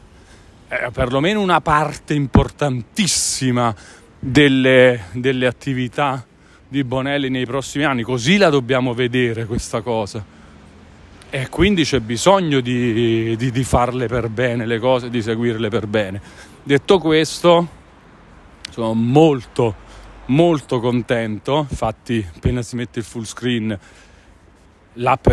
È 0.67 0.91
perlomeno 0.93 1.41
una 1.41 1.61
parte 1.61 2.15
importantissima 2.15 3.75
delle, 4.19 5.05
delle 5.13 5.47
attività 5.47 6.27
di 6.67 6.83
Bonelli 6.83 7.31
nei 7.31 7.47
prossimi 7.47 7.85
anni. 7.85 8.03
Così 8.03 8.37
la 8.37 8.51
dobbiamo 8.51 8.93
vedere 8.93 9.47
questa 9.47 9.81
cosa 9.83 10.34
e 11.35 11.49
quindi 11.49 11.83
c'è 11.83 11.99
bisogno 11.99 12.61
di, 12.61 13.35
di, 13.37 13.51
di, 13.51 13.65
farle 13.65 14.07
per 14.07 14.29
bene 14.29 14.67
le 14.67 14.79
cose, 14.79 15.11
di 15.11 15.21
seguirle 15.21 15.69
per 15.69 15.89
bene. 15.89 16.23
Detto 16.63 17.01
questo, 17.01 17.67
sono 18.71 18.95
molto 18.95 19.75
molto 20.27 20.79
contento, 20.79 21.67
infatti 21.69 22.25
appena 22.37 22.63
si 22.63 22.77
mette 22.77 23.01
il 23.01 23.05
full 23.05 23.25
screen 23.25 23.77
l'app 24.93 25.27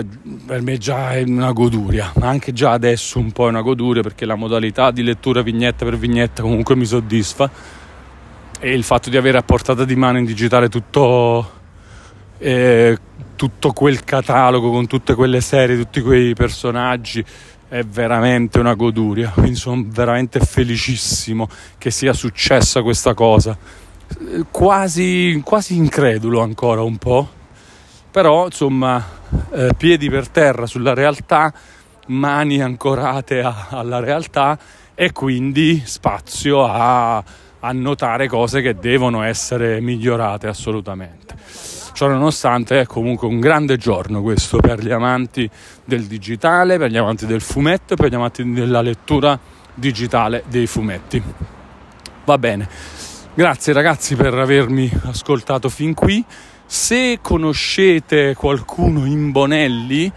per 0.48 0.62
me 0.64 0.80
già 0.80 1.14
è 1.14 1.22
una 1.22 1.52
goduria, 1.52 2.12
ma 2.16 2.30
anche 2.30 2.52
già 2.52 2.72
adesso 2.72 3.20
un 3.20 3.32
po' 3.32 3.46
è 3.46 3.50
una 3.50 3.62
goduria 3.62 4.02
perché 4.02 4.26
la 4.26 4.34
modalità 4.34 4.90
di 4.90 5.04
lettura 5.04 5.44
vignetta 5.44 5.86
per 5.86 6.00
vignetta 6.00 6.42
comunque 6.42 6.76
mi 6.76 6.86
soddisfa. 6.86 7.48
E 8.60 8.74
il 8.74 8.84
fatto 8.84 9.12
di 9.12 9.18
avere 9.18 9.38
a 9.38 9.44
portata 9.44 9.86
di 9.86 9.96
mano 9.96 10.18
in 10.18 10.26
digitale 10.26 10.68
tutto 10.68 11.61
eh, 12.42 12.98
tutto 13.36 13.72
quel 13.72 14.04
catalogo 14.04 14.72
con 14.72 14.88
tutte 14.88 15.14
quelle 15.14 15.42
serie, 15.42 15.78
tutti 15.78 16.02
quei 16.02 16.34
personaggi 16.34 17.24
è 17.68 17.84
veramente 17.84 18.60
una 18.60 18.74
goduria. 18.74 19.30
Quindi 19.30 19.56
sono 19.56 19.86
veramente 19.88 20.40
felicissimo 20.40 21.48
che 21.78 21.92
sia 21.92 22.14
successa 22.14 22.82
questa 22.82 23.14
cosa. 23.14 23.56
Quasi, 24.50 25.40
quasi 25.44 25.76
incredulo 25.76 26.42
ancora 26.42 26.82
un 26.82 26.98
po', 26.98 27.30
però 28.12 28.46
insomma, 28.46 29.02
eh, 29.54 29.70
piedi 29.78 30.10
per 30.10 30.28
terra 30.28 30.66
sulla 30.66 30.94
realtà, 30.94 31.54
mani 32.08 32.62
ancorate 32.62 33.42
a, 33.42 33.68
alla 33.70 34.00
realtà 34.00 34.60
e 34.94 35.14
quindi 35.14 35.82
spazio 35.86 36.66
a, 36.66 37.24
a 37.60 37.72
notare 37.72 38.28
cose 38.28 38.62
che 38.62 38.76
devono 38.76 39.24
essere 39.24 39.80
migliorate 39.80 40.48
assolutamente. 40.48 41.81
Ciò 41.94 42.08
nonostante 42.08 42.80
è 42.80 42.86
comunque 42.86 43.28
un 43.28 43.40
grande 43.40 43.78
giorno 43.78 44.22
questo 44.22 44.58
per 44.58 44.84
gli 44.84 44.92
amanti 44.92 45.50
del 45.86 46.06
digitale, 46.06 46.78
per 46.78 46.90
gli 46.90 46.98
amanti 46.98 47.26
del 47.26 47.42
fumetto 47.42 47.94
e 47.94 47.96
per 47.96 48.10
gli 48.10 48.16
amanti 48.16 48.52
della 48.54 48.82
lettura 48.82 49.38
digitale 49.74 50.44
dei 50.48 50.68
fumetti. 50.68 51.22
Va 52.26 52.38
bene, 52.38 52.68
grazie 53.34 53.74
ragazzi 53.74 54.16
per 54.16 54.34
avermi 54.34 54.90
ascoltato 55.06 55.70
fin 55.70 55.94
qui. 55.94 56.24
Se 56.66 57.20
conoscete 57.22 58.34
qualcuno 58.36 59.06
in 59.06 59.32
Bonelli, 59.32 60.12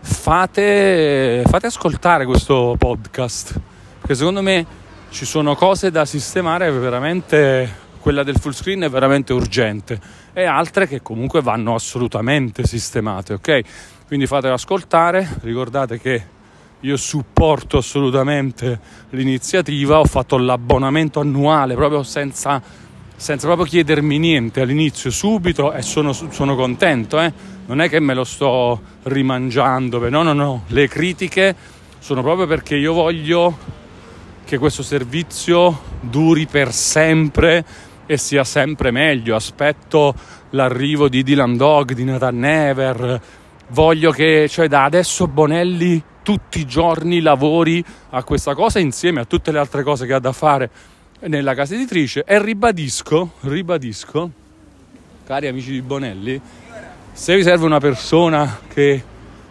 fate, 0.00 1.42
fate 1.46 1.66
ascoltare 1.66 2.24
questo 2.24 2.74
podcast, 2.78 3.60
perché 3.98 4.14
secondo 4.14 4.42
me 4.42 4.66
ci 5.10 5.26
sono 5.26 5.54
cose 5.54 5.90
da 5.90 6.04
sistemare 6.04 6.70
veramente 6.70 7.86
quella 8.00 8.22
del 8.22 8.38
full 8.38 8.52
screen 8.52 8.82
è 8.82 8.88
veramente 8.88 9.32
urgente 9.32 10.00
e 10.38 10.44
altre 10.44 10.86
che 10.86 11.02
comunque 11.02 11.42
vanno 11.42 11.74
assolutamente 11.74 12.64
sistemate, 12.64 13.32
ok? 13.32 13.60
Quindi 14.06 14.28
fatelo 14.28 14.54
ascoltare, 14.54 15.28
ricordate 15.40 15.98
che 15.98 16.22
io 16.78 16.96
supporto 16.96 17.78
assolutamente 17.78 18.78
l'iniziativa, 19.10 19.98
ho 19.98 20.04
fatto 20.04 20.38
l'abbonamento 20.38 21.18
annuale 21.18 21.74
proprio 21.74 22.04
senza, 22.04 22.62
senza 23.16 23.46
proprio 23.48 23.66
chiedermi 23.66 24.16
niente 24.18 24.60
all'inizio, 24.60 25.10
subito 25.10 25.72
e 25.72 25.82
sono, 25.82 26.12
sono 26.12 26.54
contento, 26.54 27.18
eh? 27.18 27.32
non 27.66 27.80
è 27.80 27.88
che 27.88 27.98
me 27.98 28.14
lo 28.14 28.22
sto 28.22 28.80
rimangiando, 29.02 30.08
no, 30.08 30.22
no, 30.22 30.32
no, 30.34 30.62
le 30.68 30.86
critiche 30.86 31.56
sono 31.98 32.22
proprio 32.22 32.46
perché 32.46 32.76
io 32.76 32.92
voglio 32.92 33.58
che 34.44 34.56
questo 34.56 34.84
servizio 34.84 35.96
duri 36.00 36.46
per 36.46 36.72
sempre 36.72 37.64
e 38.08 38.16
sia 38.16 38.42
sempre 38.42 38.90
meglio. 38.90 39.36
Aspetto 39.36 40.14
l'arrivo 40.50 41.08
di 41.10 41.22
Dylan 41.22 41.56
Dog, 41.58 41.92
di 41.92 42.04
Nathan 42.04 42.38
Never. 42.38 43.20
Voglio 43.68 44.10
che, 44.10 44.48
cioè, 44.48 44.66
da 44.66 44.84
adesso 44.84 45.28
Bonelli 45.28 46.02
tutti 46.22 46.60
i 46.60 46.66
giorni 46.66 47.20
lavori 47.20 47.84
a 48.10 48.24
questa 48.24 48.54
cosa 48.54 48.78
insieme 48.78 49.20
a 49.20 49.24
tutte 49.26 49.52
le 49.52 49.58
altre 49.58 49.82
cose 49.82 50.06
che 50.06 50.14
ha 50.14 50.18
da 50.18 50.32
fare 50.32 50.70
nella 51.20 51.54
casa 51.54 51.74
editrice 51.74 52.24
e 52.24 52.42
ribadisco, 52.42 53.32
ribadisco, 53.40 54.30
cari 55.26 55.48
amici 55.48 55.72
di 55.72 55.82
Bonelli, 55.82 56.40
se 57.12 57.36
vi 57.36 57.42
serve 57.42 57.66
una 57.66 57.80
persona 57.80 58.60
che 58.72 59.02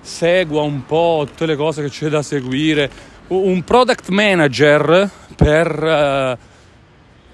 segua 0.02 0.64
un 0.64 0.86
po' 0.86 1.26
tutte 1.28 1.46
le 1.46 1.56
cose 1.56 1.84
che 1.84 1.90
c'è 1.90 2.10
da 2.10 2.24
seguire, 2.24 2.90
un 3.28 3.64
product 3.64 4.10
manager 4.10 5.10
per... 5.36 6.38
Uh, 6.40 6.47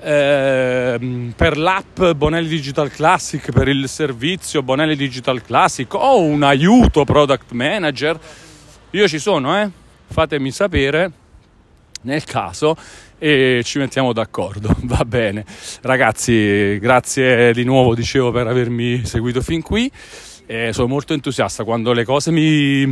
Ehm, 0.05 1.33
per 1.33 1.57
l'app 1.57 2.03
Bonelli 2.17 2.49
Digital 2.49 2.91
Classic, 2.91 3.51
per 3.51 3.69
il 3.69 3.87
servizio 3.87 4.61
Bonelli 4.61 4.97
Digital 4.97 5.41
Classic 5.41 5.93
o 5.93 6.19
un 6.19 6.43
aiuto 6.43 7.05
product 7.05 7.51
manager, 7.53 8.19
io 8.91 9.07
ci 9.07 9.17
sono, 9.17 9.57
eh? 9.61 9.69
fatemi 10.07 10.51
sapere 10.51 11.11
nel 12.01 12.25
caso 12.25 12.75
e 13.17 13.61
ci 13.63 13.77
mettiamo 13.77 14.11
d'accordo. 14.11 14.75
Va 14.83 15.05
bene, 15.05 15.45
ragazzi, 15.81 16.77
grazie 16.79 17.53
di 17.53 17.63
nuovo, 17.63 17.95
dicevo, 17.95 18.31
per 18.31 18.47
avermi 18.47 19.05
seguito 19.05 19.41
fin 19.41 19.61
qui. 19.61 19.89
E 20.45 20.73
sono 20.73 20.87
molto 20.87 21.13
entusiasta 21.13 21.63
quando 21.63 21.93
le 21.93 22.03
cose 22.03 22.29
mi, 22.29 22.85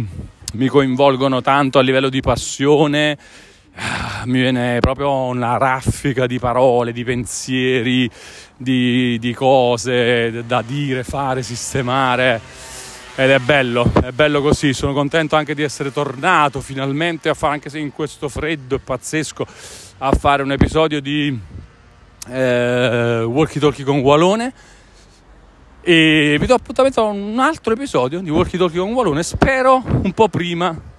mi 0.54 0.68
coinvolgono 0.68 1.42
tanto 1.42 1.78
a 1.78 1.82
livello 1.82 2.08
di 2.08 2.22
passione 2.22 3.18
mi 4.26 4.40
viene 4.40 4.80
proprio 4.80 5.12
una 5.12 5.58
raffica 5.58 6.28
di 6.28 6.40
parole, 6.40 6.92
di 6.92 7.04
pensieri, 7.04 8.10
di, 8.58 9.18
di, 9.20 9.34
cose 9.34 10.44
da 10.46 10.62
dire, 10.62 11.04
fare, 11.04 11.42
sistemare. 11.42 12.42
Ed 13.16 13.30
è 13.30 13.40
bello, 13.40 13.92
è 14.04 14.12
bello 14.12 14.42
così. 14.42 14.74
Sono 14.74 14.94
contento 14.94 15.36
anche 15.36 15.56
di 15.56 15.64
essere 15.64 15.92
tornato 15.92 16.62
finalmente 16.62 17.30
a 17.30 17.34
fare, 17.34 17.54
anche 17.54 17.70
se 17.70 17.80
in 17.80 17.92
questo 17.92 18.30
freddo 18.30 18.76
è 18.76 18.80
pazzesco, 18.80 19.46
a 20.00 20.12
fare 20.12 20.44
un 20.44 20.52
episodio 20.52 21.02
di 21.02 21.38
eh, 22.28 23.24
Walkie 23.24 23.60
Talkie 23.60 23.84
con 23.84 24.00
Walone. 24.00 24.54
E 25.84 26.38
vi 26.40 26.46
do 26.46 26.54
appuntamento 26.54 27.02
a 27.02 27.06
un 27.06 27.40
altro 27.40 27.74
episodio 27.74 28.20
di 28.20 28.30
Walkie 28.30 28.60
Talkie 28.60 28.80
con 28.80 28.94
Walone. 28.94 29.24
Spero 29.24 29.82
un 29.86 30.12
po' 30.14 30.28
prima 30.28 30.90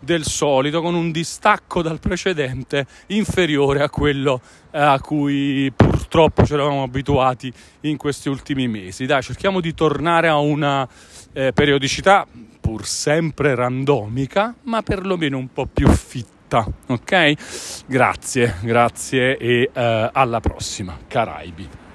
del 0.00 0.24
solito 0.24 0.80
con 0.80 0.94
un 0.94 1.10
distacco 1.10 1.82
dal 1.82 1.98
precedente 1.98 2.86
inferiore 3.08 3.82
a 3.82 3.90
quello 3.90 4.40
eh, 4.70 4.78
a 4.78 5.00
cui 5.00 5.72
purtroppo 5.74 6.44
ci 6.44 6.52
eravamo 6.52 6.82
abituati 6.82 7.52
in 7.82 7.96
questi 7.96 8.28
ultimi 8.28 8.68
mesi. 8.68 9.06
Dai, 9.06 9.22
cerchiamo 9.22 9.60
di 9.60 9.74
tornare 9.74 10.28
a 10.28 10.38
una 10.38 10.88
eh, 11.32 11.52
periodicità 11.52 12.26
pur 12.60 12.86
sempre 12.86 13.54
randomica, 13.54 14.54
ma 14.64 14.82
perlomeno 14.82 15.38
un 15.38 15.52
po' 15.52 15.66
più 15.66 15.88
fitta, 15.88 16.66
ok? 16.86 17.84
Grazie, 17.86 18.56
grazie 18.60 19.36
e 19.38 19.70
eh, 19.72 20.10
alla 20.12 20.40
prossima, 20.40 20.98
Caraibi. 21.08 21.87